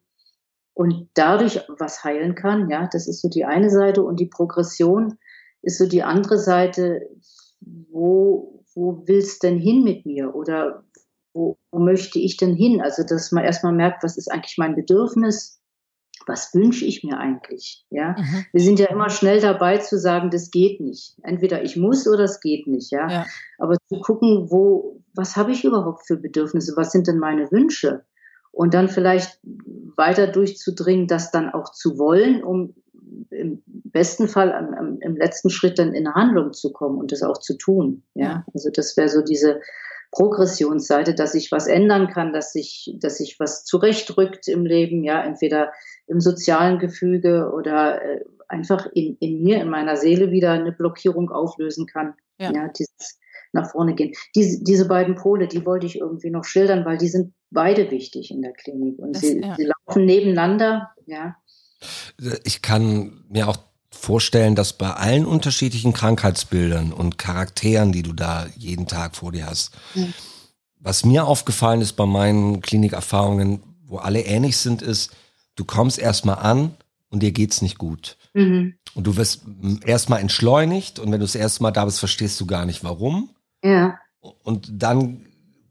und 0.74 1.08
dadurch 1.14 1.60
was 1.78 2.04
heilen 2.04 2.34
kann, 2.34 2.70
ja, 2.70 2.88
das 2.90 3.08
ist 3.08 3.20
so 3.20 3.28
die 3.28 3.44
eine 3.44 3.68
Seite 3.68 4.02
und 4.02 4.20
die 4.20 4.26
Progression 4.26 5.18
ist 5.60 5.78
so 5.78 5.86
die 5.86 6.02
andere 6.02 6.38
Seite, 6.38 7.08
wo, 7.60 8.64
wo 8.74 9.02
willst 9.06 9.42
denn 9.42 9.58
hin 9.58 9.82
mit 9.82 10.06
mir 10.06 10.34
oder 10.34 10.84
wo, 11.34 11.58
wo 11.72 11.78
möchte 11.78 12.18
ich 12.18 12.36
denn 12.36 12.54
hin? 12.54 12.80
Also, 12.80 13.02
dass 13.02 13.32
man 13.32 13.44
erstmal 13.44 13.72
merkt, 13.72 14.02
was 14.02 14.16
ist 14.16 14.30
eigentlich 14.30 14.56
mein 14.56 14.76
Bedürfnis? 14.76 15.60
Was 16.28 16.54
wünsche 16.54 16.84
ich 16.84 17.02
mir 17.02 17.18
eigentlich? 17.18 17.84
Ja, 17.90 18.16
mhm. 18.18 18.44
wir 18.52 18.60
sind 18.60 18.78
ja 18.78 18.86
immer 18.86 19.10
schnell 19.10 19.40
dabei 19.40 19.78
zu 19.78 19.98
sagen, 19.98 20.30
das 20.30 20.50
geht 20.50 20.80
nicht. 20.80 21.16
Entweder 21.22 21.62
ich 21.62 21.76
muss 21.76 22.06
oder 22.06 22.24
es 22.24 22.40
geht 22.40 22.66
nicht. 22.66 22.92
Ja, 22.92 23.08
ja. 23.10 23.26
aber 23.58 23.76
zu 23.88 24.00
gucken, 24.00 24.50
wo, 24.50 25.00
was 25.14 25.36
habe 25.36 25.52
ich 25.52 25.64
überhaupt 25.64 26.06
für 26.06 26.16
Bedürfnisse? 26.16 26.74
Was 26.76 26.92
sind 26.92 27.06
denn 27.06 27.18
meine 27.18 27.50
Wünsche? 27.50 28.04
Und 28.52 28.74
dann 28.74 28.88
vielleicht 28.88 29.40
weiter 29.96 30.26
durchzudringen, 30.26 31.06
das 31.06 31.30
dann 31.30 31.50
auch 31.50 31.72
zu 31.72 31.98
wollen, 31.98 32.42
um 32.42 32.74
im 33.30 33.62
besten 33.66 34.28
Fall 34.28 34.52
am, 34.52 34.74
am, 34.74 35.00
im 35.00 35.16
letzten 35.16 35.50
Schritt 35.50 35.78
dann 35.78 35.94
in 35.94 36.06
eine 36.06 36.14
Handlung 36.14 36.52
zu 36.52 36.72
kommen 36.72 36.98
und 36.98 37.12
das 37.12 37.22
auch 37.22 37.38
zu 37.38 37.56
tun. 37.56 38.02
Ja, 38.14 38.44
also 38.52 38.70
das 38.72 38.96
wäre 38.96 39.08
so 39.08 39.22
diese 39.22 39.60
Progressionsseite, 40.10 41.14
dass 41.14 41.32
sich 41.32 41.52
was 41.52 41.66
ändern 41.66 42.08
kann, 42.08 42.32
dass 42.32 42.52
sich, 42.52 42.94
dass 43.00 43.18
sich 43.18 43.38
was 43.38 43.64
zurechtrückt 43.64 44.48
im 44.48 44.64
Leben, 44.64 45.04
ja, 45.04 45.22
entweder 45.22 45.72
im 46.06 46.20
sozialen 46.20 46.78
Gefüge 46.78 47.52
oder 47.52 48.02
äh, 48.02 48.24
einfach 48.48 48.86
in, 48.94 49.16
in 49.20 49.42
mir, 49.42 49.60
in 49.60 49.68
meiner 49.68 49.96
Seele 49.96 50.30
wieder 50.30 50.52
eine 50.52 50.72
Blockierung 50.72 51.30
auflösen 51.30 51.86
kann. 51.86 52.14
Ja, 52.38 52.52
ja 52.52 52.68
dieses 52.68 53.18
nach 53.52 53.70
vorne 53.70 53.94
gehen. 53.94 54.12
Diese, 54.34 54.62
diese 54.62 54.88
beiden 54.88 55.14
Pole, 55.14 55.48
die 55.48 55.64
wollte 55.64 55.86
ich 55.86 55.98
irgendwie 55.98 56.30
noch 56.30 56.44
schildern, 56.44 56.84
weil 56.84 56.98
die 56.98 57.08
sind 57.08 57.32
beide 57.50 57.90
wichtig 57.90 58.30
in 58.30 58.42
der 58.42 58.52
Klinik 58.52 58.98
und 58.98 59.14
das, 59.14 59.22
sie, 59.22 59.40
ja. 59.40 59.54
sie 59.56 59.64
laufen 59.86 60.04
nebeneinander, 60.04 60.90
ja. 61.06 61.36
Ich 62.44 62.62
kann 62.62 63.24
mir 63.28 63.48
auch 63.48 63.56
vorstellen, 63.90 64.54
dass 64.54 64.72
bei 64.72 64.90
allen 64.90 65.26
unterschiedlichen 65.26 65.92
Krankheitsbildern 65.92 66.92
und 66.92 67.18
Charakteren, 67.18 67.92
die 67.92 68.02
du 68.02 68.12
da 68.12 68.46
jeden 68.56 68.86
Tag 68.86 69.16
vor 69.16 69.32
dir 69.32 69.46
hast, 69.46 69.72
mhm. 69.94 70.12
was 70.78 71.04
mir 71.04 71.26
aufgefallen 71.26 71.80
ist 71.80 71.94
bei 71.94 72.06
meinen 72.06 72.60
Klinikerfahrungen, 72.60 73.62
wo 73.86 73.98
alle 73.98 74.22
ähnlich 74.22 74.56
sind, 74.56 74.82
ist, 74.82 75.12
du 75.56 75.64
kommst 75.64 75.98
erstmal 75.98 76.38
an 76.38 76.74
und 77.10 77.22
dir 77.22 77.32
geht's 77.32 77.62
nicht 77.62 77.78
gut. 77.78 78.16
Mhm. 78.34 78.74
Und 78.94 79.06
du 79.06 79.16
wirst 79.16 79.42
erstmal 79.84 80.20
entschleunigt 80.20 80.98
und 80.98 81.06
wenn 81.06 81.20
du 81.20 81.26
das 81.26 81.34
erste 81.34 81.62
Mal 81.62 81.70
da 81.70 81.84
bist, 81.84 81.98
verstehst 81.98 82.40
du 82.40 82.46
gar 82.46 82.66
nicht 82.66 82.84
warum. 82.84 83.30
Ja. 83.64 83.98
Und 84.20 84.68
dann 84.70 85.27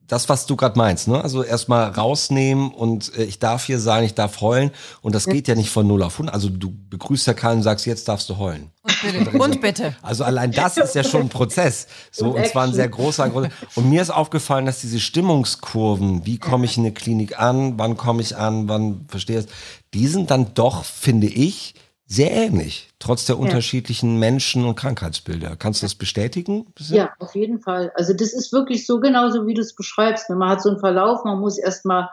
das, 0.08 0.30
was 0.30 0.46
du 0.46 0.56
gerade 0.56 0.78
meinst, 0.78 1.08
ne? 1.08 1.22
Also 1.22 1.44
erstmal 1.44 1.90
rausnehmen 1.90 2.72
und 2.72 3.14
äh, 3.18 3.24
ich 3.24 3.40
darf 3.40 3.66
hier 3.66 3.80
sein, 3.80 4.04
ich 4.04 4.14
darf 4.14 4.42
heulen. 4.42 4.72
Und 5.02 5.14
das 5.16 5.26
geht 5.26 5.48
ja 5.48 5.56
nicht 5.56 5.70
von 5.70 5.86
0 5.86 6.04
auf 6.04 6.14
100. 6.14 6.34
Also 6.34 6.50
du 6.50 6.74
begrüßt 6.90 7.28
ja 7.28 7.34
keinen 7.34 7.58
und 7.58 7.64
sagst, 7.64 7.86
jetzt 7.86 8.08
darfst 8.08 8.30
du 8.30 8.38
heulen. 8.38 8.72
Und 8.84 9.02
bitte. 9.02 9.38
Und 9.38 9.62
bitte. 9.62 9.96
Also 10.02 10.24
allein 10.24 10.52
das 10.52 10.78
ist 10.78 10.96
ja 10.96 11.04
schon 11.04 11.24
ein 11.24 11.30
Prozess. 11.30 11.88
So, 12.12 12.36
und, 12.36 12.48
zwar 12.48 12.64
ein 12.64 12.74
sehr 12.74 12.88
großer. 12.88 13.30
Und 13.34 13.90
mir 13.90 14.02
ist 14.02 14.10
aufgefallen, 14.10 14.66
dass 14.66 14.80
diese 14.80 15.00
Stimmungskurven, 15.00 16.26
wie 16.26 16.38
komme 16.38 16.66
ich 16.66 16.78
in 16.78 16.86
eine 16.86 16.94
Klinik 16.94 17.40
an, 17.40 17.78
wann 17.78 17.98
komme 17.98 18.22
ich 18.22 18.38
an, 18.38 18.70
wann 18.70 19.06
verstehe 19.10 19.40
ich 19.40 19.48
die 19.94 20.08
sind 20.08 20.32
dann 20.32 20.54
doch, 20.54 20.84
finde 20.84 21.28
ich, 21.28 21.74
sehr 22.08 22.32
ähnlich, 22.32 22.90
trotz 23.00 23.26
der 23.26 23.36
ja. 23.36 23.42
unterschiedlichen 23.42 24.18
Menschen- 24.18 24.64
und 24.64 24.76
Krankheitsbilder. 24.76 25.58
Kannst 25.58 25.82
du 25.82 25.86
das 25.86 25.96
bestätigen? 25.96 26.66
Ja, 26.90 27.14
auf 27.20 27.36
jeden 27.36 27.60
Fall. 27.60 27.92
Also 27.96 28.14
das 28.14 28.34
ist 28.34 28.54
wirklich 28.54 28.88
so 28.88 29.02
genauso, 29.02 29.46
wie 29.46 29.54
du 29.54 29.62
es 29.62 29.76
beschreibst. 29.76 30.30
Man 30.30 30.50
hat 30.50 30.62
so 30.62 30.70
einen 30.70 30.80
Verlauf, 30.80 31.26
man 31.26 31.40
muss 31.40 31.58
erstmal 31.58 32.10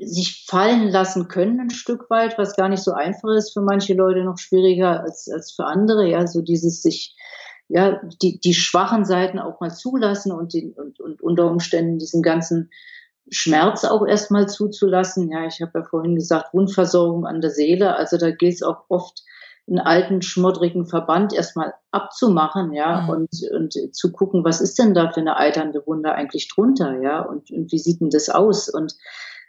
sich 0.00 0.46
fallen 0.48 0.88
lassen 0.88 1.28
können 1.28 1.60
ein 1.60 1.70
Stück 1.70 2.08
weit, 2.08 2.38
was 2.38 2.56
gar 2.56 2.68
nicht 2.68 2.82
so 2.82 2.92
einfach 2.92 3.30
ist 3.36 3.52
für 3.52 3.60
manche 3.60 3.94
Leute 3.94 4.24
noch 4.24 4.38
schwieriger 4.38 5.02
als, 5.02 5.28
als 5.28 5.52
für 5.52 5.66
andere. 5.66 6.08
Ja, 6.08 6.26
so 6.26 6.40
dieses 6.40 6.80
sich, 6.80 7.14
ja, 7.68 8.00
die, 8.22 8.38
die 8.40 8.54
schwachen 8.54 9.04
Seiten 9.04 9.38
auch 9.38 9.60
mal 9.60 9.74
zulassen 9.74 10.32
und, 10.32 10.54
den, 10.54 10.72
und, 10.72 11.00
und 11.00 11.20
unter 11.20 11.50
Umständen 11.50 11.98
diesen 11.98 12.22
ganzen 12.22 12.70
Schmerz 13.30 13.84
auch 13.84 14.06
erstmal 14.06 14.48
zuzulassen. 14.48 15.30
Ja, 15.30 15.46
ich 15.46 15.60
habe 15.60 15.80
ja 15.80 15.84
vorhin 15.84 16.14
gesagt, 16.14 16.54
Wundversorgung 16.54 17.26
an 17.26 17.40
der 17.40 17.50
Seele. 17.50 17.96
Also 17.96 18.18
da 18.18 18.30
gilt 18.30 18.54
es 18.54 18.62
auch 18.62 18.84
oft, 18.88 19.22
einen 19.68 19.80
alten, 19.80 20.22
schmoddrigen 20.22 20.86
Verband 20.86 21.32
erstmal 21.32 21.74
abzumachen, 21.90 22.72
ja, 22.72 23.02
mhm. 23.02 23.08
und, 23.08 23.28
und 23.52 23.94
zu 23.94 24.12
gucken, 24.12 24.44
was 24.44 24.60
ist 24.60 24.78
denn 24.78 24.94
da 24.94 25.10
für 25.10 25.20
eine 25.20 25.36
eiternde 25.36 25.82
Wunde 25.86 26.12
eigentlich 26.12 26.48
drunter, 26.48 27.00
ja, 27.00 27.22
und, 27.22 27.50
und 27.50 27.72
wie 27.72 27.78
sieht 27.78 28.00
denn 28.00 28.10
das 28.10 28.28
aus 28.28 28.68
und 28.68 28.94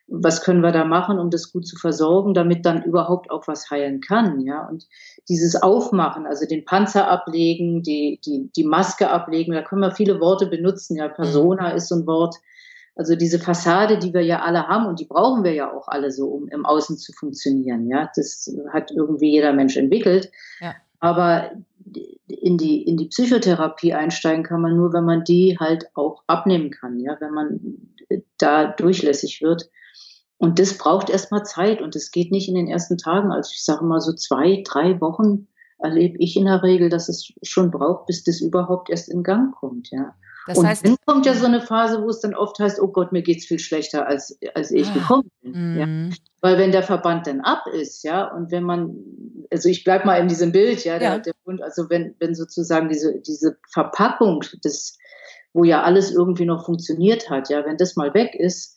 was 0.09 0.41
können 0.41 0.61
wir 0.61 0.71
da 0.71 0.85
machen, 0.85 1.19
um 1.19 1.29
das 1.29 1.51
gut 1.51 1.67
zu 1.67 1.75
versorgen, 1.75 2.33
damit 2.33 2.65
dann 2.65 2.81
überhaupt 2.81 3.29
auch 3.29 3.45
was 3.47 3.69
heilen 3.69 3.99
kann, 4.01 4.39
ja, 4.41 4.67
und 4.67 4.87
dieses 5.29 5.61
Aufmachen, 5.61 6.25
also 6.25 6.47
den 6.47 6.65
Panzer 6.65 7.07
ablegen, 7.07 7.83
die, 7.83 8.19
die, 8.25 8.49
die 8.55 8.63
Maske 8.63 9.09
ablegen, 9.11 9.53
da 9.53 9.61
können 9.61 9.81
wir 9.81 9.91
viele 9.91 10.19
Worte 10.19 10.47
benutzen, 10.47 10.95
ja, 10.95 11.09
Persona 11.09 11.71
mhm. 11.71 11.75
ist 11.75 11.89
so 11.89 11.95
ein 11.95 12.07
Wort, 12.07 12.37
also 12.97 13.15
diese 13.15 13.37
Fassade, 13.37 13.99
die 13.99 14.13
wir 14.13 14.23
ja 14.23 14.41
alle 14.41 14.67
haben 14.67 14.87
und 14.87 14.99
die 14.99 15.05
brauchen 15.05 15.43
wir 15.43 15.53
ja 15.53 15.71
auch 15.71 15.87
alle 15.87 16.11
so, 16.11 16.27
um 16.29 16.47
im 16.47 16.65
Außen 16.65 16.97
zu 16.97 17.13
funktionieren. 17.13 17.87
Ja, 17.87 18.09
das 18.15 18.51
hat 18.73 18.89
irgendwie 18.91 19.31
jeder 19.31 19.53
Mensch 19.53 19.77
entwickelt. 19.77 20.31
Ja. 20.59 20.73
Aber 20.99 21.51
in 22.27 22.57
die, 22.57 22.81
in 22.81 22.97
die 22.97 23.07
Psychotherapie 23.07 23.93
einsteigen 23.93 24.43
kann 24.43 24.61
man 24.61 24.75
nur, 24.75 24.93
wenn 24.93 25.05
man 25.05 25.23
die 25.23 25.57
halt 25.59 25.85
auch 25.93 26.23
abnehmen 26.25 26.71
kann, 26.71 26.99
ja, 26.99 27.15
wenn 27.19 27.33
man 27.33 27.59
da 28.39 28.65
durchlässig 28.65 29.41
wird. 29.43 29.69
Und 30.39 30.57
das 30.57 30.77
braucht 30.77 31.11
erstmal 31.11 31.43
Zeit 31.43 31.81
und 31.81 31.95
es 31.95 32.11
geht 32.11 32.31
nicht 32.31 32.49
in 32.49 32.55
den 32.55 32.67
ersten 32.67 32.97
Tagen. 32.97 33.31
Also 33.31 33.51
ich 33.53 33.63
sage 33.63 33.85
mal 33.85 34.01
so 34.01 34.13
zwei, 34.13 34.63
drei 34.65 34.99
Wochen 35.01 35.47
erlebe 35.77 36.17
ich 36.17 36.35
in 36.35 36.45
der 36.45 36.63
Regel, 36.63 36.89
dass 36.89 37.09
es 37.09 37.31
schon 37.43 37.69
braucht, 37.69 38.07
bis 38.07 38.23
das 38.23 38.41
überhaupt 38.41 38.89
erst 38.89 39.09
in 39.09 39.21
Gang 39.21 39.53
kommt, 39.53 39.89
ja. 39.91 40.15
Das 40.47 40.57
und 40.57 40.65
heißt, 40.65 40.85
dann 40.85 40.95
kommt 41.05 41.25
ja 41.25 41.33
so 41.33 41.45
eine 41.45 41.61
Phase, 41.61 42.01
wo 42.01 42.09
es 42.09 42.21
dann 42.21 42.33
oft 42.33 42.57
heißt, 42.57 42.79
oh 42.79 42.87
Gott, 42.87 43.11
mir 43.11 43.21
geht's 43.21 43.45
viel 43.45 43.59
schlechter, 43.59 44.07
als, 44.07 44.39
als 44.55 44.71
ich 44.71 44.87
ah, 44.89 44.93
gekommen 44.93 45.31
bin. 45.41 45.77
Ja. 45.77 45.85
Mhm. 45.85 46.13
Weil 46.39 46.57
wenn 46.57 46.71
der 46.71 46.83
Verband 46.83 47.27
dann 47.27 47.41
ab 47.41 47.65
ist, 47.73 48.03
ja, 48.03 48.31
und 48.31 48.51
wenn 48.51 48.63
man, 48.63 48.95
also 49.51 49.67
ich 49.67 49.83
bleib 49.83 50.05
mal 50.05 50.15
in 50.21 50.29
diesem 50.29 50.53
Bild, 50.53 50.85
ja, 50.85 50.99
der, 50.99 51.09
ja. 51.09 51.19
der 51.19 51.33
Bund, 51.43 51.61
also 51.61 51.89
wenn, 51.89 52.15
wenn 52.19 52.33
sozusagen 52.33 52.87
diese, 52.87 53.19
diese 53.19 53.57
Verpackung 53.69 54.41
des, 54.63 54.97
wo 55.53 55.65
ja 55.65 55.83
alles 55.83 56.11
irgendwie 56.11 56.45
noch 56.45 56.65
funktioniert 56.65 57.29
hat, 57.29 57.49
ja, 57.49 57.65
wenn 57.65 57.77
das 57.77 57.97
mal 57.97 58.13
weg 58.13 58.33
ist, 58.33 58.75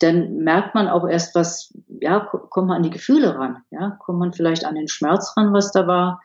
dann 0.00 0.38
merkt 0.38 0.74
man 0.74 0.88
auch 0.88 1.08
erst, 1.08 1.36
was, 1.36 1.72
ja, 2.00 2.18
kommt 2.18 2.66
man 2.66 2.78
an 2.78 2.82
die 2.82 2.90
Gefühle 2.90 3.36
ran, 3.36 3.58
ja, 3.70 3.96
kommt 4.00 4.18
man 4.18 4.32
vielleicht 4.32 4.64
an 4.64 4.74
den 4.74 4.88
Schmerz 4.88 5.34
ran, 5.36 5.52
was 5.52 5.70
da 5.70 5.86
war 5.86 6.20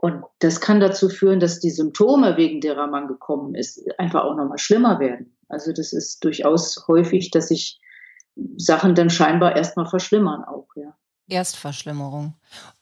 und 0.00 0.24
das 0.40 0.60
kann 0.60 0.80
dazu 0.80 1.08
führen, 1.08 1.40
dass 1.40 1.60
die 1.60 1.70
Symptome, 1.70 2.36
wegen 2.36 2.60
derer 2.60 2.86
man 2.86 3.08
gekommen 3.08 3.54
ist, 3.54 3.82
einfach 3.98 4.24
auch 4.24 4.36
nochmal 4.36 4.58
schlimmer 4.58 5.00
werden. 5.00 5.36
Also 5.48 5.72
das 5.72 5.92
ist 5.92 6.22
durchaus 6.24 6.86
häufig, 6.88 7.30
dass 7.30 7.48
sich 7.48 7.80
Sachen 8.56 8.94
dann 8.94 9.10
scheinbar 9.10 9.56
erstmal 9.56 9.86
verschlimmern 9.86 10.44
auch, 10.44 10.68
ja. 10.74 10.94
Erstverschlimmerung. 11.28 12.34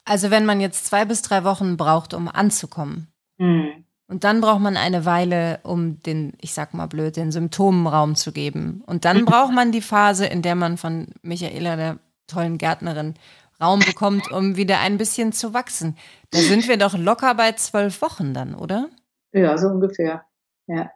Also 0.05 0.31
wenn 0.31 0.45
man 0.45 0.61
jetzt 0.61 0.87
zwei 0.87 1.05
bis 1.05 1.23
drei 1.23 1.45
Wochen 1.45 1.77
braucht, 1.77 2.13
um 2.13 2.29
anzukommen. 2.29 3.09
Mhm. 3.39 3.85
Und 4.07 4.25
dann 4.25 4.41
braucht 4.41 4.61
man 4.61 4.77
eine 4.77 5.07
Weile, 5.07 5.61
um 5.63 6.03
den, 6.03 6.35
ich 6.41 6.53
sag 6.53 6.75
mal 6.75 6.87
blöd, 6.87 7.17
den 7.17 7.33
Symptomen 7.33 7.87
Raum 7.87 8.17
zu 8.17 8.33
geben. 8.33 8.83
Und 8.87 9.05
dann 9.05 9.25
braucht 9.25 9.53
man 9.53 9.73
die 9.73 9.81
Phase, 9.81 10.27
in 10.27 10.43
der 10.43 10.57
man 10.57 10.77
von 10.77 11.09
Michaela, 11.23 11.77
der 11.77 11.99
tollen 12.27 12.59
Gärtnerin, 12.59 13.15
Raum 13.61 13.81
bekommt, 13.81 14.31
um 14.33 14.57
wieder 14.57 14.81
ein 14.81 14.99
bisschen 14.99 15.33
zu 15.33 15.55
wachsen. 15.55 15.97
Da 16.31 16.39
sind 16.39 16.69
wir 16.69 16.77
doch 16.77 16.97
locker 16.97 17.35
bei 17.35 17.53
zwölf 17.53 18.03
Wochen 18.03 18.35
dann, 18.35 18.55
oder? 18.55 18.89
Ja, 19.33 19.57
so 19.59 19.69
ungefähr. 19.69 20.25
Ja. 20.67 20.91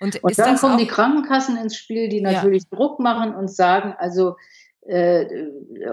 Und, 0.00 0.22
und 0.24 0.38
dann 0.38 0.56
kommen 0.56 0.78
die 0.78 0.86
Krankenkassen 0.86 1.56
ins 1.58 1.76
Spiel, 1.76 2.08
die 2.08 2.22
natürlich 2.22 2.64
ja. 2.70 2.76
Druck 2.76 3.00
machen 3.00 3.34
und 3.34 3.50
sagen, 3.50 3.94
also 3.98 4.36
äh, 4.86 5.26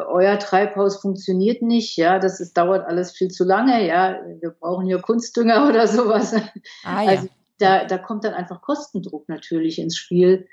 euer 0.08 0.40
Treibhaus 0.40 1.02
funktioniert 1.02 1.62
nicht, 1.62 1.98
ja, 1.98 2.20
das 2.20 2.40
ist, 2.40 2.56
dauert 2.58 2.86
alles 2.88 3.12
viel 3.12 3.28
zu 3.28 3.44
lange, 3.44 3.86
ja, 3.86 4.20
wir 4.40 4.52
brauchen 4.52 4.86
hier 4.86 5.00
Kunstdünger 5.00 5.68
oder 5.70 5.88
sowas. 5.88 6.34
Ah, 6.84 7.04
ja. 7.04 7.10
Also 7.10 7.28
da, 7.60 7.86
da 7.86 7.98
kommt 7.98 8.24
dann 8.24 8.34
einfach 8.34 8.62
Kostendruck 8.62 9.28
natürlich 9.28 9.80
ins 9.80 9.98
Spiel. 9.98 10.48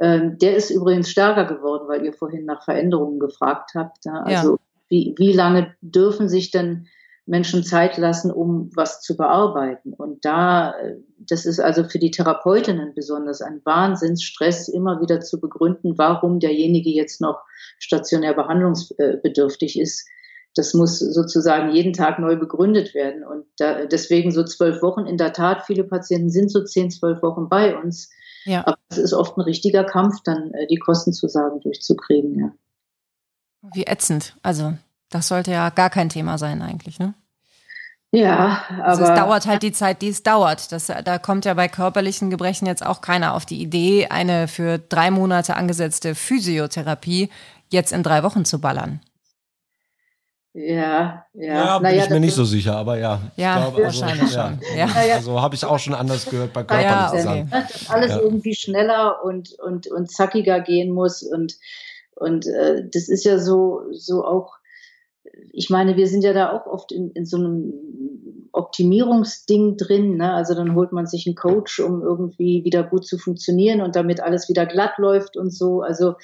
Ähm, 0.00 0.38
der 0.38 0.56
ist 0.56 0.70
übrigens 0.70 1.10
stärker 1.10 1.44
geworden, 1.44 1.88
weil 1.88 2.04
ihr 2.04 2.12
vorhin 2.12 2.44
nach 2.44 2.62
Veränderungen 2.64 3.18
gefragt 3.18 3.72
habt. 3.74 4.04
Ja? 4.04 4.22
Also 4.22 4.52
ja. 4.52 4.58
Wie, 4.88 5.14
wie 5.18 5.32
lange 5.32 5.74
dürfen 5.80 6.28
sich 6.28 6.50
denn 6.50 6.86
Menschen 7.26 7.62
Zeit 7.62 7.98
lassen, 7.98 8.30
um 8.30 8.70
was 8.74 9.02
zu 9.02 9.16
bearbeiten? 9.16 9.92
Und 9.92 10.24
da, 10.24 10.74
das 11.18 11.44
ist 11.44 11.60
also 11.60 11.84
für 11.84 11.98
die 11.98 12.10
Therapeutinnen 12.10 12.94
besonders 12.94 13.42
ein 13.42 13.60
Wahnsinnsstress, 13.64 14.68
immer 14.68 15.00
wieder 15.00 15.20
zu 15.20 15.40
begründen, 15.40 15.98
warum 15.98 16.40
derjenige 16.40 16.90
jetzt 16.90 17.20
noch 17.20 17.42
stationär 17.78 18.34
behandlungsbedürftig 18.34 19.78
ist. 19.78 20.08
Das 20.54 20.74
muss 20.74 20.98
sozusagen 20.98 21.70
jeden 21.70 21.92
Tag 21.92 22.18
neu 22.18 22.36
begründet 22.36 22.94
werden. 22.94 23.22
Und 23.22 23.44
da, 23.58 23.84
deswegen 23.84 24.30
so 24.30 24.42
zwölf 24.44 24.82
Wochen. 24.82 25.06
In 25.06 25.18
der 25.18 25.32
Tat, 25.32 25.64
viele 25.66 25.84
Patienten 25.84 26.30
sind 26.30 26.50
so 26.50 26.64
zehn, 26.64 26.90
zwölf 26.90 27.22
Wochen 27.22 27.48
bei 27.48 27.76
uns. 27.76 28.10
Ja. 28.44 28.66
Aber 28.66 28.78
es 28.88 28.98
ist 28.98 29.12
oft 29.12 29.36
ein 29.36 29.42
richtiger 29.42 29.84
Kampf, 29.84 30.22
dann 30.24 30.52
äh, 30.54 30.66
die 30.66 30.78
Kostenzusagen 30.78 31.60
durchzukriegen, 31.60 32.38
ja. 32.38 32.52
Wie 33.62 33.86
ätzend. 33.86 34.36
Also, 34.42 34.74
das 35.10 35.28
sollte 35.28 35.50
ja 35.50 35.70
gar 35.70 35.90
kein 35.90 36.08
Thema 36.08 36.38
sein 36.38 36.62
eigentlich, 36.62 36.98
ne? 36.98 37.14
Ja, 38.10 38.62
aber. 38.70 38.84
Also 38.84 39.02
es 39.04 39.14
dauert 39.14 39.46
halt 39.46 39.62
die 39.62 39.72
Zeit, 39.72 40.00
die 40.00 40.08
es 40.08 40.22
dauert. 40.22 40.72
Das, 40.72 40.86
da 40.86 41.18
kommt 41.18 41.44
ja 41.44 41.54
bei 41.54 41.68
körperlichen 41.68 42.30
Gebrechen 42.30 42.66
jetzt 42.66 42.84
auch 42.84 43.02
keiner 43.02 43.34
auf 43.34 43.44
die 43.44 43.60
Idee, 43.60 44.08
eine 44.08 44.48
für 44.48 44.78
drei 44.78 45.10
Monate 45.10 45.56
angesetzte 45.56 46.14
Physiotherapie 46.14 47.28
jetzt 47.70 47.92
in 47.92 48.02
drei 48.02 48.22
Wochen 48.22 48.46
zu 48.46 48.60
ballern. 48.60 49.00
Ja, 50.54 51.26
ja. 51.34 51.54
Ja, 51.54 51.78
bin 51.78 51.90
naja, 51.90 52.04
ich 52.04 52.10
mir 52.10 52.20
nicht 52.20 52.34
so 52.34 52.44
sicher, 52.44 52.76
aber 52.76 52.98
ja. 52.98 53.20
Ja, 53.36 53.58
glaube, 53.58 53.84
also, 53.84 54.00
wahrscheinlich 54.00 54.32
ja. 54.32 54.48
schon. 54.48 54.76
Ja. 54.76 55.14
Also 55.14 55.40
habe 55.40 55.54
ich 55.54 55.64
auch 55.64 55.78
schon 55.78 55.94
anders 55.94 56.24
gehört 56.24 56.52
bei 56.52 56.64
körperlichen 56.64 56.96
ja, 56.96 57.10
okay. 57.10 57.22
Sachen. 57.22 57.50
Dass 57.50 57.90
alles 57.90 58.16
irgendwie 58.16 58.54
schneller 58.54 59.22
und, 59.22 59.52
und, 59.58 59.86
und 59.88 60.10
zackiger 60.10 60.60
gehen 60.60 60.92
muss 60.92 61.22
und 61.22 61.54
und 62.18 62.46
äh, 62.46 62.88
das 62.92 63.08
ist 63.08 63.24
ja 63.24 63.38
so, 63.38 63.82
so 63.92 64.24
auch, 64.24 64.54
ich 65.52 65.70
meine, 65.70 65.96
wir 65.96 66.06
sind 66.06 66.22
ja 66.22 66.32
da 66.32 66.52
auch 66.52 66.66
oft 66.66 66.92
in, 66.92 67.10
in 67.12 67.26
so 67.26 67.36
einem 67.36 68.48
Optimierungsding 68.52 69.76
drin. 69.76 70.16
Ne? 70.16 70.32
Also 70.32 70.54
dann 70.54 70.74
holt 70.74 70.92
man 70.92 71.06
sich 71.06 71.26
einen 71.26 71.36
Coach, 71.36 71.80
um 71.80 72.02
irgendwie 72.02 72.64
wieder 72.64 72.82
gut 72.82 73.06
zu 73.06 73.18
funktionieren 73.18 73.80
und 73.80 73.94
damit 73.94 74.20
alles 74.20 74.48
wieder 74.48 74.66
glatt 74.66 74.98
läuft 74.98 75.36
und 75.36 75.54
so. 75.54 75.82
Also 75.82 76.14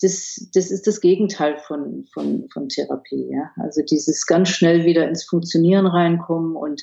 das, 0.00 0.48
das 0.52 0.70
ist 0.70 0.86
das 0.86 1.00
Gegenteil 1.00 1.58
von, 1.58 2.04
von, 2.12 2.48
von 2.52 2.68
Therapie. 2.68 3.30
Ja? 3.30 3.50
Also 3.62 3.82
dieses 3.82 4.26
ganz 4.26 4.48
schnell 4.48 4.84
wieder 4.84 5.08
ins 5.08 5.24
Funktionieren 5.24 5.86
reinkommen 5.86 6.56
und 6.56 6.82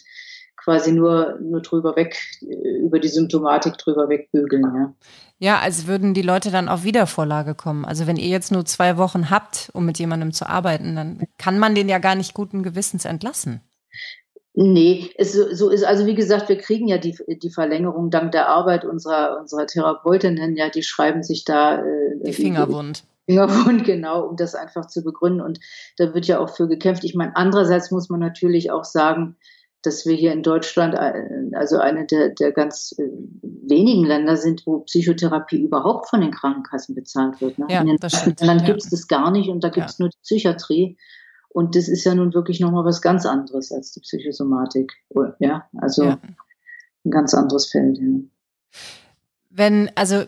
quasi 0.70 0.92
nur, 0.92 1.40
nur 1.42 1.62
drüber 1.62 1.96
weg, 1.96 2.16
über 2.42 3.00
die 3.00 3.08
Symptomatik 3.08 3.76
drüber 3.80 4.08
wegbügeln. 4.08 4.62
Ja. 4.62 4.94
ja, 5.40 5.60
als 5.60 5.88
würden 5.88 6.14
die 6.14 6.22
Leute 6.22 6.52
dann 6.52 6.70
auf 6.70 6.84
Wiedervorlage 6.84 7.56
kommen. 7.56 7.86
Also 7.86 8.06
wenn 8.06 8.18
ihr 8.18 8.28
jetzt 8.28 8.52
nur 8.52 8.66
zwei 8.66 8.98
Wochen 8.98 9.32
habt, 9.32 9.72
um 9.74 9.84
mit 9.88 9.98
jemandem 9.98 10.32
zu 10.32 10.48
arbeiten, 10.48 10.96
dann 10.96 11.24
kann 11.40 11.58
man 11.58 11.74
den 11.74 11.90
ja 11.90 11.98
gar 11.98 12.14
nicht 12.14 12.36
guten 12.36 12.62
Gewissens 12.62 13.06
entlassen. 13.06 13.62
Nee, 14.54 15.10
es, 15.18 15.34
so 15.34 15.70
ist, 15.70 15.84
also 15.84 16.06
wie 16.06 16.16
gesagt, 16.16 16.50
wir 16.50 16.58
kriegen 16.60 16.88
ja 16.88 17.00
die, 17.00 17.18
die 17.28 17.50
Verlängerung 17.50 18.12
dank 18.12 18.32
der 18.32 18.48
Arbeit 18.48 18.86
unserer, 18.86 19.40
unserer 19.40 19.66
Therapeutinnen, 19.66 20.56
ja, 20.56 20.70
die 20.70 20.84
schreiben 20.84 21.24
sich 21.24 21.46
da 21.46 21.80
äh, 21.80 22.16
die 22.24 22.34
Finger 22.34 22.70
wund. 22.70 23.04
Fingerwund, 23.26 23.84
genau, 23.86 24.28
um 24.28 24.36
das 24.36 24.54
einfach 24.54 24.86
zu 24.86 25.04
begründen. 25.04 25.42
Und 25.42 25.60
da 25.98 26.14
wird 26.14 26.28
ja 26.28 26.40
auch 26.40 26.56
für 26.56 26.68
gekämpft. 26.68 27.04
Ich 27.06 27.16
meine, 27.16 27.36
andererseits 27.36 27.90
muss 27.90 28.10
man 28.10 28.20
natürlich 28.20 28.70
auch 28.70 28.84
sagen, 28.84 29.36
dass 29.82 30.06
wir 30.06 30.16
hier 30.16 30.34
in 30.34 30.44
Deutschland 30.44 30.96
also 31.54 31.78
eine 31.78 32.06
der, 32.06 32.30
der 32.30 32.52
ganz 32.52 32.94
äh, 32.98 33.04
wenigen 33.42 34.06
Länder 34.06 34.36
sind, 34.36 34.64
wo 34.66 34.80
Psychotherapie 34.80 35.62
überhaupt 35.62 36.10
von 36.10 36.22
den 36.22 36.32
Krankenkassen 36.32 36.96
bezahlt 36.96 37.40
wird. 37.40 37.58
Ne? 37.60 37.68
Ja, 37.70 37.82
in 37.82 37.88
den 37.88 37.98
Ländern 37.98 38.66
gibt 38.66 38.84
es 38.84 38.90
das 38.90 39.08
gar 39.08 39.32
nicht 39.32 39.50
und 39.50 39.64
da 39.64 39.70
gibt 39.70 39.90
es 39.90 39.98
ja. 39.98 40.04
nur 40.04 40.10
die 40.10 40.18
Psychiatrie. 40.24 40.98
Und 41.50 41.76
das 41.76 41.88
ist 41.88 42.04
ja 42.04 42.14
nun 42.14 42.34
wirklich 42.34 42.60
nochmal 42.60 42.86
was 42.86 43.02
ganz 43.02 43.26
anderes 43.26 43.72
als 43.72 43.92
die 43.94 44.02
Psychosomatik. 44.02 44.94
Ja, 45.40 45.68
also 45.78 46.04
ja. 46.04 46.20
ein 47.06 47.12
ganz 47.12 47.34
anderes 47.34 47.70
Feld. 47.70 48.00
Wenn, 49.50 49.90
also 49.96 50.26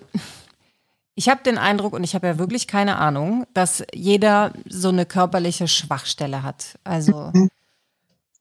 ich 1.13 1.29
habe 1.29 1.43
den 1.43 1.57
Eindruck, 1.57 1.93
und 1.93 2.03
ich 2.03 2.15
habe 2.15 2.25
ja 2.25 2.39
wirklich 2.39 2.67
keine 2.67 2.97
Ahnung, 2.97 3.45
dass 3.53 3.83
jeder 3.93 4.53
so 4.67 4.89
eine 4.89 5.05
körperliche 5.05 5.67
Schwachstelle 5.67 6.41
hat. 6.41 6.79
Also 6.83 7.31
mhm. 7.33 7.49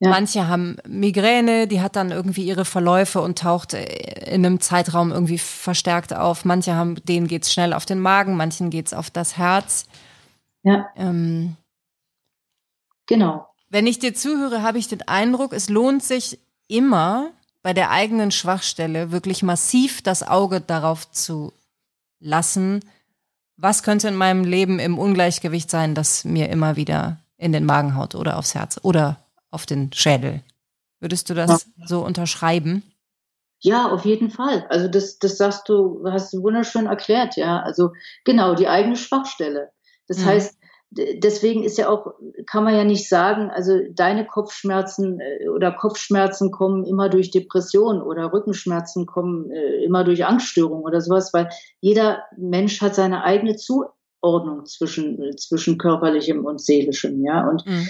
Ja. 0.02 0.08
Manche 0.08 0.48
haben 0.48 0.78
Migräne, 0.88 1.68
die 1.68 1.82
hat 1.82 1.94
dann 1.94 2.10
irgendwie 2.10 2.44
ihre 2.44 2.64
Verläufe 2.64 3.20
und 3.20 3.38
taucht 3.38 3.74
äh, 3.74 3.84
in 4.34 4.46
einem 4.46 4.58
Zeitraum 4.60 5.12
irgendwie 5.12 5.36
verstärkt 5.36 6.14
auf. 6.14 6.46
Manche 6.46 6.74
haben, 6.74 6.96
denen 7.04 7.28
geht's 7.28 7.52
schnell 7.52 7.74
auf 7.74 7.84
den 7.84 8.00
Magen, 8.00 8.34
manchen 8.34 8.70
geht's 8.70 8.94
auf 8.94 9.10
das 9.10 9.36
Herz. 9.36 9.84
Ja. 10.62 10.88
Ähm, 10.96 11.56
genau. 13.06 13.46
Wenn 13.68 13.86
ich 13.86 13.98
dir 13.98 14.14
zuhöre, 14.14 14.62
habe 14.62 14.78
ich 14.78 14.88
den 14.88 15.06
Eindruck, 15.06 15.52
es 15.52 15.68
lohnt 15.68 16.02
sich 16.02 16.40
immer 16.66 17.30
bei 17.62 17.74
der 17.74 17.90
eigenen 17.90 18.30
Schwachstelle 18.30 19.12
wirklich 19.12 19.42
massiv 19.42 20.00
das 20.00 20.26
Auge 20.26 20.62
darauf 20.62 21.10
zu 21.10 21.52
lassen, 22.20 22.80
was 23.58 23.82
könnte 23.82 24.08
in 24.08 24.16
meinem 24.16 24.44
Leben 24.44 24.78
im 24.78 24.98
Ungleichgewicht 24.98 25.70
sein, 25.70 25.94
das 25.94 26.24
mir 26.24 26.48
immer 26.48 26.76
wieder 26.76 27.18
in 27.36 27.52
den 27.52 27.66
Magen 27.66 27.96
haut 27.96 28.14
oder 28.14 28.38
aufs 28.38 28.54
Herz 28.54 28.80
oder 28.82 29.18
auf 29.50 29.66
den 29.66 29.92
Schädel. 29.92 30.42
Würdest 31.00 31.30
du 31.30 31.34
das 31.34 31.66
ja. 31.78 31.86
so 31.86 32.04
unterschreiben? 32.04 32.82
Ja, 33.62 33.90
auf 33.90 34.04
jeden 34.04 34.30
Fall. 34.30 34.66
Also 34.70 34.88
das, 34.88 35.18
das 35.18 35.36
sagst 35.36 35.68
du, 35.68 36.04
hast 36.10 36.32
du 36.32 36.42
wunderschön 36.42 36.86
erklärt, 36.86 37.36
ja. 37.36 37.60
Also 37.60 37.92
genau, 38.24 38.54
die 38.54 38.68
eigene 38.68 38.96
Schwachstelle. 38.96 39.70
Das 40.08 40.18
mhm. 40.18 40.24
heißt, 40.26 40.58
deswegen 40.90 41.62
ist 41.62 41.76
ja 41.78 41.88
auch, 41.88 42.14
kann 42.46 42.64
man 42.64 42.74
ja 42.74 42.84
nicht 42.84 43.08
sagen, 43.08 43.50
also 43.50 43.78
deine 43.92 44.26
Kopfschmerzen 44.26 45.20
äh, 45.20 45.48
oder 45.48 45.72
Kopfschmerzen 45.72 46.50
kommen 46.50 46.86
immer 46.86 47.10
durch 47.10 47.30
Depression 47.30 48.00
oder 48.00 48.32
Rückenschmerzen 48.32 49.06
kommen 49.06 49.50
äh, 49.50 49.84
immer 49.84 50.04
durch 50.04 50.24
Angststörung 50.24 50.82
oder 50.82 51.00
sowas, 51.00 51.32
weil 51.34 51.50
jeder 51.80 52.24
Mensch 52.36 52.80
hat 52.80 52.94
seine 52.94 53.24
eigene 53.24 53.56
Zuordnung 53.56 54.64
zwischen, 54.64 55.36
zwischen 55.36 55.76
körperlichem 55.76 56.44
und 56.46 56.60
seelischem, 56.60 57.22
ja. 57.24 57.46
Und 57.48 57.66
mhm 57.66 57.88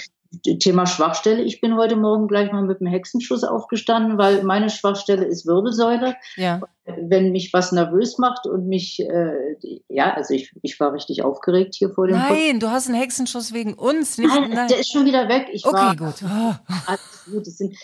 Thema 0.60 0.86
Schwachstelle. 0.86 1.42
Ich 1.42 1.60
bin 1.60 1.76
heute 1.76 1.96
Morgen 1.96 2.28
gleich 2.28 2.52
mal 2.52 2.62
mit 2.62 2.80
einem 2.80 2.90
Hexenschuss 2.90 3.42
aufgestanden, 3.42 4.16
weil 4.16 4.44
meine 4.44 4.70
Schwachstelle 4.70 5.24
ist 5.24 5.44
Wirbelsäule. 5.44 6.14
Ja. 6.36 6.60
Wenn 6.84 7.32
mich 7.32 7.52
was 7.52 7.72
nervös 7.72 8.16
macht 8.18 8.46
und 8.46 8.68
mich, 8.68 9.00
äh, 9.00 9.56
ja, 9.88 10.14
also 10.14 10.34
ich, 10.34 10.52
ich 10.62 10.78
war 10.78 10.92
richtig 10.92 11.22
aufgeregt 11.22 11.74
hier 11.74 11.90
vor 11.90 12.06
dem 12.06 12.16
Nein, 12.16 12.52
Pod 12.52 12.62
du 12.62 12.70
hast 12.70 12.88
einen 12.88 12.98
Hexenschuss 12.98 13.52
wegen 13.52 13.74
uns. 13.74 14.18
Nicht, 14.18 14.28
nein, 14.28 14.50
nein, 14.50 14.68
der 14.68 14.78
ist 14.78 14.92
schon 14.92 15.04
wieder 15.04 15.28
weg. 15.28 15.48
Ich 15.52 15.64
okay, 15.64 15.76
war, 15.76 15.96
gut. 15.96 16.14
Oh. 16.24 16.54
Alles 16.86 17.24
gut. 17.30 17.46
Sind, 17.46 17.76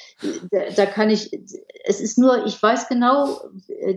da, 0.51 0.59
da 0.75 0.87
kann 0.87 1.11
ich, 1.11 1.31
es 1.85 2.01
ist 2.01 2.17
nur, 2.17 2.47
ich 2.47 2.61
weiß 2.61 2.89
genau, 2.89 3.41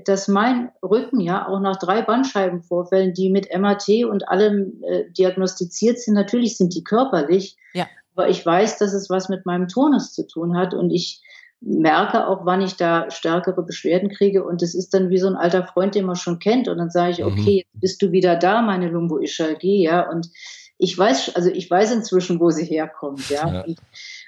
dass 0.05 0.27
mein 0.27 0.71
Rücken 0.83 1.21
ja 1.21 1.47
auch 1.47 1.59
nach 1.59 1.77
drei 1.77 2.01
Bandscheibenvorfällen, 2.01 3.13
die 3.13 3.29
mit 3.29 3.47
MAT 3.57 3.87
und 4.09 4.27
allem 4.27 4.83
äh, 4.83 5.09
diagnostiziert 5.11 5.99
sind, 5.99 6.15
natürlich 6.15 6.57
sind 6.57 6.73
die 6.75 6.83
körperlich. 6.83 7.55
Ja 7.73 7.85
aber 8.19 8.29
ich 8.29 8.45
weiß, 8.45 8.77
dass 8.77 8.93
es 8.93 9.09
was 9.09 9.29
mit 9.29 9.45
meinem 9.45 9.69
Tonus 9.69 10.11
zu 10.11 10.27
tun 10.27 10.57
hat 10.57 10.73
und 10.73 10.91
ich 10.91 11.23
merke 11.61 12.27
auch, 12.27 12.45
wann 12.45 12.61
ich 12.61 12.75
da 12.75 13.09
stärkere 13.09 13.63
Beschwerden 13.63 14.09
kriege 14.09 14.43
und 14.43 14.61
es 14.61 14.75
ist 14.75 14.93
dann 14.93 15.09
wie 15.09 15.17
so 15.17 15.27
ein 15.27 15.37
alter 15.37 15.65
Freund, 15.65 15.95
den 15.95 16.05
man 16.05 16.17
schon 16.17 16.39
kennt 16.39 16.67
und 16.67 16.77
dann 16.79 16.89
sage 16.89 17.11
ich, 17.11 17.19
mhm. 17.19 17.27
okay, 17.27 17.55
jetzt 17.65 17.79
bist 17.79 18.01
du 18.01 18.11
wieder 18.11 18.35
da, 18.35 18.61
meine 18.61 18.89
Lumboischalgie, 18.89 19.83
ja, 19.83 20.09
und 20.09 20.29
ich 20.77 20.97
weiß, 20.97 21.33
also 21.35 21.49
ich 21.49 21.71
weiß 21.71 21.93
inzwischen, 21.93 22.41
wo 22.41 22.49
sie 22.49 22.65
herkommt, 22.65 23.29
ja, 23.29 23.53
ja. 23.53 23.63
Und, 23.63 23.79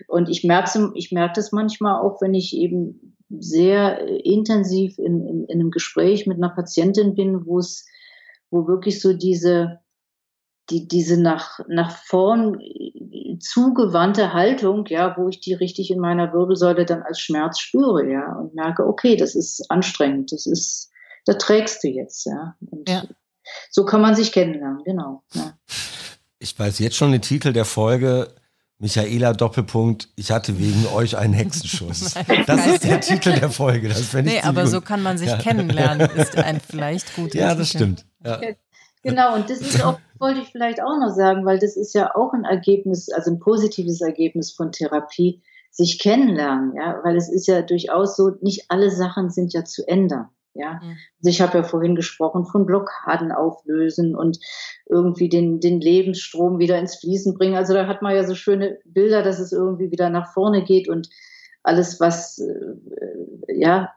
und, 0.08 0.30
ich 0.30 0.46
merke 0.46 0.92
ich 0.96 1.12
merke 1.12 1.34
das 1.36 1.52
manchmal 1.52 2.02
auch, 2.02 2.22
wenn 2.22 2.34
ich 2.34 2.56
eben 2.56 3.18
sehr 3.30 4.08
intensiv 4.26 4.98
in, 5.00 5.28
in, 5.28 5.46
in 5.46 5.60
einem 5.60 5.72
Gespräch 5.72 6.28
mit 6.28 6.38
einer 6.38 6.54
Patientin 6.56 7.16
bin, 7.16 7.46
wo 7.46 7.60
es, 7.60 7.86
wo 8.52 8.68
wirklich 8.68 9.02
so 9.02 9.12
diese, 9.12 9.80
die, 10.72 10.88
diese 10.88 11.22
nach, 11.22 11.60
nach 11.68 11.96
vorn 11.98 12.60
zugewandte 13.40 14.34
Haltung, 14.34 14.86
ja, 14.88 15.16
wo 15.18 15.28
ich 15.28 15.40
die 15.40 15.54
richtig 15.54 15.92
in 15.92 16.00
meiner 16.00 16.34
Wirbelsäule 16.34 16.86
dann 16.86 17.04
als 17.04 17.20
Schmerz 17.20 17.60
spüre, 17.60 18.10
ja, 18.10 18.34
und 18.34 18.56
merke, 18.56 18.86
okay, 18.88 19.16
das 19.16 19.36
ist 19.36 19.70
anstrengend, 19.70 20.32
das 20.32 20.46
ist, 20.46 20.90
da 21.26 21.34
trägst 21.34 21.84
du 21.84 21.90
jetzt, 21.90 22.26
ja. 22.26 22.56
Und 22.70 22.90
ja. 22.90 23.04
so 23.70 23.86
kann 23.86 24.02
man 24.02 24.16
sich 24.16 24.32
kennenlernen, 24.32 24.84
genau. 24.86 25.24
Ja. 25.34 25.54
Ich 26.40 26.58
weiß 26.58 26.80
jetzt 26.80 26.96
schon 26.96 27.12
den 27.12 27.22
Titel 27.22 27.54
der 27.54 27.66
Folge. 27.66 28.34
Michaela 28.80 29.34
Doppelpunkt, 29.34 30.10
ich 30.16 30.32
hatte 30.32 30.58
wegen 30.58 30.88
euch 30.88 31.16
einen 31.16 31.36
Hexenschuss. 31.36 32.16
das 32.48 32.66
ist 32.66 32.84
der 32.84 33.00
Titel 33.00 33.40
der 33.40 33.52
Folge. 33.52 33.90
Das 33.90 34.12
nee, 34.14 34.42
aber 34.42 34.64
gut. 34.64 34.72
so 34.72 34.82
kann 34.82 35.04
man 35.04 35.20
sich 35.20 35.30
ja. 35.30 35.38
kennenlernen, 35.38 36.10
ist 36.16 36.36
ein 36.36 36.60
vielleicht 36.60 37.16
gut. 37.16 37.36
Ja, 37.36 37.54
das 37.54 37.70
stimmt. 37.70 38.08
Ja. 38.26 38.42
Genau, 39.04 39.36
und 39.36 39.50
das 39.50 39.62
ist 39.62 39.84
auch, 39.84 40.00
wollte 40.20 40.42
ich 40.42 40.50
vielleicht 40.50 40.82
auch 40.82 40.98
noch 41.00 41.14
sagen, 41.16 41.46
weil 41.46 41.60
das 41.60 41.76
ist 41.76 41.94
ja 41.94 42.16
auch 42.16 42.34
ein 42.34 42.46
Ergebnis, 42.46 43.10
also 43.12 43.32
ein 43.32 43.40
positives 43.40 44.02
Ergebnis 44.02 44.52
von 44.52 44.72
Therapie, 44.72 45.42
sich 45.72 46.00
kennenlernen, 46.00 46.74
ja, 46.76 47.00
weil 47.04 47.16
es 47.16 47.32
ist 47.32 47.48
ja 47.48 47.62
durchaus 47.62 48.18
so, 48.18 48.32
nicht 48.42 48.66
alle 48.70 48.92
Sachen 48.92 49.30
sind 49.30 49.54
ja 49.54 49.64
zu 49.64 49.88
ändern. 49.88 50.28
Ja, 50.54 50.82
mhm. 50.84 50.98
also 51.20 51.30
ich 51.30 51.42
habe 51.42 51.60
ja 51.60 51.64
vorhin 51.64 51.96
gesprochen 51.96 52.46
von 52.46 52.66
Blockaden 52.66 53.32
auflösen 53.32 54.16
und 54.16 54.38
irgendwie 54.86 55.30
den, 55.30 55.62
den 55.62 55.80
Lebensstrom 55.80 56.60
wieder 56.60 56.78
ins 56.78 56.98
Fließen 56.98 57.36
bringen. 57.36 57.56
Also 57.56 57.74
da 57.74 57.88
hat 57.88 58.02
man 58.02 58.14
ja 58.14 58.26
so 58.26 58.36
schöne 58.36 58.78
Bilder, 58.84 59.24
dass 59.24 59.40
es 59.40 59.54
irgendwie 59.54 59.92
wieder 59.92 60.10
nach 60.10 60.34
vorne 60.34 60.64
geht 60.64 60.90
und 60.90 61.10
alles, 61.64 62.02
was 62.02 62.40
äh, 62.40 63.56
ja 63.56 63.94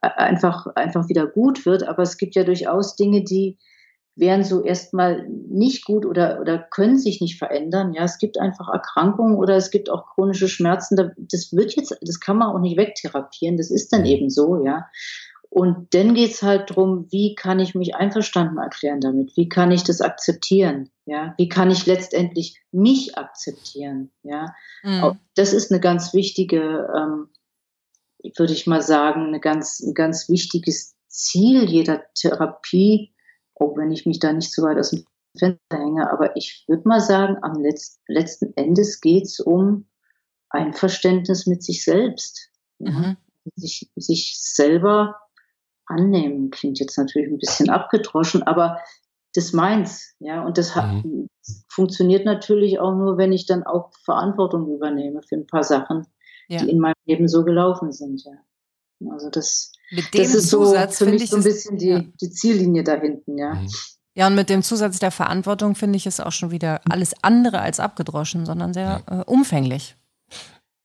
einfach, 0.00 0.66
einfach 0.76 1.08
wieder 1.08 1.26
gut 1.26 1.66
wird. 1.66 1.88
Aber 1.88 2.02
es 2.02 2.18
gibt 2.18 2.36
ja 2.36 2.44
durchaus 2.44 2.94
Dinge, 2.94 3.24
die, 3.24 3.58
wären 4.16 4.44
so 4.44 4.64
erstmal 4.64 5.28
nicht 5.28 5.84
gut 5.84 6.06
oder, 6.06 6.40
oder 6.40 6.58
können 6.58 6.98
sich 6.98 7.20
nicht 7.20 7.38
verändern. 7.38 7.92
Ja, 7.92 8.04
es 8.04 8.18
gibt 8.18 8.38
einfach 8.38 8.68
Erkrankungen 8.72 9.36
oder 9.36 9.56
es 9.56 9.70
gibt 9.70 9.90
auch 9.90 10.06
chronische 10.06 10.48
Schmerzen. 10.48 11.12
Das 11.16 11.52
wird 11.52 11.76
jetzt, 11.76 11.96
das 12.00 12.18
kann 12.18 12.38
man 12.38 12.48
auch 12.48 12.58
nicht 12.58 12.78
wegtherapieren. 12.78 13.58
Das 13.58 13.70
ist 13.70 13.92
dann 13.92 14.00
mhm. 14.00 14.06
eben 14.06 14.30
so, 14.30 14.64
ja. 14.64 14.86
Und 15.50 15.94
dann 15.94 16.14
geht's 16.14 16.42
halt 16.42 16.74
drum, 16.74 17.06
wie 17.10 17.34
kann 17.34 17.60
ich 17.60 17.74
mich 17.74 17.94
einverstanden 17.94 18.58
erklären 18.58 19.00
damit? 19.00 19.36
Wie 19.36 19.48
kann 19.48 19.70
ich 19.70 19.84
das 19.84 20.00
akzeptieren? 20.00 20.90
Ja, 21.04 21.34
wie 21.38 21.48
kann 21.48 21.70
ich 21.70 21.86
letztendlich 21.86 22.60
mich 22.72 23.16
akzeptieren? 23.16 24.10
Ja, 24.22 24.54
mhm. 24.82 25.18
das 25.34 25.52
ist 25.52 25.70
eine 25.70 25.80
ganz 25.80 26.14
wichtige, 26.14 26.88
ähm, 26.94 27.28
würde 28.36 28.52
ich 28.54 28.66
mal 28.66 28.82
sagen, 28.82 29.28
eine 29.28 29.40
ganz, 29.40 29.80
ein 29.80 29.94
ganz 29.94 30.28
wichtiges 30.28 30.96
Ziel 31.08 31.64
jeder 31.64 32.02
Therapie, 32.14 33.14
auch 33.56 33.76
wenn 33.76 33.90
ich 33.90 34.06
mich 34.06 34.18
da 34.18 34.32
nicht 34.32 34.52
zu 34.52 34.62
weit 34.62 34.78
aus 34.78 34.90
dem 34.90 35.04
Fenster 35.36 35.78
hänge. 35.78 36.10
Aber 36.10 36.36
ich 36.36 36.64
würde 36.68 36.88
mal 36.88 37.00
sagen, 37.00 37.36
am 37.42 37.60
Letz 37.60 38.00
letzten 38.06 38.52
Endes 38.56 39.00
geht 39.00 39.24
es 39.24 39.40
um 39.40 39.86
Einverständnis 40.50 41.46
mit 41.46 41.62
sich 41.62 41.84
selbst. 41.84 42.50
Mhm. 42.78 43.16
Sich, 43.54 43.90
sich 43.96 44.38
selber 44.40 45.16
annehmen. 45.86 46.50
Klingt 46.50 46.80
jetzt 46.80 46.98
natürlich 46.98 47.30
ein 47.30 47.38
bisschen 47.38 47.70
abgedroschen, 47.70 48.42
aber 48.42 48.80
das 49.34 49.52
meins, 49.52 50.14
ja. 50.18 50.44
Und 50.44 50.58
das 50.58 50.74
mhm. 50.74 51.28
funktioniert 51.68 52.24
natürlich 52.24 52.80
auch 52.80 52.94
nur, 52.94 53.18
wenn 53.18 53.32
ich 53.32 53.46
dann 53.46 53.62
auch 53.62 53.92
Verantwortung 54.04 54.74
übernehme 54.74 55.22
für 55.22 55.36
ein 55.36 55.46
paar 55.46 55.62
Sachen, 55.62 56.06
ja. 56.48 56.58
die 56.58 56.70
in 56.70 56.80
meinem 56.80 56.94
Leben 57.04 57.28
so 57.28 57.44
gelaufen 57.44 57.92
sind, 57.92 58.24
ja. 58.24 58.32
Also 59.10 59.30
das, 59.30 59.72
mit 59.90 60.12
dem 60.14 60.22
das 60.22 60.34
ist 60.34 60.50
Zusatz 60.50 60.98
so 60.98 61.04
für 61.04 61.10
mich 61.12 61.30
so 61.30 61.36
ein 61.36 61.42
bisschen 61.42 61.78
die, 61.78 61.88
ja. 61.88 62.04
die 62.20 62.30
Ziellinie 62.30 62.84
da 62.84 62.94
hinten, 62.94 63.38
ja. 63.38 63.54
Mhm. 63.54 63.68
Ja, 64.14 64.28
und 64.28 64.34
mit 64.34 64.48
dem 64.48 64.62
Zusatz 64.62 64.98
der 64.98 65.10
Verantwortung 65.10 65.74
finde 65.74 65.98
ich 65.98 66.06
es 66.06 66.20
auch 66.20 66.32
schon 66.32 66.50
wieder 66.50 66.80
alles 66.88 67.14
andere 67.20 67.60
als 67.60 67.80
abgedroschen, 67.80 68.46
sondern 68.46 68.72
sehr 68.72 69.02
ja. 69.08 69.20
äh, 69.20 69.24
umfänglich. 69.24 69.94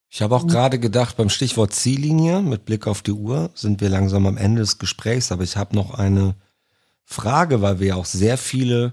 Ich 0.10 0.22
habe 0.22 0.36
auch 0.36 0.44
mhm. 0.44 0.50
gerade 0.50 0.80
gedacht, 0.80 1.16
beim 1.16 1.30
Stichwort 1.30 1.74
Ziellinie, 1.74 2.42
mit 2.42 2.66
Blick 2.66 2.86
auf 2.88 3.02
die 3.02 3.14
Uhr, 3.14 3.50
sind 3.56 3.80
wir 3.80 3.88
langsam 3.88 4.28
am 4.28 4.36
Ende 4.36 4.60
des 4.60 4.78
Gesprächs, 4.78 5.32
aber 5.32 5.44
ich 5.44 5.56
habe 5.56 5.74
noch 5.74 5.94
eine 5.94 6.36
Frage, 7.06 7.62
weil 7.62 7.80
wir 7.80 7.88
ja 7.88 7.96
auch 7.96 8.06
sehr 8.06 8.38
viele 8.38 8.92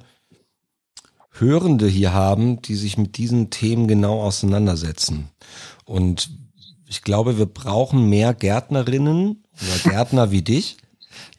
Hörende 1.30 1.88
hier 1.88 2.12
haben, 2.12 2.62
die 2.62 2.76
sich 2.76 2.96
mit 2.98 3.16
diesen 3.16 3.50
Themen 3.50 3.88
genau 3.88 4.20
auseinandersetzen. 4.22 5.30
Und 5.84 6.30
ich 6.88 7.02
glaube, 7.02 7.38
wir 7.38 7.46
brauchen 7.46 8.08
mehr 8.08 8.34
Gärtnerinnen 8.34 9.44
oder 9.60 9.78
Gärtner 9.90 10.30
wie 10.30 10.42
dich, 10.42 10.78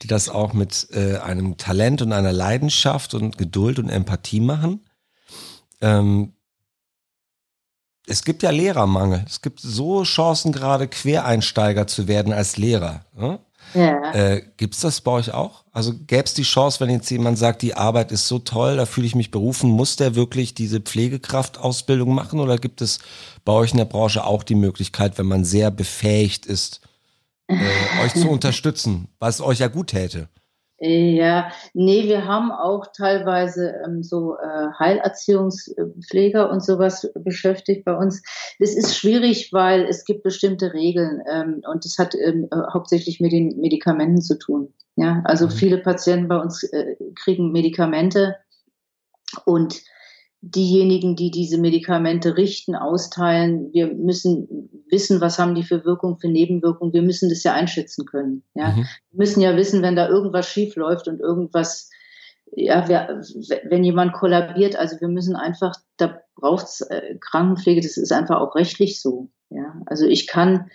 die 0.02 0.08
das 0.08 0.30
auch 0.30 0.54
mit 0.54 0.88
äh, 0.92 1.18
einem 1.18 1.58
Talent 1.58 2.02
und 2.02 2.14
einer 2.14 2.34
Leidenschaft 2.34 3.14
und 3.14 3.38
Geduld 3.38 3.80
und 3.80 3.90
Empathie 3.90 4.42
machen. 4.42 4.86
Ähm, 5.82 6.34
es 8.06 8.24
gibt 8.24 8.42
ja 8.44 8.50
Lehrermangel. 8.50 9.24
Es 9.28 9.42
gibt 9.42 9.60
so 9.60 10.04
Chancen 10.04 10.52
gerade 10.52 10.88
Quereinsteiger 10.88 11.86
zu 11.86 12.08
werden 12.08 12.34
als 12.34 12.58
Lehrer. 12.58 13.06
Ne? 13.16 13.40
Ja. 13.74 14.14
Äh, 14.14 14.44
Gibt 14.58 14.76
es 14.76 14.82
das 14.82 15.02
bei 15.02 15.12
euch 15.12 15.34
auch? 15.34 15.64
Also 15.72 15.94
gäbe 16.08 16.24
es 16.24 16.34
die 16.34 16.44
Chance, 16.44 16.80
wenn 16.80 16.90
jetzt 16.90 17.10
jemand 17.10 17.38
sagt, 17.38 17.62
die 17.62 17.76
Arbeit 17.76 18.12
ist 18.12 18.28
so 18.28 18.40
toll, 18.40 18.78
da 18.78 18.86
fühle 18.86 19.08
ich 19.08 19.16
mich 19.16 19.32
berufen, 19.32 19.70
muss 19.70 19.96
der 19.96 20.16
wirklich 20.16 20.54
diese 20.54 20.80
Pflegekraftausbildung 20.80 22.14
machen 22.14 22.40
oder 22.40 22.58
gibt 22.58 22.82
es 22.82 23.00
bei 23.46 23.54
euch 23.54 23.72
in 23.72 23.78
der 23.78 23.86
Branche 23.86 24.24
auch 24.24 24.44
die 24.44 24.56
Möglichkeit, 24.56 25.18
wenn 25.18 25.28
man 25.28 25.46
sehr 25.46 25.72
befähigt 25.72 26.46
ist, 26.46 26.82
äh, 27.48 27.58
euch 28.04 28.14
zu 28.14 28.30
unterstützen, 28.30 29.08
was 29.20 29.42
euch 29.42 29.60
ja 29.60 29.68
gut 29.68 29.88
täte? 29.88 30.30
Ja, 30.82 31.52
nee, 31.74 32.06
wir 32.06 32.26
haben 32.26 32.52
auch 32.52 32.88
teilweise 32.96 33.74
ähm, 33.86 34.02
so 34.02 34.38
äh, 34.38 34.68
Heilerziehungspfleger 34.80 36.50
und 36.50 36.64
sowas 36.64 37.12
beschäftigt 37.16 37.84
bei 37.84 37.96
uns. 37.96 38.22
Das 38.60 38.76
ist 38.76 38.96
schwierig, 38.96 39.52
weil 39.52 39.84
es 39.84 40.06
gibt 40.06 40.24
bestimmte 40.24 40.74
Regeln 40.74 41.22
ähm, 41.30 41.62
und 41.70 41.84
das 41.84 41.98
hat 41.98 42.16
ähm, 42.16 42.48
äh, 42.52 42.56
hauptsächlich 42.74 43.20
mit 43.20 43.34
den 43.34 43.60
Medikamenten 43.60 44.22
zu 44.22 44.38
tun. 44.38 44.74
Ja, 44.96 45.22
also 45.26 45.48
mhm. 45.48 45.52
viele 45.52 45.78
Patienten 45.80 46.30
bei 46.30 46.38
uns 46.38 46.64
äh, 46.64 46.96
kriegen 47.16 47.52
Medikamente 47.52 48.38
und 49.46 49.82
diejenigen, 50.42 51.16
die 51.16 51.32
diese 51.32 51.58
Medikamente 51.58 52.38
richten, 52.38 52.76
austeilen, 52.76 53.72
wir 53.74 53.94
müssen 53.94 54.70
wissen, 54.90 55.20
was 55.22 55.38
haben 55.38 55.56
die 55.56 55.64
für 55.64 55.84
Wirkung, 55.84 56.18
für 56.18 56.30
Nebenwirkungen. 56.30 56.94
Wir 56.94 57.02
müssen 57.02 57.30
das 57.30 57.44
ja 57.44 57.54
einschätzen 57.54 58.06
können. 58.06 58.44
Ja? 58.54 58.70
Mhm. 58.70 58.88
Wir 59.12 59.18
müssen 59.18 59.42
ja 59.42 59.56
wissen, 59.58 59.82
wenn 59.82 59.96
da 59.96 60.08
irgendwas 60.08 60.48
schief 60.48 60.76
läuft 60.76 61.08
und 61.08 61.20
irgendwas, 61.20 61.90
ja, 62.52 62.88
wer, 62.88 63.22
wenn 63.66 63.84
jemand 63.84 64.14
kollabiert, 64.14 64.76
also 64.76 65.00
wir 65.02 65.10
müssen 65.10 65.36
einfach, 65.36 65.76
da 65.98 66.22
braucht's 66.36 66.82
äh, 66.82 67.18
Krankenpflege, 67.20 67.82
das 67.82 67.98
ist 67.98 68.12
einfach 68.12 68.40
auch 68.40 68.56
rechtlich 68.56 69.02
so. 69.02 69.30
Ja? 69.50 69.82
Also 69.88 70.06
ich 70.06 70.26
kann 70.28 70.70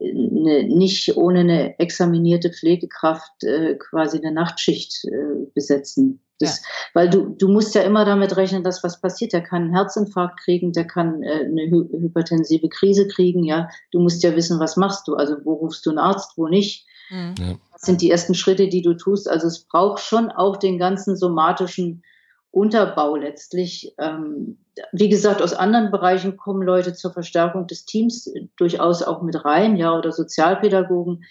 eine, 0.00 0.64
nicht 0.64 1.16
ohne 1.16 1.40
eine 1.40 1.78
examinierte 1.78 2.50
Pflegekraft 2.50 3.44
äh, 3.44 3.76
quasi 3.76 4.18
eine 4.18 4.32
Nachtschicht 4.32 5.04
äh, 5.04 5.46
besetzen. 5.54 6.20
Das, 6.40 6.60
ja. 6.60 6.64
Weil 6.94 7.10
du, 7.10 7.30
du 7.30 7.48
musst 7.48 7.74
ja 7.74 7.82
immer 7.82 8.04
damit 8.04 8.36
rechnen, 8.36 8.62
dass 8.62 8.84
was 8.84 9.00
passiert. 9.00 9.32
Der 9.32 9.42
kann 9.42 9.62
einen 9.62 9.74
Herzinfarkt 9.74 10.40
kriegen, 10.40 10.72
der 10.72 10.86
kann 10.86 11.22
äh, 11.22 11.44
eine 11.44 11.62
hy 11.62 11.88
hypertensive 12.00 12.68
Krise 12.68 13.08
kriegen, 13.08 13.44
ja. 13.44 13.68
Du 13.90 14.00
musst 14.00 14.22
ja 14.22 14.36
wissen, 14.36 14.60
was 14.60 14.76
machst 14.76 15.08
du. 15.08 15.14
Also 15.14 15.36
wo 15.44 15.54
rufst 15.54 15.84
du 15.84 15.90
einen 15.90 15.98
Arzt, 15.98 16.32
wo 16.36 16.46
nicht. 16.46 16.86
Mhm. 17.10 17.58
Was 17.72 17.82
sind 17.82 18.00
die 18.00 18.10
ersten 18.10 18.34
Schritte, 18.34 18.68
die 18.68 18.82
du 18.82 18.94
tust? 18.94 19.28
Also 19.28 19.48
es 19.48 19.64
braucht 19.64 20.00
schon 20.00 20.30
auch 20.30 20.56
den 20.56 20.78
ganzen 20.78 21.16
somatischen 21.16 22.02
Unterbau 22.50 23.16
letztlich. 23.16 23.94
Ähm, 23.98 24.58
wie 24.92 25.08
gesagt, 25.08 25.42
aus 25.42 25.54
anderen 25.54 25.90
Bereichen 25.90 26.36
kommen 26.36 26.62
Leute 26.62 26.94
zur 26.94 27.12
Verstärkung 27.12 27.66
des 27.66 27.84
Teams 27.84 28.32
durchaus 28.56 29.02
auch 29.02 29.22
mit 29.22 29.44
rein, 29.44 29.76
ja, 29.76 29.96
oder 29.96 30.12
Sozialpädagogen. 30.12 31.24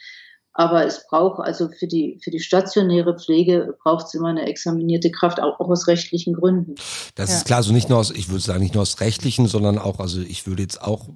Aber 0.53 0.86
es 0.86 1.05
braucht 1.07 1.39
also 1.39 1.70
für 1.70 1.86
die, 1.86 2.20
für 2.24 2.32
die 2.32 2.39
stationäre 2.39 3.15
Pflege 3.18 3.76
braucht 3.84 4.07
es 4.07 4.15
immer 4.15 4.30
eine 4.30 4.47
examinierte 4.47 5.11
Kraft, 5.11 5.39
auch, 5.39 5.59
auch 5.59 5.70
aus 5.70 5.88
rechtlichen 5.88 6.34
Gründen. 6.34 6.76
Das 7.13 7.30
ja. 7.30 7.36
ist 7.38 7.45
klar, 7.45 7.61
so 7.61 7.68
also 7.68 7.74
nicht 7.74 7.89
nur 7.89 7.99
aus, 7.99 8.09
ich 8.09 8.30
würde 8.30 8.41
sagen, 8.41 8.61
nicht 8.61 8.74
nur 8.74 8.82
aus 8.82 8.99
rechtlichen, 8.99 9.47
sondern 9.47 9.78
auch, 9.78 9.99
also 9.99 10.20
ich 10.20 10.47
würde 10.47 10.63
jetzt 10.63 10.82
auch 10.82 11.09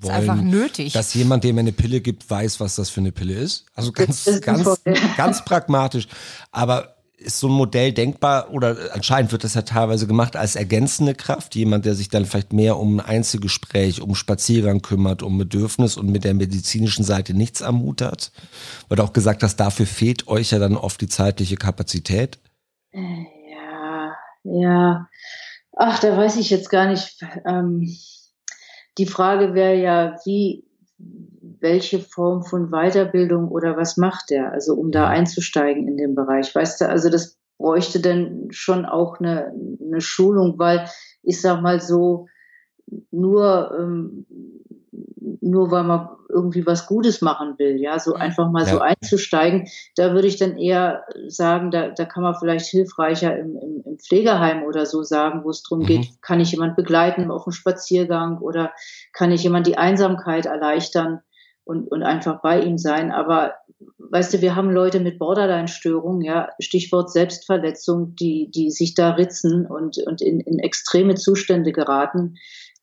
wollen, 0.00 0.14
einfach 0.14 0.42
nötig. 0.42 0.92
dass 0.92 1.14
jemand, 1.14 1.44
dem 1.44 1.58
eine 1.58 1.70
Pille 1.70 2.00
gibt, 2.00 2.28
weiß, 2.28 2.58
was 2.58 2.74
das 2.74 2.90
für 2.90 3.00
eine 3.00 3.12
Pille 3.12 3.34
ist. 3.34 3.66
Also 3.74 3.92
ganz, 3.92 4.28
ganz, 4.40 4.82
ganz 5.16 5.44
pragmatisch. 5.44 6.08
Aber 6.50 6.93
ist 7.24 7.40
so 7.40 7.48
ein 7.48 7.52
Modell 7.52 7.92
denkbar 7.92 8.50
oder 8.50 8.76
anscheinend 8.92 9.32
wird 9.32 9.44
das 9.44 9.54
ja 9.54 9.62
teilweise 9.62 10.06
gemacht 10.06 10.36
als 10.36 10.56
ergänzende 10.56 11.14
Kraft, 11.14 11.54
jemand, 11.54 11.84
der 11.84 11.94
sich 11.94 12.08
dann 12.08 12.26
vielleicht 12.26 12.52
mehr 12.52 12.78
um 12.78 12.98
ein 12.98 13.06
Einzelgespräch, 13.06 14.00
um 14.00 14.14
Spaziergang 14.14 14.82
kümmert, 14.82 15.22
um 15.22 15.38
Bedürfnis 15.38 15.96
und 15.96 16.10
mit 16.10 16.24
der 16.24 16.34
medizinischen 16.34 17.04
Seite 17.04 17.34
nichts 17.34 17.62
am. 17.62 17.84
Wird 17.84 19.00
auch 19.00 19.12
gesagt, 19.12 19.42
dass 19.42 19.56
dafür 19.56 19.86
fehlt 19.86 20.26
euch 20.28 20.52
ja 20.52 20.58
dann 20.58 20.76
oft 20.76 21.00
die 21.00 21.08
zeitliche 21.08 21.56
Kapazität. 21.56 22.38
Äh, 22.92 23.26
ja, 23.50 24.12
ja. 24.44 25.08
Ach, 25.76 25.98
da 25.98 26.16
weiß 26.16 26.36
ich 26.36 26.50
jetzt 26.50 26.70
gar 26.70 26.86
nicht. 26.86 27.20
Ähm, 27.46 27.94
die 28.98 29.06
Frage 29.06 29.54
wäre 29.54 29.74
ja, 29.74 30.16
wie, 30.24 30.64
welche 31.64 31.98
Form 31.98 32.44
von 32.44 32.70
Weiterbildung 32.70 33.48
oder 33.48 33.76
was 33.76 33.96
macht 33.96 34.28
der, 34.28 34.52
also 34.52 34.74
um 34.74 34.92
da 34.92 35.08
einzusteigen 35.08 35.88
in 35.88 35.96
den 35.96 36.14
Bereich. 36.14 36.54
Weißt 36.54 36.82
du, 36.82 36.88
also 36.88 37.08
das 37.08 37.38
bräuchte 37.56 38.00
dann 38.00 38.48
schon 38.50 38.84
auch 38.84 39.18
eine, 39.18 39.50
eine 39.82 40.02
Schulung, 40.02 40.58
weil 40.58 40.86
ich 41.22 41.40
sag 41.40 41.62
mal 41.62 41.80
so, 41.80 42.26
nur, 43.10 43.74
ähm, 43.78 44.26
nur 45.40 45.70
weil 45.70 45.84
man 45.84 46.10
irgendwie 46.28 46.66
was 46.66 46.86
Gutes 46.86 47.22
machen 47.22 47.54
will, 47.58 47.80
ja, 47.80 47.98
so 47.98 48.12
einfach 48.12 48.50
mal 48.50 48.66
ja. 48.66 48.72
so 48.74 48.80
einzusteigen, 48.80 49.66
da 49.96 50.12
würde 50.12 50.28
ich 50.28 50.36
dann 50.36 50.58
eher 50.58 51.04
sagen, 51.28 51.70
da, 51.70 51.88
da 51.88 52.04
kann 52.04 52.24
man 52.24 52.34
vielleicht 52.38 52.66
hilfreicher 52.66 53.38
im, 53.38 53.56
im, 53.56 53.82
im 53.86 53.98
Pflegeheim 53.98 54.64
oder 54.64 54.84
so 54.84 55.02
sagen, 55.02 55.44
wo 55.44 55.50
es 55.50 55.62
darum 55.62 55.84
mhm. 55.84 55.86
geht, 55.86 56.08
kann 56.20 56.40
ich 56.40 56.52
jemand 56.52 56.76
begleiten 56.76 57.30
auf 57.30 57.44
dem 57.44 57.52
Spaziergang 57.52 58.36
oder 58.38 58.72
kann 59.14 59.32
ich 59.32 59.42
jemand 59.44 59.66
die 59.66 59.78
Einsamkeit 59.78 60.44
erleichtern? 60.44 61.20
Und, 61.64 61.90
und 61.90 62.02
einfach 62.02 62.40
bei 62.42 62.60
ihm 62.60 62.78
sein. 62.78 63.10
Aber 63.10 63.54
weißt 63.98 64.34
du, 64.34 64.40
wir 64.42 64.54
haben 64.54 64.70
Leute 64.70 65.00
mit 65.00 65.18
Borderline-Störungen, 65.18 66.22
ja, 66.22 66.48
Stichwort 66.58 67.10
Selbstverletzung, 67.10 68.14
die, 68.16 68.50
die 68.50 68.70
sich 68.70 68.94
da 68.94 69.10
ritzen 69.10 69.66
und, 69.66 69.98
und 69.98 70.22
in, 70.22 70.40
in 70.40 70.58
extreme 70.58 71.14
Zustände 71.14 71.72
geraten, 71.72 72.36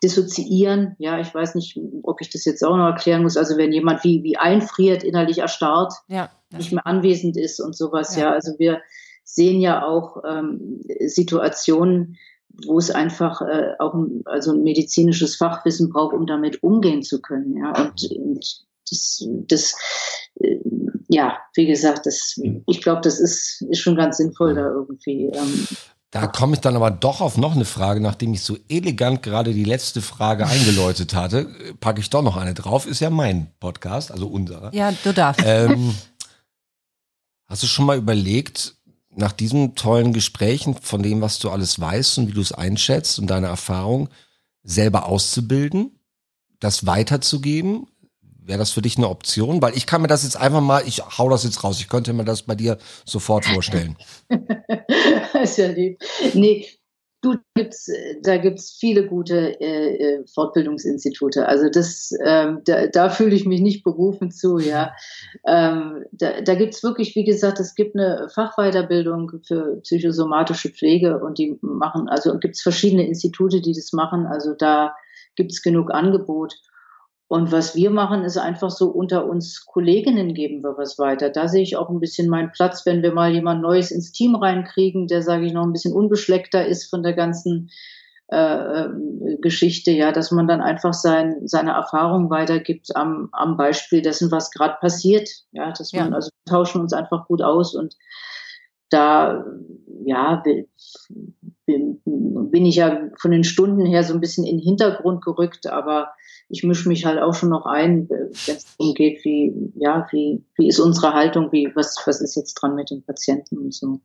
dissoziieren. 0.03 0.95
Ja, 0.97 1.19
ich 1.19 1.33
weiß 1.33 1.55
nicht, 1.55 1.79
ob 2.03 2.21
ich 2.21 2.29
das 2.29 2.45
jetzt 2.45 2.63
auch 2.63 2.75
noch 2.75 2.87
erklären 2.87 3.23
muss. 3.23 3.37
Also 3.37 3.57
wenn 3.57 3.71
jemand 3.71 4.03
wie, 4.03 4.23
wie 4.23 4.37
einfriert, 4.37 5.03
innerlich 5.03 5.39
erstarrt, 5.39 5.93
ja, 6.07 6.29
nicht 6.51 6.71
mehr 6.71 6.85
anwesend 6.85 7.37
ist 7.37 7.59
und 7.59 7.75
sowas, 7.75 8.15
ja. 8.15 8.23
ja. 8.23 8.31
Also 8.31 8.57
wir 8.57 8.81
sehen 9.23 9.61
ja 9.61 9.85
auch 9.85 10.23
ähm, 10.27 10.81
Situationen, 11.05 12.17
wo 12.65 12.77
es 12.77 12.91
einfach 12.91 13.41
äh, 13.41 13.75
auch 13.79 13.93
ein, 13.93 14.23
also 14.25 14.51
ein 14.51 14.63
medizinisches 14.63 15.37
Fachwissen 15.37 15.89
braucht, 15.89 16.13
um 16.13 16.25
damit 16.25 16.63
umgehen 16.63 17.03
zu 17.03 17.21
können. 17.21 17.55
Ja, 17.55 17.69
und, 17.69 18.11
und 18.11 18.65
das, 18.89 19.25
das 19.47 19.75
äh, 20.39 20.57
ja, 21.13 21.37
wie 21.55 21.65
gesagt, 21.65 22.05
das, 22.05 22.39
ich 22.67 22.81
glaube, 22.81 23.01
das 23.01 23.19
ist, 23.19 23.61
ist 23.69 23.79
schon 23.79 23.97
ganz 23.97 24.17
sinnvoll 24.17 24.55
da 24.55 24.67
irgendwie. 24.67 25.25
Ähm, 25.25 25.67
da 26.11 26.27
komme 26.27 26.53
ich 26.55 26.61
dann 26.61 26.75
aber 26.75 26.89
doch 26.89 27.19
auf 27.19 27.37
noch 27.37 27.53
eine 27.53 27.65
Frage, 27.65 27.99
nachdem 27.99 28.33
ich 28.33 28.41
so 28.41 28.57
elegant 28.69 29.21
gerade 29.21 29.53
die 29.53 29.65
letzte 29.65 30.01
Frage 30.01 30.47
eingeläutet 30.47 31.13
hatte, 31.13 31.49
packe 31.79 31.99
ich 31.99 32.09
doch 32.09 32.21
noch 32.21 32.37
eine 32.37 32.53
drauf. 32.53 32.85
Ist 32.85 33.01
ja 33.01 33.09
mein 33.09 33.51
Podcast, 33.59 34.11
also 34.11 34.27
unserer. 34.27 34.73
Ja, 34.73 34.93
du 35.03 35.13
darfst. 35.13 35.43
Ähm, 35.45 35.95
hast 37.47 37.63
du 37.63 37.67
schon 37.67 37.85
mal 37.85 37.97
überlegt, 37.97 38.75
nach 39.09 39.33
diesen 39.33 39.75
tollen 39.75 40.13
Gesprächen 40.13 40.75
von 40.75 41.03
dem, 41.03 41.19
was 41.19 41.39
du 41.39 41.49
alles 41.49 41.79
weißt 41.79 42.19
und 42.19 42.27
wie 42.29 42.33
du 42.33 42.41
es 42.41 42.53
einschätzt 42.53 43.19
und 43.19 43.27
deine 43.27 43.47
Erfahrung, 43.47 44.07
selber 44.63 45.07
auszubilden, 45.07 45.99
das 46.59 46.85
weiterzugeben 46.85 47.87
Wäre 48.43 48.59
das 48.59 48.71
für 48.71 48.81
dich 48.81 48.97
eine 48.97 49.09
Option? 49.09 49.61
Weil 49.61 49.77
ich 49.77 49.85
kann 49.85 50.01
mir 50.01 50.07
das 50.07 50.23
jetzt 50.23 50.37
einfach 50.37 50.61
mal, 50.61 50.83
ich 50.85 51.01
hau 51.17 51.29
das 51.29 51.43
jetzt 51.43 51.63
raus, 51.63 51.79
ich 51.79 51.89
könnte 51.89 52.11
mir 52.13 52.25
das 52.25 52.43
bei 52.43 52.55
dir 52.55 52.77
sofort 53.05 53.45
vorstellen. 53.45 53.97
ist 55.43 55.57
ja 55.57 55.67
lieb. 55.67 55.99
Nee, 56.33 56.67
du, 57.21 57.35
da 57.35 57.39
gibt's, 57.55 57.89
da 58.23 58.37
gibt's 58.37 58.77
viele 58.79 59.07
gute 59.07 59.59
äh, 59.61 59.95
äh, 59.95 60.25
Fortbildungsinstitute. 60.33 61.47
Also 61.47 61.69
das, 61.69 62.11
ähm, 62.25 62.61
da, 62.65 62.87
da 62.87 63.09
fühle 63.09 63.35
ich 63.35 63.45
mich 63.45 63.61
nicht 63.61 63.83
berufen 63.83 64.31
zu, 64.31 64.57
ja. 64.57 64.91
Ähm, 65.45 66.03
da 66.11 66.41
da 66.41 66.55
gibt's 66.55 66.83
wirklich, 66.83 67.15
wie 67.15 67.23
gesagt, 67.23 67.59
es 67.59 67.75
gibt 67.75 67.95
eine 67.95 68.27
Fachweiterbildung 68.33 69.31
für 69.47 69.79
psychosomatische 69.81 70.69
Pflege 70.69 71.19
und 71.19 71.37
die 71.37 71.57
machen, 71.61 72.09
also 72.09 72.37
gibt's 72.39 72.61
verschiedene 72.61 73.05
Institute, 73.05 73.61
die 73.61 73.73
das 73.73 73.93
machen. 73.93 74.25
Also 74.25 74.55
da 74.55 74.95
gibt's 75.35 75.61
genug 75.61 75.91
Angebot. 75.91 76.55
Und 77.31 77.53
was 77.53 77.75
wir 77.77 77.91
machen, 77.91 78.25
ist 78.25 78.37
einfach 78.37 78.69
so 78.69 78.89
unter 78.89 79.25
uns 79.25 79.65
Kolleginnen 79.65 80.33
geben 80.33 80.63
wir 80.63 80.77
was 80.77 80.99
weiter. 80.99 81.29
Da 81.29 81.47
sehe 81.47 81.63
ich 81.63 81.77
auch 81.77 81.89
ein 81.89 82.01
bisschen 82.01 82.27
meinen 82.27 82.51
Platz, 82.51 82.85
wenn 82.85 83.01
wir 83.03 83.13
mal 83.13 83.31
jemand 83.31 83.61
Neues 83.61 83.89
ins 83.89 84.11
Team 84.11 84.35
reinkriegen, 84.35 85.07
der, 85.07 85.21
sage 85.21 85.45
ich, 85.45 85.53
noch 85.53 85.63
ein 85.63 85.71
bisschen 85.71 85.93
unbeschleckter 85.93 86.67
ist 86.67 86.89
von 86.89 87.03
der 87.03 87.13
ganzen 87.13 87.69
äh, 88.27 88.35
ähm, 88.35 89.37
Geschichte, 89.39 89.91
ja, 89.91 90.11
dass 90.11 90.31
man 90.31 90.45
dann 90.45 90.59
einfach 90.59 90.93
sein, 90.93 91.47
seine 91.47 91.71
Erfahrung 91.71 92.29
weitergibt 92.29 92.93
am, 92.97 93.29
am 93.31 93.55
Beispiel 93.55 94.01
dessen, 94.01 94.29
was 94.29 94.51
gerade 94.51 94.75
passiert. 94.81 95.29
Ja, 95.53 95.71
dass 95.71 95.93
man, 95.93 96.09
ja. 96.09 96.15
also 96.15 96.31
wir 96.43 96.51
tauschen 96.51 96.81
uns 96.81 96.91
einfach 96.91 97.27
gut 97.27 97.41
aus 97.41 97.75
und 97.75 97.95
da, 98.91 99.45
ja, 100.05 100.43
bin, 101.65 102.01
bin 102.05 102.65
ich 102.65 102.75
ja 102.75 103.09
von 103.19 103.31
den 103.31 103.43
Stunden 103.43 103.85
her 103.85 104.03
so 104.03 104.13
ein 104.13 104.21
bisschen 104.21 104.45
in 104.45 104.57
den 104.57 104.63
Hintergrund 104.63 105.23
gerückt, 105.23 105.67
aber 105.67 106.11
ich 106.49 106.63
mische 106.63 106.89
mich 106.89 107.05
halt 107.05 107.19
auch 107.19 107.33
schon 107.33 107.49
noch 107.49 107.65
ein, 107.65 108.09
wenn 108.09 108.29
es 108.29 108.75
darum 108.77 108.93
geht, 108.93 109.23
wie, 109.23 109.53
ja, 109.75 110.07
wie, 110.11 110.43
wie 110.57 110.67
ist 110.67 110.79
unsere 110.79 111.13
Haltung, 111.13 111.51
wie, 111.51 111.71
was, 111.75 111.95
was 112.05 112.21
ist 112.21 112.35
jetzt 112.35 112.55
dran 112.55 112.75
mit 112.75 112.91
den 112.91 113.03
Patienten 113.03 113.57
und 113.57 113.73
so. 113.73 113.87
Mhm. 113.87 114.01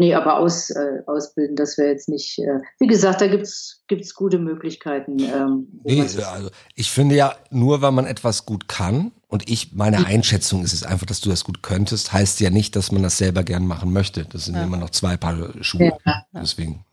Nee, 0.00 0.14
aber 0.14 0.38
aus, 0.38 0.70
äh, 0.70 1.02
ausbilden, 1.06 1.56
das 1.56 1.76
wäre 1.76 1.90
jetzt 1.90 2.08
nicht. 2.08 2.38
Äh, 2.38 2.60
wie 2.78 2.86
gesagt, 2.86 3.20
da 3.20 3.26
gibt's 3.26 3.82
gibt's 3.88 4.14
gute 4.14 4.38
Möglichkeiten. 4.38 5.18
Ähm, 5.18 5.80
nee, 5.82 6.00
also 6.00 6.50
ich 6.76 6.88
finde 6.88 7.16
ja, 7.16 7.34
nur 7.50 7.82
weil 7.82 7.90
man 7.90 8.06
etwas 8.06 8.46
gut 8.46 8.68
kann, 8.68 9.10
und 9.28 9.48
ich, 9.50 9.74
meine 9.74 10.06
Einschätzung 10.06 10.64
ist 10.64 10.72
es 10.72 10.84
einfach, 10.84 11.06
dass 11.06 11.20
du 11.20 11.28
das 11.28 11.44
gut 11.44 11.62
könntest, 11.62 12.14
heißt 12.14 12.40
ja 12.40 12.48
nicht, 12.48 12.74
dass 12.76 12.92
man 12.92 13.02
das 13.02 13.18
selber 13.18 13.42
gern 13.42 13.66
machen 13.66 13.92
möchte. 13.92 14.24
Das 14.24 14.46
sind 14.46 14.54
ja. 14.54 14.64
immer 14.64 14.78
noch 14.78 14.90
zwei 14.90 15.18
Paar 15.18 15.52
Schuhe. 15.60 15.92
Ja. 16.04 16.24
Deswegen 16.32 16.86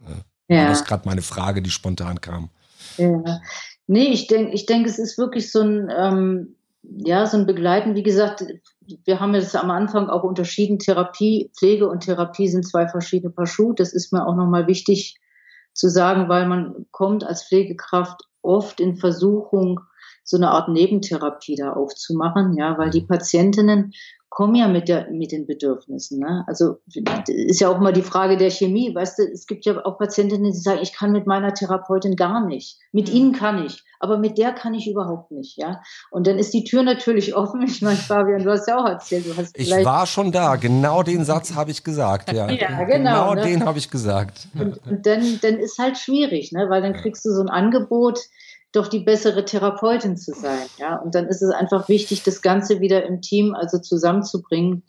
ja. 0.50 0.64
war 0.64 0.70
das 0.70 0.84
gerade 0.84 1.08
meine 1.08 1.22
Frage, 1.22 1.62
die 1.62 1.72
spontan 1.72 2.20
kam. 2.20 2.50
Ja. 2.98 3.40
Nee, 3.88 4.08
ich 4.08 4.28
denke, 4.28 4.54
ich 4.54 4.66
denke, 4.66 4.90
es 4.90 5.00
ist 5.00 5.18
wirklich 5.18 5.50
so 5.50 5.62
ein, 5.62 5.90
ähm, 5.96 6.56
ja, 6.84 7.26
so 7.26 7.38
ein 7.38 7.46
Begleiten. 7.46 7.96
Wie 7.96 8.04
gesagt, 8.04 8.44
wir 9.06 9.20
haben 9.20 9.34
jetzt 9.34 9.56
am 9.56 9.72
Anfang 9.72 10.10
auch 10.10 10.24
unterschieden. 10.24 10.78
Therapie, 10.78 11.52
Pflege 11.58 11.88
und 11.88 12.02
Therapie 12.02 12.50
sind 12.50 12.68
zwei 12.68 12.88
verschiedene 12.88 13.32
Paar 13.32 13.48
Schuhe. 13.48 13.76
Das 13.76 13.94
ist 13.94 14.12
mir 14.12 14.28
auch 14.28 14.36
nochmal 14.36 14.68
wichtig 14.68 15.16
zu 15.74 15.90
sagen, 15.90 16.28
weil 16.28 16.48
man 16.48 16.86
kommt 16.92 17.24
als 17.24 17.44
Pflegekraft 17.44 18.22
oft 18.42 18.80
in 18.80 18.98
Versuchung, 18.98 19.80
so 20.26 20.38
eine 20.38 20.52
Art 20.52 20.68
Nebentherapie 20.68 21.56
da 21.56 21.74
aufzumachen, 21.74 22.58
ja, 22.58 22.78
weil 22.78 22.90
die 22.90 23.02
Patientinnen 23.02 23.94
kommen 24.36 24.56
ja 24.56 24.68
mit, 24.68 24.90
der, 24.90 25.10
mit 25.12 25.32
den 25.32 25.48
Bedürfnissen. 25.48 26.20
Ne? 26.20 26.44
Also 26.46 26.80
ist 27.26 27.62
ja 27.62 27.70
auch 27.70 27.80
mal 27.80 27.94
die 27.94 28.02
Frage 28.02 28.36
der 28.36 28.52
Chemie. 28.52 28.94
Weißt 28.94 29.18
du, 29.18 29.24
es 29.24 29.48
gibt 29.48 29.66
ja 29.66 29.86
auch 29.86 29.98
Patientinnen, 29.98 30.52
die 30.52 30.52
sagen, 30.52 30.82
ich 30.82 30.92
kann 30.92 31.14
mit 31.14 31.26
meiner 31.26 31.54
Therapeutin 31.54 32.18
gar 32.18 32.46
nicht. 32.46 32.78
Mit 32.92 33.08
mhm. 33.08 33.16
ihnen 33.16 33.32
kann 33.32 33.66
ich, 33.66 33.82
aber 33.98 34.18
mit 34.18 34.38
der 34.38 34.52
kann 34.52 34.74
ich 34.74 34.90
überhaupt 34.90 35.32
nicht. 35.32 35.58
Ja, 35.58 35.80
und 36.12 36.28
dann 36.28 36.38
ist 36.38 36.54
die 36.54 36.66
Tür 36.66 36.84
natürlich 36.84 37.34
offen. 37.38 37.62
Ich 37.62 37.82
meine, 37.82 37.96
Fabian, 37.96 38.44
du 38.44 38.52
hast 38.52 38.68
ja 38.68 38.78
auch 38.78 38.90
erzählt, 38.90 39.26
du 39.26 39.38
hast 39.38 39.58
Ich 39.58 39.72
war 39.72 40.06
schon 40.06 40.34
da. 40.34 40.58
Genau 40.58 41.02
den 41.02 41.24
Satz 41.24 41.56
habe 41.56 41.72
ich 41.72 41.86
gesagt. 41.86 42.34
Ja, 42.34 42.50
ja 42.52 42.84
genau. 42.84 42.86
Genau 42.86 43.36
ne? 43.36 43.42
den 43.42 43.66
habe 43.66 43.78
ich 43.78 43.90
gesagt. 43.90 44.50
Und, 44.60 44.86
und 44.86 45.06
dann, 45.06 45.40
dann 45.42 45.60
ist 45.60 45.80
halt 45.80 45.98
schwierig, 45.98 46.52
ne? 46.52 46.70
weil 46.70 46.82
dann 46.82 46.92
kriegst 46.92 47.24
du 47.24 47.30
so 47.30 47.42
ein 47.42 47.50
Angebot 47.50 48.20
doch 48.76 48.88
die 48.88 49.00
bessere 49.00 49.46
Therapeutin 49.46 50.18
zu 50.18 50.34
sein. 50.34 50.68
Ja, 50.78 50.98
und 50.98 51.16
dann 51.16 51.28
ist 51.28 51.42
es 51.42 51.52
einfach 51.52 51.90
wichtig, 51.90 52.24
das 52.24 52.42
Ganze 52.42 52.80
wieder 52.80 53.06
im 53.06 53.22
Team 53.22 53.56
also 53.56 53.80
zusammenzubringen 53.80 54.84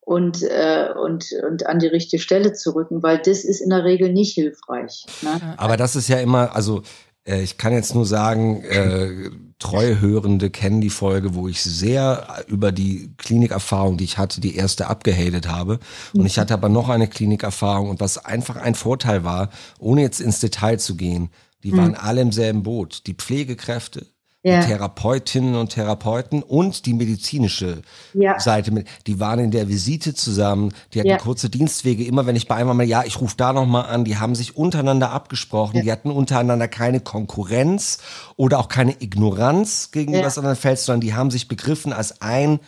und, 0.00 0.42
äh, 0.42 0.88
und, 0.94 1.26
und 1.48 1.66
an 1.66 1.78
die 1.78 1.86
richtige 1.86 2.22
Stelle 2.22 2.52
zu 2.52 2.74
rücken, 2.74 3.02
weil 3.02 3.18
das 3.18 3.44
ist 3.44 3.60
in 3.60 3.70
der 3.70 3.84
Regel 3.84 4.12
nicht 4.12 4.34
hilfreich. 4.34 5.06
Ne? 5.22 5.54
Aber 5.56 5.76
das 5.76 5.96
ist 5.96 6.08
ja 6.08 6.18
immer, 6.18 6.54
also 6.54 6.82
Äh, 7.24 7.42
ich 7.42 7.56
kann 7.56 7.72
jetzt 7.72 7.94
nur 7.94 8.04
sagen, 8.04 8.64
äh, 8.64 9.30
treue 9.58 10.00
Hörende 10.00 10.50
kennen 10.50 10.80
die 10.80 10.90
Folge, 10.90 11.34
wo 11.34 11.46
ich 11.46 11.62
sehr 11.62 12.44
über 12.48 12.72
die 12.72 13.14
Klinikerfahrung, 13.16 13.96
die 13.96 14.04
ich 14.04 14.18
hatte, 14.18 14.40
die 14.40 14.56
erste 14.56 14.88
abgehatet 14.88 15.48
habe. 15.48 15.78
Und 16.14 16.26
ich 16.26 16.38
hatte 16.38 16.54
aber 16.54 16.68
noch 16.68 16.88
eine 16.88 17.06
Klinikerfahrung 17.06 17.90
und 17.90 18.00
was 18.00 18.24
einfach 18.24 18.56
ein 18.56 18.74
Vorteil 18.74 19.22
war, 19.22 19.50
ohne 19.78 20.02
jetzt 20.02 20.20
ins 20.20 20.40
Detail 20.40 20.78
zu 20.78 20.96
gehen, 20.96 21.30
die 21.64 21.76
waren 21.76 21.94
alle 21.94 22.20
im 22.20 22.32
selben 22.32 22.62
Boot. 22.62 23.06
Die 23.06 23.14
Pflegekräfte, 23.14 24.06
Ja. 24.44 24.60
die 24.60 24.66
Therapeutinnen 24.66 25.54
und 25.54 25.70
Therapeuten 25.70 26.42
und 26.42 26.84
die 26.86 26.94
medizinische 26.94 27.82
Ja. 28.12 28.40
Seite 28.40 28.84
die 29.06 29.20
waren 29.20 29.38
in 29.38 29.50
der 29.52 29.68
Visite 29.68 30.14
zusammen, 30.14 30.74
die 30.92 30.98
hatten 30.98 31.08
Ja. 31.10 31.18
kurze 31.18 31.48
Dienstwege, 31.48 32.04
immer 32.04 32.26
wenn 32.26 32.34
ich 32.34 32.48
bei 32.48 32.56
einmal 32.56 32.74
mal, 32.74 32.82
ja, 32.86 33.04
ich 33.04 33.20
rufe 33.20 33.36
da 33.36 33.52
nochmal 33.52 33.86
an, 33.86 34.04
die 34.04 34.16
haben 34.18 34.34
sich 34.34 34.56
untereinander 34.56 35.10
abgesprochen, 35.12 35.80
die 35.82 35.92
hatten 35.92 36.10
untereinander 36.10 36.66
keine 36.66 36.98
Konkurrenz 37.00 37.98
oder 38.36 38.58
auch 38.58 38.68
keine 38.68 39.00
Ignoranz 39.00 39.90
gegenüber 39.92 40.22
Ja. 40.26 40.28
anderen 40.36 40.56
Felds, 40.56 40.84
sondern 40.86 41.00
die 41.02 41.14
haben 41.14 41.30
sich 41.30 41.46
begriffen 41.48 41.92
als 41.92 42.20
ein 42.20 42.58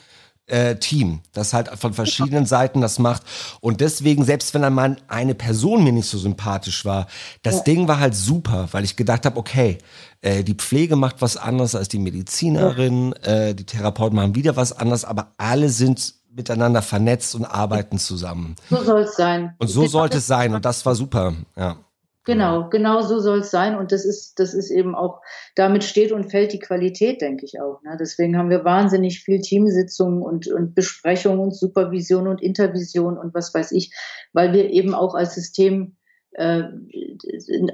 äh, 0.47 0.77
Team, 0.77 1.21
das 1.33 1.53
halt 1.53 1.71
von 1.79 1.95
verschiedenen 1.95 2.47
Seiten 2.47 2.81
das 2.81 2.99
macht. 2.99 3.23
Und 3.61 3.81
deswegen, 3.81 4.25
selbst 4.25 4.55
wenn 4.55 4.63
dann 4.63 4.75
mal 4.75 4.97
eine 5.09 5.35
Person 5.35 5.85
mir 5.85 5.93
nicht 5.93 6.09
so 6.09 6.19
sympathisch 6.19 6.85
war, 6.85 7.07
das 7.43 7.65
Ding 7.65 7.89
war 7.89 7.99
halt 7.99 8.15
super, 8.15 8.69
weil 8.73 8.85
ich 8.85 8.97
gedacht 8.97 9.25
habe, 9.27 9.39
okay, 9.39 9.79
äh, 10.21 10.45
die 10.45 10.55
Pflege 10.55 10.97
macht 10.97 11.23
was 11.23 11.37
anderes 11.37 11.75
als 11.75 11.89
die 11.89 11.99
Medizinerin, 11.99 13.13
äh, 13.23 13.55
die 13.55 13.65
Therapeuten 13.65 14.17
machen 14.17 14.35
wieder 14.35 14.57
was 14.57 14.73
anderes, 14.73 15.05
aber 15.05 15.33
alle 15.39 15.69
sind 15.69 16.15
miteinander 16.35 16.83
vernetzt 16.83 17.35
und 17.35 17.45
arbeiten 17.45 17.99
zusammen. 17.99 18.57
So 18.69 18.83
soll 18.83 19.03
es 19.03 19.17
sein. 19.17 19.55
Und 19.59 19.69
so 19.69 19.87
sollte 19.87 20.19
es 20.19 20.27
sein. 20.27 20.55
Und 20.55 20.65
das 20.65 20.85
war 20.85 20.95
super. 20.95 21.35
Ja. 21.57 21.77
Genau, 22.25 22.71
genau 22.71 23.03
so 23.03 23.19
soll 23.21 23.41
es 23.41 23.51
sein. 23.51 23.77
Und 23.77 23.93
das 23.93 24.05
ist, 24.05 24.39
das 24.39 24.55
ist 24.55 24.71
eben 24.71 24.95
auch, 24.95 25.21
damit 25.55 25.85
steht 25.85 26.11
und 26.11 26.31
fällt 26.31 26.53
die 26.53 26.59
Qualität, 26.59 27.21
denke 27.21 27.45
ich 27.45 27.61
auch. 27.61 27.83
Ne? 27.83 27.97
Deswegen 28.01 28.39
haben 28.39 28.51
wir 28.51 28.65
wahnsinnig 28.65 29.21
viel 29.21 29.41
Teamsitzungen 29.41 30.23
und, 30.23 30.47
und 30.49 30.75
Besprechungen 30.75 31.39
und 31.41 31.55
Supervision 31.55 32.27
und 32.27 32.43
Intervision 32.43 33.19
und 33.19 33.35
was 33.35 33.53
weiß 33.53 33.73
ich, 33.73 33.93
weil 34.33 34.53
wir 34.53 34.71
eben 34.71 34.95
auch 34.95 35.15
als 35.15 35.35
System 35.35 35.97
äh, 36.33 36.65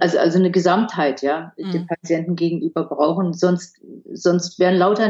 also, 0.00 0.18
also 0.18 0.38
eine 0.38 0.50
Gesamtheit, 0.50 1.22
ja, 1.22 1.52
Mhm. 1.56 1.70
dem 1.70 1.86
Patienten 1.86 2.36
gegenüber 2.36 2.84
brauchen. 2.84 3.32
Sonst, 3.32 3.80
sonst 4.12 4.58
werden 4.58 4.78
lauter 4.78 5.08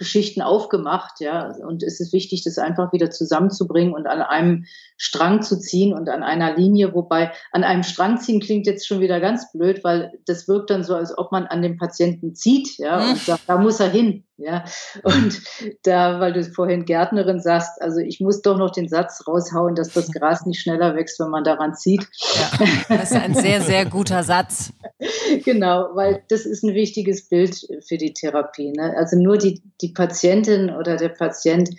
Nebengeschichten 0.00 0.42
aufgemacht, 0.42 1.20
ja. 1.20 1.52
Und 1.66 1.82
es 1.82 2.00
ist 2.00 2.12
wichtig, 2.12 2.42
das 2.44 2.58
einfach 2.58 2.92
wieder 2.92 3.10
zusammenzubringen 3.10 3.94
und 3.94 4.06
an 4.06 4.22
einem 4.22 4.64
Strang 4.96 5.42
zu 5.42 5.58
ziehen 5.58 5.92
und 5.92 6.08
an 6.08 6.22
einer 6.22 6.56
Linie, 6.56 6.94
wobei 6.94 7.32
an 7.52 7.64
einem 7.64 7.82
Strang 7.82 8.18
ziehen 8.18 8.40
klingt 8.40 8.66
jetzt 8.66 8.86
schon 8.86 9.00
wieder 9.00 9.20
ganz 9.20 9.52
blöd, 9.52 9.84
weil 9.84 10.12
das 10.26 10.48
wirkt 10.48 10.70
dann 10.70 10.84
so, 10.84 10.94
als 10.94 11.16
ob 11.16 11.32
man 11.32 11.46
an 11.46 11.62
dem 11.62 11.76
Patienten 11.76 12.34
zieht, 12.34 12.78
ja, 12.78 13.10
und 13.10 13.18
sagt, 13.18 13.42
da 13.46 13.58
muss 13.58 13.80
er 13.80 13.88
hin, 13.88 14.24
ja. 14.36 14.64
Und 15.02 15.40
da, 15.82 16.20
weil 16.20 16.32
du 16.32 16.44
vorhin 16.44 16.84
Gärtnerin 16.84 17.40
sagst, 17.40 17.80
also 17.80 18.00
ich 18.00 18.20
muss 18.20 18.42
doch 18.42 18.56
noch 18.56 18.70
den 18.70 18.88
Satz 18.88 19.24
raushauen, 19.26 19.74
dass 19.74 19.92
das 19.92 20.10
Gras 20.10 20.46
nicht 20.46 20.60
schneller 20.60 20.94
wächst, 20.96 21.20
wenn 21.20 21.30
man 21.30 21.44
daran 21.44 21.74
zieht. 21.74 22.06
Ja, 22.34 22.96
das 22.96 23.10
ist 23.10 23.16
ein 23.16 23.34
sehr, 23.34 23.60
sehr 23.60 23.84
guter 23.84 24.22
Satz. 24.22 24.72
Genau, 25.44 25.90
weil 25.94 26.22
das 26.28 26.46
ist 26.46 26.62
ein 26.62 26.74
wichtiges 26.74 27.28
Bild 27.28 27.56
für 27.86 27.96
die 27.96 28.12
Therapie. 28.12 28.72
Ne? 28.72 28.94
Also 28.96 29.16
nur 29.16 29.38
die, 29.38 29.62
die 29.80 29.92
Patientin 29.92 30.70
oder 30.70 30.96
der 30.96 31.08
Patient 31.10 31.70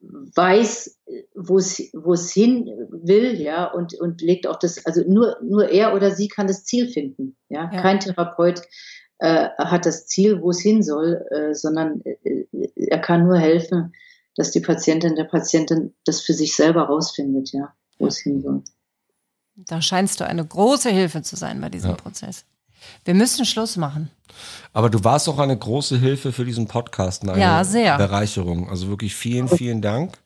weiß, 0.00 0.98
wo 1.34 1.58
es 1.58 1.90
wo 1.92 2.12
es 2.12 2.32
hin 2.32 2.66
will, 2.90 3.40
ja, 3.40 3.66
und, 3.66 3.94
und 3.94 4.20
legt 4.20 4.46
auch 4.46 4.58
das, 4.58 4.84
also 4.86 5.02
nur, 5.06 5.36
nur 5.42 5.68
er 5.70 5.94
oder 5.94 6.10
sie 6.12 6.28
kann 6.28 6.46
das 6.46 6.64
Ziel 6.64 6.88
finden. 6.88 7.36
Ja, 7.48 7.70
Ja. 7.72 7.82
kein 7.82 7.98
Therapeut 8.00 8.62
äh, 9.18 9.48
hat 9.58 9.86
das 9.86 10.06
Ziel, 10.06 10.40
wo 10.40 10.50
es 10.50 10.60
hin 10.60 10.82
soll, 10.82 11.24
äh, 11.30 11.54
sondern 11.54 12.00
äh, 12.04 12.44
er 12.76 13.00
kann 13.00 13.24
nur 13.24 13.38
helfen, 13.38 13.92
dass 14.36 14.50
die 14.52 14.60
Patientin, 14.60 15.14
der 15.16 15.24
Patientin 15.24 15.94
das 16.04 16.20
für 16.20 16.32
sich 16.32 16.54
selber 16.56 16.82
rausfindet, 16.82 17.52
ja, 17.52 17.74
wo 17.98 18.06
es 18.06 18.18
hin 18.18 18.40
soll. 18.40 18.62
Da 19.54 19.82
scheinst 19.82 20.20
du 20.20 20.26
eine 20.26 20.46
große 20.46 20.90
Hilfe 20.90 21.22
zu 21.22 21.36
sein 21.36 21.60
bei 21.60 21.68
diesem 21.68 21.90
Ja. 21.90 21.96
Prozess. 21.96 22.44
Wir 23.04 23.14
müssen 23.14 23.44
Schluss 23.44 23.76
machen. 23.76 24.10
Aber 24.72 24.88
du 24.90 25.02
warst 25.04 25.28
auch 25.28 25.38
eine 25.38 25.56
große 25.56 25.98
Hilfe 25.98 26.32
für 26.32 26.44
diesen 26.44 26.66
Podcast. 26.66 27.22
Eine 27.28 27.40
Ja, 27.40 27.64
sehr. 27.64 27.96
Bereicherung. 27.98 28.68
Also 28.70 28.88
wirklich 28.88 29.14
vielen, 29.14 29.48
vielen 29.48 29.82
Dank. 29.82 30.18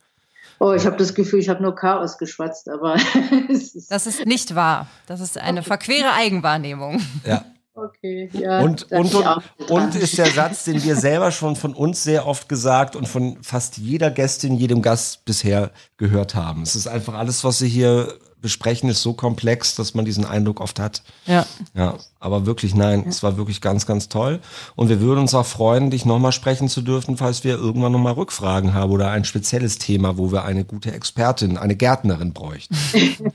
Oh, 0.59 0.73
ich 0.73 0.87
habe 0.87 0.97
das 0.97 1.15
Gefühl, 1.15 1.41
ich 1.41 1.49
habe 1.49 1.63
nur 1.63 1.75
Chaos 1.75 2.17
geschwatzt, 2.17 2.69
aber 2.69 2.97
ist 3.49 3.91
Das 3.91 4.07
ist 4.07 4.25
nicht 4.25 4.55
wahr. 4.55 4.87
Das 5.07 5.21
ist 5.21 5.37
eine 5.39 5.63
verquere 5.63 6.13
Eigenwahrnehmung. 6.15 7.03
Ja. 7.27 7.45
okay. 7.75 8.31
Ja, 8.33 8.61
Und, 8.61 8.91
und, 8.91 9.15
und, 9.15 9.71
und 9.71 9.95
ist 9.97 10.17
der 10.17 10.27
Satz, 10.27 10.65
den 10.65 10.83
wir 10.83 10.97
selber 10.97 11.31
schon 11.31 11.57
von 11.57 11.75
uns 11.75 12.05
sehr 12.05 12.27
oft 12.27 12.49
gesagt 12.49 12.97
und 12.97 13.07
von 13.07 13.43
fast 13.43 13.77
jeder 13.77 14.11
Gästin, 14.11 14.55
jedem 14.57 14.81
Gast 14.81 15.27
bisher 15.27 15.73
gehört 15.99 16.35
haben. 16.35 16.63
Es 16.63 16.75
ist 16.75 16.87
einfach 16.87 17.15
alles, 17.15 17.45
was 17.45 17.59
Sie 17.59 17.69
hier 17.69 18.15
besprechen, 18.47 18.89
ist 18.89 19.03
so 19.03 19.13
komplex, 19.13 19.75
dass 19.75 19.95
man 19.95 20.05
diesen 20.05 20.25
Eindruck 20.25 20.61
oft 20.61 20.79
hat. 20.79 21.03
Ja. 21.27 21.45
Ja, 21.75 21.97
aber 22.21 22.47
wirklich 22.47 22.77
nein, 22.77 23.05
es 23.09 23.25
war 23.25 23.37
wirklich 23.37 23.61
ganz, 23.61 23.87
ganz 23.87 24.09
toll. 24.09 24.39
Und 24.77 24.89
wir 24.89 25.01
würden 25.01 25.19
uns 25.19 25.35
auch 25.35 25.45
freuen, 25.45 25.91
dich 25.91 26.07
nochmal 26.07 26.31
sprechen 26.31 26.69
zu 26.69 26.81
dürfen, 26.81 27.17
falls 27.17 27.43
wir 27.43 27.57
irgendwann 27.57 27.91
nochmal 27.91 28.13
Rückfragen 28.13 28.73
haben 28.73 28.93
oder 28.93 29.11
ein 29.11 29.25
spezielles 29.25 29.79
Thema, 29.79 30.17
wo 30.17 30.31
wir 30.31 30.45
eine 30.45 30.65
gute 30.65 30.93
Expertin, 30.93 31.59
eine 31.59 31.75
Gärtnerin 31.75 32.33
bräuchten. 32.33 32.77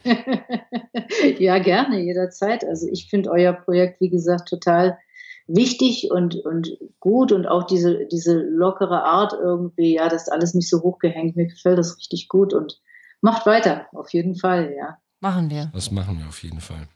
ja, 1.39 1.59
gerne, 1.59 1.99
jederzeit. 1.99 2.63
Also 2.63 2.87
ich 2.89 3.09
finde 3.09 3.31
euer 3.31 3.51
Projekt, 3.51 3.99
wie 3.99 4.09
gesagt, 4.09 4.47
total 4.47 4.97
wichtig 5.47 6.09
und, 6.09 6.37
und 6.45 6.77
gut 7.01 7.33
und 7.33 7.47
auch 7.47 7.65
diese, 7.65 8.05
diese 8.05 8.39
lockere 8.39 9.03
Art 9.03 9.33
irgendwie, 9.33 9.95
ja, 9.95 10.07
das 10.07 10.23
ist 10.23 10.31
alles 10.31 10.53
nicht 10.53 10.69
so 10.69 10.81
hochgehängt. 10.81 11.35
Mir 11.35 11.47
gefällt 11.47 11.77
das 11.77 11.97
richtig 11.97 12.29
gut 12.29 12.53
und 12.53 12.79
macht 13.21 13.45
weiter, 13.45 13.87
auf 13.93 14.11
jeden 14.13 14.35
Fall, 14.35 14.73
ja. 14.75 14.97
Machen 15.21 15.49
wir. 15.49 15.69
Das 15.73 15.91
machen 15.91 16.19
wir 16.19 16.27
auf 16.27 16.43
jeden 16.43 16.59
Fall. 16.59 16.87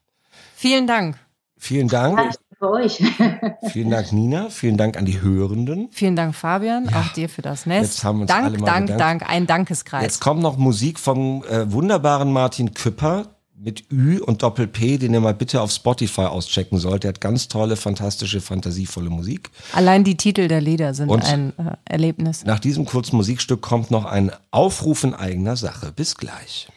Vielen 0.55 0.87
Dank. 0.87 1.17
Vielen 1.57 1.87
Dank. 1.87 2.17
Ja, 2.17 2.31
danke 2.59 2.73
euch. 2.75 2.97
Vielen 3.71 3.89
Dank, 3.91 4.11
Nina. 4.11 4.49
Vielen 4.49 4.77
Dank 4.77 4.97
an 4.97 5.05
die 5.05 5.21
Hörenden. 5.21 5.87
Vielen 5.91 6.15
Dank, 6.15 6.35
Fabian. 6.35 6.93
Auch 6.93 7.13
dir 7.13 7.29
für 7.29 7.41
das 7.41 7.65
Nest. 7.65 7.93
Jetzt 7.95 8.03
haben 8.03 8.17
wir 8.17 8.21
uns 8.23 8.31
Dank, 8.31 8.45
alle 8.45 8.57
mal 8.57 8.65
Dank, 8.65 8.87
bedankt. 8.87 9.21
Dank. 9.21 9.29
Ein 9.31 9.47
Dankeskreis. 9.47 10.03
Jetzt 10.03 10.19
kommt 10.21 10.41
noch 10.41 10.57
Musik 10.57 10.99
vom 10.99 11.43
äh, 11.45 11.71
wunderbaren 11.71 12.33
Martin 12.33 12.73
Küpper 12.73 13.27
mit 13.57 13.89
Ü 13.91 14.19
und 14.19 14.43
Doppel 14.43 14.67
P, 14.67 14.97
den 14.97 15.13
ihr 15.13 15.21
mal 15.21 15.33
bitte 15.33 15.61
auf 15.61 15.71
Spotify 15.71 16.21
auschecken 16.23 16.77
sollt. 16.77 17.03
Der 17.03 17.09
hat 17.09 17.21
ganz 17.21 17.47
tolle, 17.47 17.77
fantastische, 17.77 18.41
fantasievolle 18.41 19.09
Musik. 19.09 19.49
Allein 19.73 20.03
die 20.03 20.17
Titel 20.17 20.47
der 20.49 20.59
Lieder 20.61 20.93
sind 20.93 21.09
Und- 21.09 21.23
ein 21.25 21.53
äh, 21.57 21.75
Erlebnis. 21.85 22.43
Nach 22.43 22.59
diesem 22.59 22.85
kurzen 22.85 23.15
Musikstück 23.15 23.61
kommt 23.61 23.91
noch 23.91 24.03
ein 24.05 24.31
Aufruf 24.51 25.03
in 25.03 25.13
eigener 25.13 25.55
Sache. 25.55 25.91
Bis 25.95 26.15
gleich. 26.15 26.67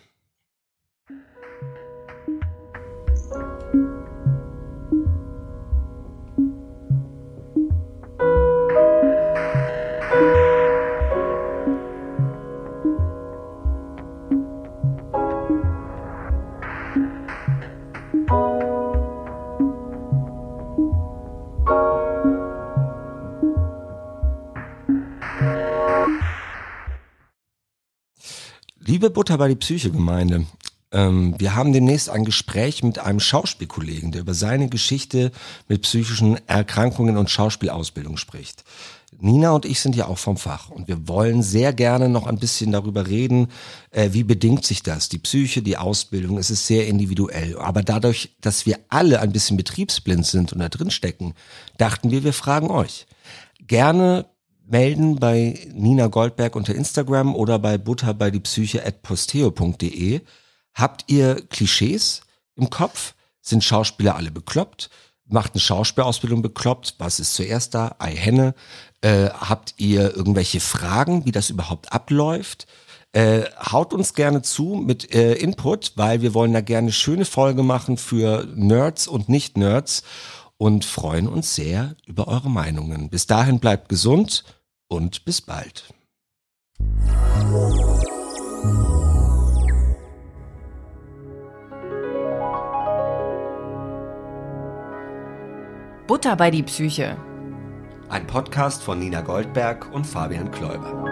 Liebe 28.99 29.11
Butter 29.11 29.39
bei 29.39 29.47
die 29.47 29.55
Psyche-Gemeinde, 29.55 30.45
ähm, 30.91 31.37
wir 31.39 31.55
haben 31.55 31.73
demnächst 31.73 32.11
ein 32.11 32.25
Gespräch 32.25 32.83
mit 32.83 32.99
einem 32.99 33.21
Schauspielkollegen, 33.21 34.11
der 34.11 34.23
über 34.23 34.35
seine 34.35 34.69
Geschichte 34.69 35.31
mit 35.69 35.83
psychischen 35.83 36.37
Erkrankungen 36.49 37.17
und 37.17 37.31
Schauspielausbildung 37.31 38.17
spricht. 38.17 38.65
Nina 39.17 39.53
und 39.53 39.67
ich 39.67 39.79
sind 39.79 39.95
ja 39.95 40.09
auch 40.09 40.19
vom 40.19 40.37
Fach 40.37 40.71
und 40.71 40.89
wir 40.89 41.07
wollen 41.07 41.45
sehr 41.45 41.73
gerne 41.73 42.09
noch 42.09 42.27
ein 42.27 42.41
bisschen 42.41 42.73
darüber 42.73 43.07
reden, 43.07 43.53
äh, 43.93 44.09
wie 44.15 44.25
bedingt 44.25 44.67
sich 44.67 44.83
das, 44.83 45.09
die 45.09 45.21
Psyche, 45.21 45.63
die 45.63 45.77
Ausbildung, 45.77 46.37
es 46.37 46.51
ist 46.51 46.67
sehr 46.67 46.89
individuell. 46.89 47.57
Aber 47.57 47.85
dadurch, 47.85 48.35
dass 48.41 48.67
wir 48.67 48.81
alle 48.89 49.21
ein 49.21 49.31
bisschen 49.31 49.57
betriebsblind 49.57 50.27
sind 50.27 50.53
und 50.53 50.59
da 50.59 50.69
drin 50.69 50.91
stecken, 50.91 51.35
dachten 51.77 52.11
wir, 52.11 52.25
wir 52.25 52.33
fragen 52.33 52.69
euch. 52.69 53.07
Gerne 53.65 54.27
melden 54.69 55.17
bei 55.17 55.59
Nina 55.73 56.09
Goldberg 56.09 56.55
unter 56.55 56.75
Instagram 56.75 57.35
oder 57.35 57.59
bei 57.59 57.79
butter 57.79 58.15
bei 58.15 58.31
die 58.31 58.41
Psyche 58.41 58.85
at 58.85 59.03
posteo.de. 59.03 60.21
Habt 60.75 61.05
ihr 61.09 61.47
Klischees 61.49 62.21
im 62.55 62.71
Kopf? 62.71 63.15
Sind 63.41 63.65
Schauspieler 63.65 64.15
alle 64.15 64.31
bekloppt? 64.31 64.91
Macht 65.27 65.55
eine 65.55 65.61
Schauspielausbildung 65.61 66.43
bekloppt? 66.43 66.95
Was 66.99 67.19
ist 67.19 67.35
zuerst 67.35 67.75
da? 67.75 67.97
Ei 67.99 68.15
Henne. 68.15 68.55
Äh, 69.01 69.31
habt 69.31 69.75
ihr 69.79 70.15
irgendwelche 70.15 70.61
Fragen, 70.61 71.25
wie 71.25 71.33
das 71.33 71.51
überhaupt 71.51 71.93
abläuft? 71.93 72.67
Äh, 73.13 73.45
haut 73.59 73.95
uns 73.95 74.13
gerne 74.13 74.43
zu 74.43 74.83
mit 74.87 75.15
äh, 75.15 75.35
Input, 75.35 75.93
weil 75.97 76.21
wir 76.21 76.35
wollen 76.35 76.53
da 76.53 76.61
gerne 76.61 76.93
schöne 76.93 77.25
Folge 77.25 77.63
machen 77.63 77.97
für 77.97 78.47
Nerds 78.55 79.09
und 79.09 79.29
Nicht-Nerds. 79.29 80.03
und 80.61 80.85
freuen 80.85 81.29
uns 81.29 81.55
sehr 81.55 81.95
über 82.07 82.27
eure 82.27 82.51
Meinungen. 82.51 83.11
Bis 83.11 83.27
dahin 83.27 83.61
bleibt 83.61 83.89
gesund 83.89 84.45
und 84.89 85.25
bis 85.25 85.41
bald. 85.41 85.95
Butter 96.07 96.37
bei 96.37 96.51
die 96.51 96.63
Psyche. 96.63 97.17
Ein 98.09 98.27
Podcast 98.27 98.83
von 98.83 98.99
Nina 98.99 99.21
Goldberg 99.21 99.93
und 99.93 100.07
Fabian 100.07 100.51
Kläuber. 100.51 101.05